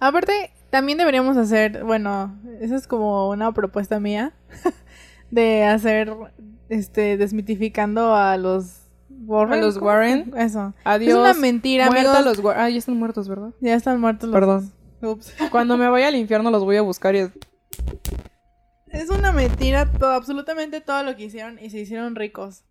Aparte, 0.00 0.50
también 0.70 0.98
deberíamos 0.98 1.36
hacer, 1.36 1.84
bueno, 1.84 2.36
esa 2.60 2.74
es 2.74 2.88
como 2.88 3.30
una 3.30 3.52
propuesta 3.52 4.00
mía 4.00 4.32
de 5.30 5.64
hacer, 5.64 6.12
este, 6.68 7.16
desmitificando 7.16 8.14
a 8.14 8.36
los 8.36 8.87
Warren. 9.28 9.58
A 9.60 9.62
los. 9.62 9.76
Warren. 9.76 10.32
Eso. 10.36 10.74
Adiós. 10.84 11.10
Es 11.10 11.14
una 11.14 11.34
mentira, 11.34 11.86
Muerta 11.90 12.16
amigos. 12.18 12.36
los 12.36 12.44
War- 12.44 12.56
Ah, 12.58 12.68
ya 12.70 12.78
están 12.78 12.96
muertos, 12.96 13.28
¿verdad? 13.28 13.50
Ya 13.60 13.74
están 13.74 14.00
muertos 14.00 14.28
los 14.30 14.34
Perdón. 14.34 14.72
Ups. 15.02 15.34
Cuando 15.52 15.76
me 15.76 15.88
vaya 15.88 16.08
al 16.08 16.16
infierno 16.16 16.50
los 16.50 16.64
voy 16.64 16.76
a 16.76 16.82
buscar 16.82 17.14
y 17.14 17.18
es- 17.18 17.30
Es 18.90 19.10
una 19.10 19.32
mentira 19.32 19.90
todo, 19.92 20.10
absolutamente 20.12 20.80
todo 20.80 21.02
lo 21.02 21.14
que 21.14 21.24
hicieron 21.24 21.58
y 21.58 21.70
se 21.70 21.78
hicieron 21.80 22.14
ricos. 22.16 22.64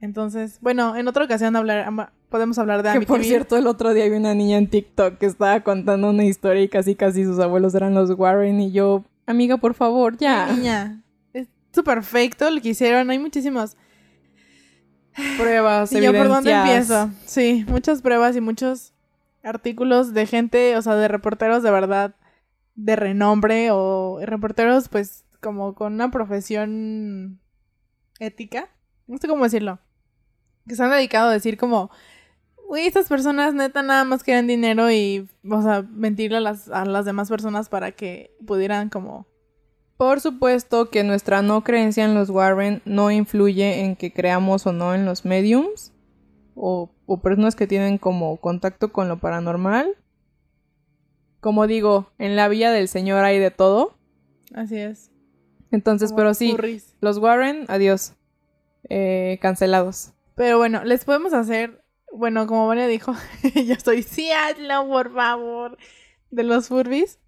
Entonces, 0.00 0.58
bueno, 0.62 0.96
en 0.96 1.06
otra 1.08 1.26
ocasión 1.26 1.54
hablar, 1.56 1.86
podemos 2.30 2.58
hablar 2.58 2.82
de 2.82 2.92
Que 2.98 3.00
por 3.06 3.16
Amityville. 3.16 3.28
cierto, 3.28 3.56
el 3.58 3.66
otro 3.66 3.92
día 3.92 4.08
vi 4.08 4.16
una 4.16 4.34
niña 4.34 4.56
en 4.56 4.68
TikTok 4.70 5.18
que 5.18 5.26
estaba 5.26 5.60
contando 5.60 6.08
una 6.08 6.24
historia 6.24 6.62
y 6.62 6.68
casi 6.70 6.94
casi 6.94 7.24
sus 7.24 7.38
abuelos 7.38 7.74
eran 7.74 7.92
los 7.92 8.10
Warren 8.12 8.58
y 8.60 8.72
yo, 8.72 9.04
amiga, 9.26 9.58
por 9.58 9.74
favor, 9.74 10.16
ya. 10.16 10.50
Niña, 10.50 11.02
es 11.34 11.48
súper 11.74 12.02
todo 12.38 12.50
lo 12.50 12.62
que 12.62 12.70
hicieron. 12.70 13.10
Hay 13.10 13.18
muchísimos. 13.18 13.76
Pruebas, 15.38 15.92
¿Y 15.94 16.00
yo 16.00 16.12
por 16.12 16.28
dónde 16.28 16.52
empiezo? 16.52 17.10
Sí, 17.24 17.64
muchas 17.68 18.02
pruebas 18.02 18.36
y 18.36 18.40
muchos 18.40 18.92
artículos 19.42 20.12
de 20.12 20.26
gente, 20.26 20.76
o 20.76 20.82
sea, 20.82 20.94
de 20.96 21.08
reporteros 21.08 21.62
de 21.62 21.70
verdad 21.70 22.14
de 22.74 22.96
renombre 22.96 23.70
o 23.72 24.20
reporteros 24.22 24.88
pues 24.88 25.24
como 25.40 25.74
con 25.74 25.94
una 25.94 26.10
profesión 26.10 27.40
ética. 28.18 28.68
No 29.06 29.18
sé 29.18 29.28
cómo 29.28 29.44
decirlo. 29.44 29.78
Que 30.66 30.76
se 30.76 30.82
han 30.82 30.90
dedicado 30.90 31.30
a 31.30 31.32
decir 31.32 31.56
como, 31.56 31.90
uy, 32.68 32.82
estas 32.82 33.08
personas 33.08 33.54
neta 33.54 33.82
nada 33.82 34.04
más 34.04 34.22
quieren 34.22 34.46
dinero 34.46 34.90
y, 34.90 35.28
o 35.48 35.62
sea, 35.62 35.82
mentirle 35.82 36.38
a 36.38 36.40
las, 36.40 36.68
a 36.68 36.84
las 36.84 37.04
demás 37.04 37.28
personas 37.28 37.68
para 37.68 37.92
que 37.92 38.36
pudieran 38.46 38.88
como... 38.88 39.26
Por 40.00 40.22
supuesto 40.22 40.88
que 40.88 41.04
nuestra 41.04 41.42
no 41.42 41.62
creencia 41.62 42.06
en 42.06 42.14
los 42.14 42.30
Warren 42.30 42.80
no 42.86 43.10
influye 43.10 43.84
en 43.84 43.96
que 43.96 44.14
creamos 44.14 44.66
o 44.66 44.72
no 44.72 44.94
en 44.94 45.04
los 45.04 45.26
mediums 45.26 45.92
o, 46.54 46.90
o 47.04 47.20
personas 47.20 47.54
que 47.54 47.66
tienen 47.66 47.98
como 47.98 48.38
contacto 48.38 48.94
con 48.94 49.10
lo 49.10 49.20
paranormal. 49.20 49.94
Como 51.40 51.66
digo, 51.66 52.10
en 52.16 52.34
la 52.34 52.48
villa 52.48 52.72
del 52.72 52.88
Señor 52.88 53.24
hay 53.24 53.38
de 53.38 53.50
todo. 53.50 53.94
Así 54.54 54.78
es. 54.78 55.10
Entonces, 55.70 56.12
como 56.12 56.16
pero 56.16 56.32
sí, 56.32 56.52
furries. 56.52 56.96
los 57.02 57.18
Warren, 57.18 57.66
adiós. 57.68 58.14
Eh, 58.88 59.38
cancelados. 59.42 60.14
Pero 60.34 60.56
bueno, 60.56 60.82
les 60.82 61.04
podemos 61.04 61.34
hacer, 61.34 61.84
bueno, 62.10 62.46
como 62.46 62.68
María 62.68 62.86
dijo, 62.86 63.12
yo 63.66 63.74
soy 63.74 64.02
sí, 64.02 64.30
hazlo, 64.30 64.88
por 64.88 65.12
favor, 65.12 65.76
de 66.30 66.42
los 66.42 66.68
Furbies. 66.68 67.18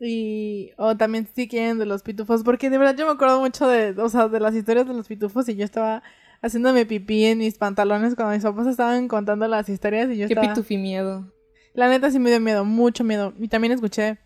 Y, 0.00 0.70
o 0.78 0.96
también 0.96 1.28
si 1.34 1.46
quieren 1.46 1.78
de 1.78 1.84
los 1.86 2.02
pitufos, 2.02 2.42
porque 2.42 2.70
de 2.70 2.78
verdad 2.78 2.96
yo 2.96 3.04
me 3.06 3.12
acuerdo 3.12 3.40
mucho 3.40 3.68
de, 3.68 3.94
o 4.00 4.08
sea, 4.08 4.28
de 4.28 4.40
las 4.40 4.54
historias 4.54 4.86
de 4.88 4.94
los 4.94 5.06
pitufos 5.06 5.48
y 5.48 5.56
yo 5.56 5.64
estaba 5.64 6.02
haciéndome 6.42 6.86
pipí 6.86 7.26
en 7.26 7.38
mis 7.38 7.58
pantalones 7.58 8.14
cuando 8.14 8.32
mis 8.34 8.42
papás 8.42 8.66
estaban 8.66 9.08
contando 9.08 9.46
las 9.46 9.68
historias 9.68 10.08
y 10.10 10.16
yo 10.16 10.26
Qué 10.26 10.32
estaba... 10.32 10.48
pitufi 10.54 10.78
miedo. 10.78 11.30
La 11.74 11.88
neta 11.88 12.10
sí 12.10 12.18
me 12.18 12.30
dio 12.30 12.40
miedo, 12.40 12.64
mucho 12.64 13.04
miedo. 13.04 13.34
Y 13.38 13.48
también 13.48 13.72
escuché, 13.72 14.18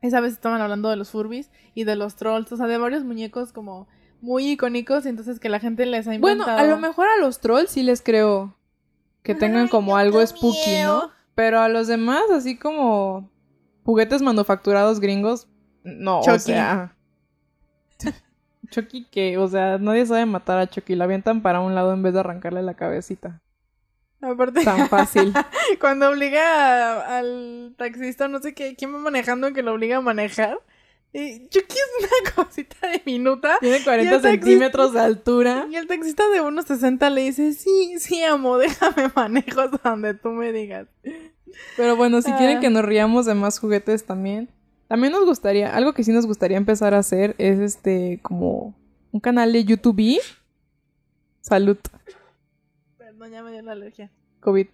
esa 0.00 0.20
vez 0.20 0.32
estaban 0.32 0.60
hablando 0.62 0.88
de 0.88 0.96
los 0.96 1.10
Furbies 1.10 1.50
y 1.74 1.84
de 1.84 1.94
los 1.94 2.16
trolls, 2.16 2.50
o 2.52 2.56
sea, 2.56 2.66
de 2.66 2.78
varios 2.78 3.04
muñecos 3.04 3.52
como 3.52 3.86
muy 4.22 4.50
icónicos 4.52 5.04
y 5.04 5.10
entonces 5.10 5.38
que 5.38 5.50
la 5.50 5.60
gente 5.60 5.84
les 5.84 6.06
ha 6.08 6.18
Bueno, 6.18 6.42
inventado. 6.44 6.58
a 6.58 6.62
lo 6.66 6.78
mejor 6.78 7.06
a 7.06 7.20
los 7.20 7.40
trolls 7.40 7.70
sí 7.70 7.82
les 7.82 8.00
creo 8.00 8.56
que 9.22 9.34
tengan 9.34 9.64
Ay, 9.64 9.68
como 9.68 9.96
algo 9.98 10.26
spooky, 10.26 10.70
miedo. 10.70 11.02
¿no? 11.02 11.10
Pero 11.34 11.60
a 11.60 11.68
los 11.68 11.86
demás, 11.86 12.22
así 12.32 12.56
como 12.58 13.30
juguetes 13.86 14.20
manufacturados 14.20 15.00
gringos, 15.00 15.48
no, 15.84 16.20
o 16.20 16.22
Chucky. 16.24 16.38
sea. 16.40 16.94
Chucky 18.70 19.04
que, 19.10 19.38
o 19.38 19.46
sea, 19.46 19.78
nadie 19.78 20.04
sabe 20.06 20.26
matar 20.26 20.58
a 20.58 20.66
Chucky, 20.66 20.96
la 20.96 21.04
avientan 21.04 21.40
para 21.40 21.60
un 21.60 21.74
lado 21.74 21.92
en 21.92 22.02
vez 22.02 22.12
de 22.14 22.20
arrancarle 22.20 22.62
la 22.62 22.74
cabecita. 22.74 23.40
Aparte, 24.20 24.64
Tan 24.64 24.88
fácil. 24.88 25.32
cuando 25.80 26.08
obliga 26.10 26.42
a- 27.00 27.18
al 27.18 27.74
taxista, 27.78 28.26
no 28.26 28.40
sé 28.40 28.54
qué, 28.54 28.74
quién 28.74 28.92
va 28.92 28.98
manejando 28.98 29.52
que 29.52 29.62
lo 29.62 29.72
obliga 29.74 29.98
a 29.98 30.00
manejar. 30.00 30.58
Chucky 31.14 31.76
es 31.76 31.90
una 32.00 32.30
cosita 32.44 32.76
diminuta. 33.04 33.56
Tiene 33.60 33.78
Y 33.78 33.84
40 33.84 34.14
el 34.16 34.20
taxi- 34.22 34.30
centímetros 34.32 34.92
de 34.94 35.00
altura. 35.00 35.66
Y 35.70 35.76
el 35.76 35.86
taxista 35.86 36.28
de 36.28 36.42
1.60 36.42 37.10
le 37.10 37.20
dice, 37.22 37.52
sí, 37.52 37.94
sí, 38.00 38.20
amo, 38.22 38.58
déjame 38.58 39.12
manejo 39.14 39.60
hasta 39.60 39.90
donde 39.90 40.14
tú 40.14 40.30
me 40.30 40.50
digas. 40.52 40.88
Pero 41.76 41.96
bueno, 41.96 42.20
si 42.22 42.32
quieren 42.32 42.58
Ah. 42.58 42.60
que 42.60 42.70
nos 42.70 42.84
riamos 42.84 43.26
de 43.26 43.34
más 43.34 43.58
juguetes 43.58 44.04
también. 44.04 44.48
También 44.88 45.12
nos 45.12 45.24
gustaría, 45.24 45.74
algo 45.74 45.94
que 45.94 46.04
sí 46.04 46.12
nos 46.12 46.26
gustaría 46.26 46.56
empezar 46.56 46.94
a 46.94 46.98
hacer 46.98 47.34
es 47.38 47.58
este, 47.58 48.20
como 48.22 48.74
un 49.10 49.20
canal 49.20 49.52
de 49.52 49.64
YouTube. 49.64 50.20
Salud, 51.40 51.76
Perdón, 52.98 53.30
ya 53.30 53.42
me 53.42 53.52
dio 53.52 53.62
la 53.62 53.72
alergia. 53.72 54.10
COVID. 54.40 54.66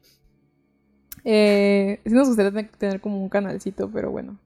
Eh, 1.24 2.00
sí 2.04 2.12
nos 2.12 2.28
gustaría 2.28 2.50
tener, 2.50 2.70
tener 2.76 3.00
como 3.00 3.22
un 3.22 3.28
canalcito, 3.28 3.90
pero 3.90 4.10
bueno. 4.10 4.38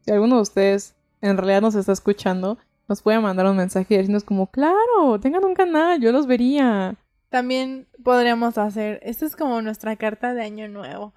Si 0.00 0.10
alguno 0.10 0.36
de 0.36 0.42
ustedes 0.42 0.94
en 1.20 1.36
realidad 1.36 1.60
nos 1.62 1.74
está 1.74 1.92
escuchando, 1.92 2.58
nos 2.88 3.02
puede 3.02 3.20
mandar 3.20 3.46
un 3.46 3.56
mensaje 3.56 3.94
y 3.94 3.96
decirnos 3.98 4.24
como, 4.24 4.46
claro, 4.48 5.20
tengan 5.20 5.44
un 5.44 5.54
canal, 5.54 6.00
yo 6.00 6.10
los 6.12 6.26
vería. 6.26 6.96
También 7.28 7.86
podríamos 8.02 8.56
hacer, 8.58 9.00
esta 9.02 9.26
es 9.26 9.36
como 9.36 9.60
nuestra 9.62 9.96
carta 9.96 10.32
de 10.34 10.42
año 10.42 10.68
nuevo. 10.68 11.12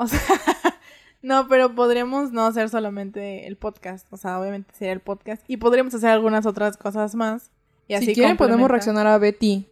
O 0.00 0.06
sea, 0.06 0.18
no, 1.22 1.46
pero 1.46 1.74
podríamos 1.74 2.32
no 2.32 2.46
hacer 2.46 2.70
solamente 2.70 3.46
el 3.46 3.58
podcast, 3.58 4.10
o 4.10 4.16
sea, 4.16 4.40
obviamente 4.40 4.72
sería 4.74 4.94
el 4.94 5.00
podcast 5.00 5.42
y 5.46 5.58
podríamos 5.58 5.94
hacer 5.94 6.08
algunas 6.08 6.46
otras 6.46 6.78
cosas 6.78 7.14
más. 7.14 7.50
Y 7.86 7.94
así 7.94 8.06
si 8.06 8.14
quieren 8.14 8.38
podemos 8.38 8.70
reaccionar 8.70 9.06
a 9.06 9.18
Betty. 9.18 9.68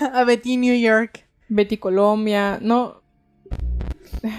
a 0.12 0.22
Betty 0.22 0.56
New 0.56 0.78
York. 0.78 1.26
Betty 1.48 1.78
Colombia. 1.78 2.60
No, 2.62 3.02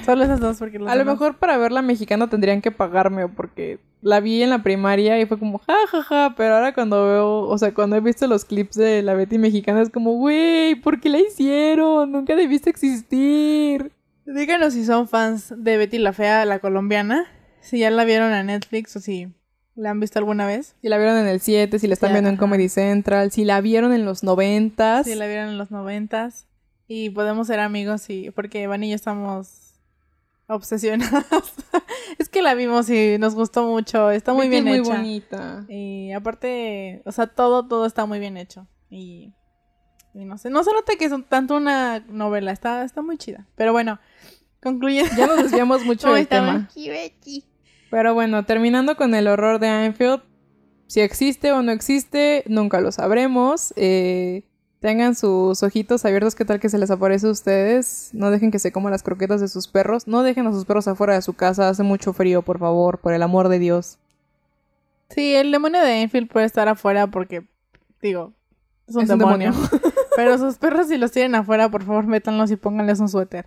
Solo 0.05 0.23
esas 0.23 0.39
dos 0.39 0.57
porque 0.57 0.79
los 0.79 0.89
A 0.89 0.95
lo 0.95 1.05
mejor 1.05 1.37
para 1.37 1.57
ver 1.57 1.71
la 1.71 1.81
mexicana 1.81 2.29
tendrían 2.29 2.61
que 2.61 2.71
pagarme 2.71 3.27
porque 3.27 3.79
la 4.01 4.19
vi 4.19 4.41
en 4.41 4.49
la 4.49 4.63
primaria 4.63 5.19
y 5.19 5.25
fue 5.25 5.39
como 5.39 5.59
ja 5.59 5.75
ja 5.87 6.03
ja, 6.03 6.33
pero 6.37 6.55
ahora 6.55 6.73
cuando 6.73 7.05
veo, 7.05 7.39
o 7.41 7.57
sea, 7.57 7.73
cuando 7.73 7.95
he 7.95 7.99
visto 7.99 8.27
los 8.27 8.45
clips 8.45 8.75
de 8.75 9.01
la 9.01 9.13
Betty 9.13 9.37
mexicana 9.37 9.81
es 9.81 9.89
como, 9.89 10.13
güey, 10.13 10.75
¿por 10.75 10.99
qué 10.99 11.09
la 11.09 11.19
hicieron? 11.19 12.11
Nunca 12.11 12.35
debiste 12.35 12.69
existir. 12.69 13.91
Díganos 14.27 14.73
si 14.73 14.83
son 14.83 15.07
fans 15.07 15.53
de 15.55 15.77
Betty 15.77 15.99
la 15.99 16.11
Fea, 16.11 16.43
la 16.43 16.59
colombiana, 16.59 17.25
si 17.61 17.79
ya 17.79 17.89
la 17.89 18.03
vieron 18.03 18.33
en 18.33 18.47
Netflix 18.47 18.93
o 18.97 18.99
si 18.99 19.29
la 19.73 19.91
han 19.91 20.01
visto 20.01 20.19
alguna 20.19 20.45
vez. 20.45 20.75
Si 20.81 20.89
la 20.89 20.97
vieron 20.97 21.17
en 21.17 21.27
el 21.27 21.39
7, 21.39 21.79
si 21.79 21.87
la 21.87 21.93
están 21.93 22.11
viendo 22.11 22.29
en. 22.29 22.35
Comedy 22.35 22.67
Central, 22.67 23.31
si 23.31 23.45
la 23.45 23.61
vieron 23.61 23.93
en 23.93 24.03
los 24.03 24.23
90 24.23 25.05
Si 25.05 25.15
la 25.15 25.27
vieron 25.27 25.47
en 25.49 25.57
los 25.57 25.71
noventas. 25.71 26.47
Y 26.89 27.09
podemos 27.11 27.47
ser 27.47 27.61
amigos 27.61 28.09
y 28.09 28.29
porque 28.31 28.61
Iván 28.61 28.83
y 28.83 28.89
yo 28.89 28.95
estamos 28.95 29.79
obsesionados. 30.47 31.53
es 32.17 32.27
que 32.27 32.41
la 32.41 32.53
vimos 32.53 32.89
y 32.89 33.17
nos 33.19 33.33
gustó 33.33 33.65
mucho. 33.65 34.11
Está 34.11 34.33
muy 34.33 34.49
bien 34.49 34.65
muy 34.65 34.79
hecha. 34.79 34.93
bonita. 34.93 35.65
Y 35.69 36.11
aparte, 36.11 37.01
o 37.05 37.13
sea, 37.13 37.27
todo, 37.27 37.65
todo 37.65 37.85
está 37.85 38.05
muy 38.05 38.19
bien 38.19 38.35
hecho. 38.35 38.67
Y, 38.89 39.33
y 40.17 40.25
no 40.25 40.37
sé, 40.37 40.49
no 40.49 40.63
se 40.63 40.71
nota 40.73 40.93
que 40.97 41.05
es 41.05 41.11
tanto 41.29 41.55
una 41.55 41.99
novela, 42.09 42.51
está, 42.51 42.83
está 42.83 43.01
muy 43.01 43.17
chida. 43.17 43.45
Pero 43.55 43.71
bueno, 43.71 43.99
concluyendo. 44.61 45.11
Ya 45.15 45.27
nos 45.27 45.37
desviamos 45.37 45.85
mucho 45.85 46.01
¿Cómo 46.07 46.15
del 46.15 46.27
tema. 46.27 46.69
Pero 47.89 48.13
bueno, 48.13 48.43
terminando 48.45 48.97
con 48.97 49.13
el 49.15 49.27
horror 49.27 49.59
de 49.59 49.67
Anfield, 49.67 50.21
si 50.87 51.01
existe 51.01 51.51
o 51.51 51.61
no 51.61 51.71
existe, 51.71 52.43
nunca 52.47 52.81
lo 52.81 52.91
sabremos. 52.91 53.73
Eh, 53.75 54.43
tengan 54.79 55.15
sus 55.15 55.61
ojitos 55.63 56.03
abiertos, 56.05 56.35
qué 56.35 56.45
tal 56.45 56.59
que 56.59 56.69
se 56.69 56.77
les 56.77 56.91
aparece 56.91 57.27
a 57.27 57.31
ustedes. 57.31 58.09
No 58.13 58.31
dejen 58.31 58.51
que 58.51 58.59
se 58.59 58.71
coman 58.71 58.91
las 58.91 59.03
croquetas 59.03 59.39
de 59.39 59.47
sus 59.47 59.67
perros. 59.67 60.07
No 60.07 60.23
dejen 60.23 60.47
a 60.47 60.51
sus 60.51 60.65
perros 60.65 60.87
afuera 60.87 61.13
de 61.13 61.21
su 61.21 61.33
casa, 61.33 61.69
hace 61.69 61.83
mucho 61.83 62.13
frío, 62.13 62.41
por 62.41 62.59
favor, 62.59 62.99
por 62.99 63.13
el 63.13 63.21
amor 63.21 63.49
de 63.49 63.59
Dios. 63.59 63.99
Sí, 65.09 65.35
el 65.35 65.51
demonio 65.51 65.81
de 65.81 66.01
Enfield 66.01 66.29
puede 66.29 66.45
estar 66.45 66.67
afuera 66.67 67.07
porque, 67.07 67.47
digo, 68.01 68.33
es 68.87 68.95
un, 68.95 69.03
Es 69.03 69.09
un 69.09 69.19
demonio. 69.19 69.53
Pero 70.17 70.35
sus 70.39 70.57
perros, 70.57 70.87
si 70.87 70.97
los 70.97 71.11
tienen 71.11 71.35
afuera, 71.35 71.69
por 71.69 71.83
favor, 71.83 72.07
métanlos 72.07 72.49
y 72.49 72.55
pónganles 72.55 72.99
un 72.99 73.07
suéter. 73.07 73.45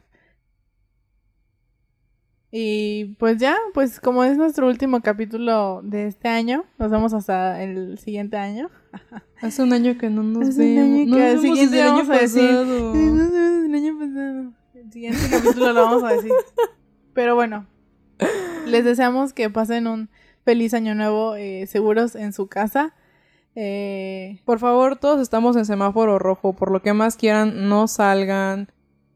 Y 2.52 3.16
pues 3.18 3.38
ya, 3.38 3.56
pues 3.74 3.98
como 3.98 4.22
es 4.22 4.36
nuestro 4.36 4.68
último 4.68 5.00
capítulo 5.00 5.80
de 5.82 6.06
este 6.06 6.28
año, 6.28 6.64
nos 6.78 6.92
vemos 6.92 7.12
hasta 7.12 7.60
el 7.60 7.98
siguiente 7.98 8.36
año. 8.36 8.70
Hace 9.42 9.64
un 9.64 9.72
año 9.72 9.98
que 9.98 10.10
no 10.10 10.22
nos 10.22 10.50
Hace 10.50 10.62
un 10.62 11.08
vemos. 11.08 11.18
No 11.18 11.32
nos 11.34 11.42
siguiente 11.42 11.80
el 11.80 11.86
vamos 11.86 12.08
año 12.08 12.12
a 12.12 12.18
decir, 12.20 12.48
pasado. 12.48 12.94
El 13.66 13.74
año 13.74 13.98
pasado. 13.98 14.52
El 14.74 14.92
siguiente 14.92 15.20
capítulo 15.28 15.72
lo 15.72 15.82
vamos 15.82 16.04
a 16.04 16.12
decir. 16.12 16.32
Pero 17.14 17.34
bueno, 17.34 17.66
les 18.68 18.84
deseamos 18.84 19.32
que 19.32 19.50
pasen 19.50 19.88
un 19.88 20.08
feliz 20.44 20.72
año 20.72 20.94
nuevo 20.94 21.34
eh, 21.34 21.66
seguros 21.66 22.14
en 22.14 22.32
su 22.32 22.46
casa. 22.46 22.94
Eh, 23.56 24.40
Por 24.44 24.58
favor, 24.58 24.96
todos 24.96 25.20
estamos 25.20 25.56
en 25.56 25.64
semáforo 25.66 26.18
rojo. 26.18 26.52
Por 26.54 26.70
lo 26.70 26.82
que 26.82 26.92
más 26.92 27.16
quieran, 27.16 27.68
no 27.68 27.88
salgan. 27.88 28.68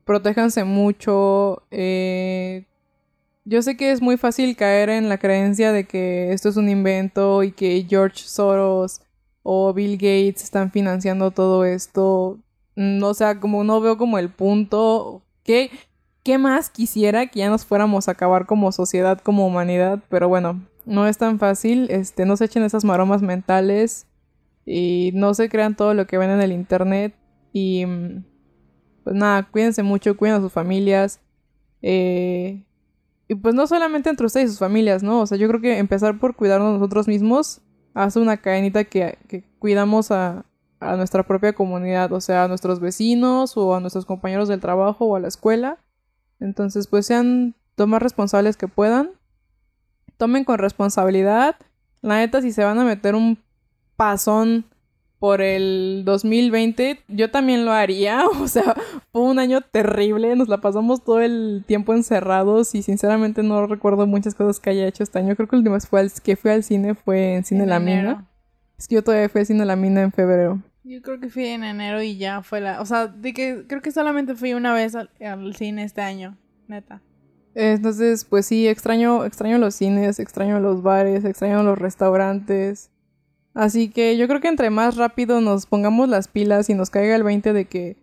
Protéjanse 0.05 0.65
mucho. 0.65 1.63
eh, 1.71 2.65
yo 3.47 3.61
sé 3.61 3.77
que 3.77 3.91
es 3.93 4.01
muy 4.01 4.17
fácil 4.17 4.57
caer 4.57 4.89
en 4.89 5.09
la 5.11 5.19
creencia 5.19 5.71
de 5.73 5.85
que 5.85 6.33
esto 6.33 6.49
es 6.49 6.57
un 6.57 6.71
invento 6.71 7.43
y 7.43 7.53
que 7.53 7.85
George 7.89 8.23
Soros 8.25 9.03
o 9.43 9.75
Bill 9.75 9.97
Gates 9.99 10.43
están 10.45 10.71
financiando 10.71 11.31
todo 11.31 11.65
esto. 11.67 12.39
Mm, 12.77 13.03
O 13.03 13.13
sea, 13.15 13.41
como 13.41 13.63
no 13.65 13.81
veo 13.81 13.99
como 13.99 14.19
el 14.19 14.31
punto. 14.31 15.23
¿Qué, 15.43 15.71
¿Qué 16.23 16.39
más 16.39 16.71
quisiera 16.71 17.27
que 17.27 17.41
ya 17.41 17.51
nos 17.51 17.67
fuéramos 17.67 18.09
a 18.09 18.13
acabar 18.13 18.47
como 18.47 18.73
sociedad, 18.73 19.21
como 19.21 19.47
humanidad? 19.47 20.01
Pero 20.09 20.29
bueno, 20.29 20.63
no 20.87 21.07
es 21.07 21.19
tan 21.19 21.39
fácil. 21.39 21.87
Este, 21.91 22.25
no 22.25 22.37
se 22.39 22.47
echen 22.47 22.63
esas 22.63 22.85
maromas 22.85 23.21
mentales 23.23 24.07
y 24.67 25.11
no 25.15 25.35
se 25.35 25.49
crean 25.49 25.77
todo 25.77 25.95
lo 25.95 26.07
que 26.07 26.19
ven 26.19 26.31
en 26.31 26.41
el 26.41 26.53
internet 26.53 27.15
y 27.53 27.85
mm, 27.87 28.25
pues 29.05 29.17
nada, 29.17 29.49
cuídense 29.51 29.83
mucho, 29.83 30.17
cuiden 30.17 30.37
a 30.37 30.41
sus 30.41 30.53
familias 30.53 31.21
eh, 31.83 32.65
y 33.29 33.35
pues 33.35 33.55
no 33.55 33.67
solamente 33.67 34.11
entre 34.11 34.27
ustedes 34.27 34.47
y 34.47 34.51
sus 34.51 34.59
familias, 34.59 35.03
¿no? 35.03 35.21
O 35.21 35.27
sea, 35.27 35.39
yo 35.39 35.49
creo 35.49 35.61
que 35.61 35.79
empezar 35.79 36.19
por 36.19 36.37
cuidarnos 36.37 36.75
nosotros 36.75 37.09
mismos 37.09 37.61
hace 37.95 38.19
una 38.19 38.39
cadenita 38.39 38.85
que, 38.85 39.19
que 39.29 39.45
cuidamos 39.59 40.11
a, 40.11 40.45
a 40.81 40.97
nuestra 40.97 41.23
propia 41.25 41.53
comunidad, 41.53 42.13
o 42.13 42.21
sea, 42.21 42.45
a 42.45 42.49
nuestros 42.49 42.81
vecinos 42.81 43.57
o 43.57 43.75
a 43.75 43.81
nuestros 43.81 44.05
compañeros 44.05 44.49
del 44.49 44.61
trabajo 44.61 45.07
o 45.07 45.17
a 45.17 45.21
la 45.21 45.29
escuela. 45.29 45.79
Entonces, 46.41 46.87
pues 46.87 47.07
sean 47.07 47.55
lo 47.77 47.87
más 47.87 48.03
responsables 48.03 48.57
que 48.57 48.69
puedan. 48.69 49.11
Tomen 50.17 50.45
con 50.45 50.59
responsabilidad. 50.59 51.57
La 52.03 52.19
neta, 52.19 52.43
si 52.43 52.53
se 52.53 52.65
van 52.65 52.79
a 52.79 52.85
meter 52.85 53.15
un 53.15 53.39
pasón 53.97 54.65
por 55.19 55.41
el 55.41 56.03
2020, 56.05 57.01
yo 57.09 57.31
también 57.31 57.65
lo 57.65 57.73
haría. 57.73 58.25
O 58.43 58.49
sea, 58.49 58.75
fue 59.13 59.23
un 59.23 59.39
año 59.39 59.61
terrible. 59.63 60.37
Nos 60.37 60.49
la 60.49 60.59
pasamos 60.61 61.03
todo 61.03 61.21
el 61.21 61.65
tiempo 61.67 61.95
encerrados 61.95 62.75
y 62.75 62.83
sinceramente 62.83 63.43
no 63.43 63.67
recuerdo 63.67 64.07
muchas 64.07 64.35
cosas 64.35 64.61
que 64.61 64.71
haya 64.71 64.87
hecho 64.87 65.03
este 65.03 65.19
año. 65.19 65.35
Creo 65.37 65.49
que 65.49 65.57
última 65.57 65.75
vez 65.77 65.87
fue 65.89 66.01
al- 66.01 66.13
que 66.23 66.37
fui 66.37 66.51
al 66.51 66.63
cine 66.63 66.95
fue 66.95 67.37
en 67.37 67.45
Cine 67.45 67.63
en 67.65 67.71
La 67.71 67.77
enero. 67.77 68.09
Mina. 68.11 68.31
Es 68.77 68.87
que 68.89 68.97
yo 68.97 69.05
todavía 69.05 69.29
fui 69.29 69.41
al 69.41 69.47
Cine 69.47 69.65
La 69.65 69.77
Mina 69.77 70.03
en 70.03 70.13
febrero. 70.13 70.61
Yo 70.83 71.01
creo 71.01 71.19
que 71.19 71.31
fui 71.31 71.47
en 71.47 71.65
enero 71.65 72.03
y 72.03 72.19
ya 72.19 72.43
fue 72.43 72.61
la... 72.61 72.83
O 72.83 72.85
sea, 72.85 73.07
de 73.07 73.33
que 73.33 73.65
creo 73.67 73.81
que 73.81 73.91
solamente 73.93 74.35
fui 74.35 74.53
una 74.53 74.75
vez 74.75 74.95
al, 74.95 75.09
al 75.25 75.57
cine 75.57 75.85
este 75.85 76.03
año, 76.03 76.37
neta. 76.69 77.01
Entonces, 77.55 78.27
pues 78.27 78.45
sí, 78.45 78.69
extraño, 78.69 79.25
extraño 79.25 79.57
los 79.57 79.75
cines, 79.77 80.19
extraño 80.19 80.61
los 80.61 80.83
bares, 80.83 81.25
extraño 81.25 81.63
los 81.63 81.79
restaurantes. 81.79 82.91
Así 83.55 83.89
que 83.89 84.17
yo 84.17 84.27
creo 84.27 84.41
que 84.41 84.49
entre 84.49 84.71
más 84.71 84.97
rápido 84.97 85.41
nos 85.41 85.67
pongamos 85.67 86.09
las 86.09 86.27
pilas 86.29 86.69
y 86.71 86.75
nos 86.75 86.91
caiga 86.91 87.15
el 87.15 87.23
20 87.23 87.53
de 87.53 87.65
que, 87.67 87.97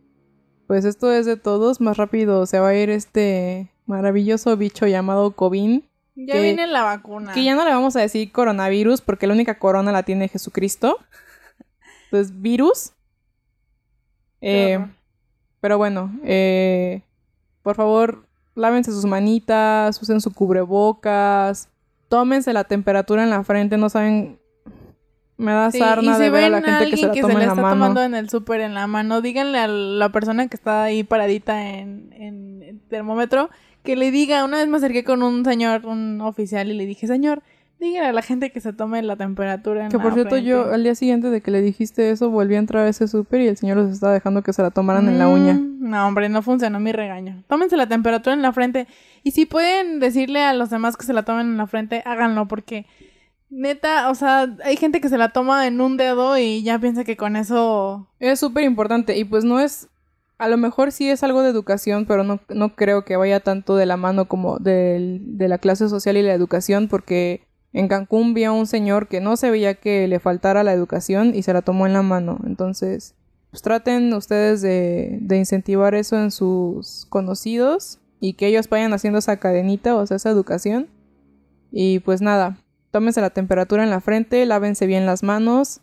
pues 0.68 0.86
esto 0.86 1.12
es 1.12 1.26
de 1.26 1.36
todos, 1.38 1.82
más 1.82 1.97
rápido 1.97 2.45
se 2.45 2.60
va 2.60 2.70
a 2.70 2.76
ir 2.76 2.89
este 2.89 3.70
maravilloso 3.86 4.56
bicho 4.56 4.88
llamado 4.88 5.32
COVID. 5.36 5.82
Ya 6.16 6.34
Que- 6.34 6.41
viene 6.41 6.68
la 6.68 6.84
vacuna. 6.84 7.34
Que 7.34 7.43
ya 7.43 7.56
no 7.56 7.66
le 7.66 7.72
vamos 7.72 7.95
a 7.95 8.02
decir 8.02 8.32
coronavirus 8.32 9.02
porque 9.02 9.28
la 9.28 9.34
única 9.34 9.60
corona 9.60 9.91
la 9.91 10.04
tiene 10.04 10.28
Jesucristo. 10.30 10.97
Entonces, 12.06 12.41
virus. 12.41 12.93
Eh, 14.41 14.80
pero 15.60 15.78
bueno, 15.78 16.12
eh, 16.24 17.02
por 17.62 17.76
favor, 17.76 18.26
lávense 18.56 18.91
sus 18.91 19.06
manitas, 19.06 20.02
usen 20.02 20.20
su 20.20 20.34
cubrebocas, 20.34 21.70
tómense 22.10 22.52
la 22.54 22.64
temperatura 22.64 23.24
en 23.24 23.30
la 23.30 23.43
frente, 23.43 23.78
no 23.78 23.89
saben, 23.89 24.39
me 25.42 25.52
da 25.52 25.72
Sí, 25.72 25.80
sarna 25.80 26.12
y 26.12 26.16
si 26.16 26.22
de 26.22 26.30
ver 26.30 26.44
a 26.46 26.50
la 26.50 26.62
gente 26.62 26.89
que 26.92 26.96
se 26.98 27.02
la 27.04 27.08
alguien 27.10 27.22
toma 27.28 27.34
en 27.34 27.39
la 27.39 27.46
está 27.54 27.62
mano. 27.62 27.74
tomando 27.76 28.04
en 28.04 28.16
el 28.16 28.30
súper 28.30 28.62
en 28.62 28.74
la 28.74 28.88
mano, 28.88 29.22
díganle 29.22 29.58
a 29.60 29.68
la 29.68 30.10
persona 30.12 30.48
que 30.48 30.56
está 30.56 30.84
ahí 30.84 31.04
paradita 31.04 31.70
en, 31.78 32.14
en 32.14 32.64
el 32.64 32.80
termómetro 32.89 33.50
que 33.84 33.96
le 33.96 34.12
diga, 34.12 34.46
una 34.46 34.58
vez 34.58 34.68
me 34.68 34.78
acerqué 34.78 35.04
con 35.04 35.24
un 35.24 35.44
señor, 35.44 35.86
un 35.88 36.22
oficial, 36.22 36.70
y 36.70 36.74
le 36.76 36.86
dije, 36.86 37.08
señor, 37.08 37.42
dígale 37.80 38.06
a 38.10 38.14
la 38.14 38.22
gente 38.22 38.52
que 38.52 38.62
se 38.62 38.74
tome 38.74 39.02
la 39.02 39.16
temperatura 39.16 39.86
en 39.86 39.89
Que 39.89 39.98
la 39.98 40.04
por 40.04 40.14
cierto, 40.14 40.38
yo 40.38 40.60
frente". 40.60 40.76
al 40.76 40.84
día 40.84 40.94
siguiente 40.94 41.32
de 41.32 41.42
que 41.42 41.50
le 41.50 41.62
dijiste 41.62 42.12
eso, 42.12 42.30
volví 42.30 42.54
a 42.54 42.60
entrar 42.60 42.86
a 42.86 42.89
ese 42.89 43.08
súper 43.08 43.42
y 43.42 43.48
el 43.48 43.58
señor 43.58 43.78
los 43.78 43.92
estaba 43.92 44.14
dejando 44.14 44.44
que 44.44 44.54
se 44.54 44.62
la 44.62 44.70
tomaran 44.70 45.10
en 45.10 45.18
la 45.18 45.28
uña. 45.28 45.54
Mm, 45.56 45.89
No, 45.89 46.08
hombre, 46.08 46.30
no 46.30 46.44
funcionó 46.44 46.80
mi 46.80 46.92
regaño. 46.92 47.42
Tómense 47.48 47.76
la 47.76 47.88
temperatura 47.88 48.36
en 48.36 48.44
la 48.44 48.54
frente. 48.54 48.86
Y 49.24 49.32
si 49.32 49.48
pueden 49.48 50.00
decirle 50.00 50.44
a 50.44 50.54
los 50.54 50.70
demás 50.70 50.96
que 50.96 51.08
se 51.08 51.14
la 51.14 51.24
tomen 51.24 51.48
en 51.48 51.58
la 51.58 51.66
frente, 51.66 52.04
háganlo, 52.06 52.48
porque 52.48 52.86
neta, 53.52 54.10
o 54.10 54.16
sea, 54.16 54.56
hay 54.64 54.78
gente 54.78 55.02
que 55.02 55.10
se 55.10 55.18
la 55.18 55.30
toma 55.34 55.68
en 55.68 55.80
un 55.82 55.97
dedo 55.97 56.38
y 56.38 56.64
ya 56.64 56.80
piensa 56.80 57.04
que 57.04 57.18
con 57.18 57.36
eso. 57.36 58.08
Es 58.20 58.39
súper 58.39 58.64
importante 58.64 59.18
y 59.18 59.26
pues 59.26 59.43
no 59.43 59.60
es, 59.60 59.89
a 60.38 60.47
lo 60.47 60.58
mejor 60.58 60.91
sí 60.91 61.10
es 61.10 61.22
algo 61.24 61.43
de 61.43 61.49
educación, 61.49 62.06
pero 62.08 62.24
no, 62.24 62.39
no 62.49 62.76
creo 62.76 63.06
que 63.06 63.18
vaya 63.18 63.39
tanto 63.41 63.76
de 63.76 63.86
la 63.86 63.97
mano 63.97 64.28
como 64.28 64.58
del- 64.58 65.38
de 65.38 65.47
la 65.47 65.58
clase 65.60 65.88
social 65.89 66.18
y 66.18 66.24
la 66.24 66.34
educación, 66.34 66.88
porque 66.88 67.45
en 67.74 67.88
Cancún 67.88 68.34
vi 68.34 68.45
a 68.45 68.52
un 68.52 68.66
señor 68.68 69.08
que 69.08 69.22
no 69.22 69.38
se 69.38 69.52
veía 69.52 69.76
que 69.76 70.08
le 70.08 70.20
faltara 70.20 70.64
la 70.64 70.74
educación 70.74 71.34
y 71.36 71.43
se 71.43 71.54
la 71.54 71.62
tomó 71.62 71.86
en 71.86 71.93
la 71.93 72.02
mano. 72.02 72.39
Entonces, 72.45 73.16
pues 73.49 73.62
traten 73.62 74.14
ustedes 74.14 74.62
de, 74.62 75.20
de 75.22 75.38
incentivar 75.38 75.93
eso 75.93 76.18
en 76.18 76.32
sus 76.32 77.06
conocidos 77.10 77.99
y 78.20 78.34
que 78.34 78.47
ellos 78.47 78.68
vayan 78.70 78.93
haciendo 78.93 79.20
esa 79.20 79.38
cadenita, 79.38 79.95
o 79.95 80.04
esa 80.04 80.30
educación. 80.30 80.88
Y 81.72 81.99
pues 81.99 82.22
nada, 82.22 82.58
tómense 82.92 83.22
la 83.22 83.32
temperatura 83.32 83.84
en 83.84 83.89
la 83.89 84.02
frente, 84.02 84.46
lávense 84.46 84.86
bien 84.86 85.06
las 85.06 85.24
manos, 85.24 85.82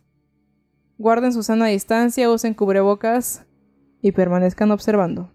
guarden 0.98 1.32
su 1.32 1.42
sana 1.42 1.66
distancia, 1.66 2.30
usen 2.30 2.54
cubrebocas 2.54 3.46
y 4.00 4.12
permanezcan 4.12 4.70
observando. 4.70 5.32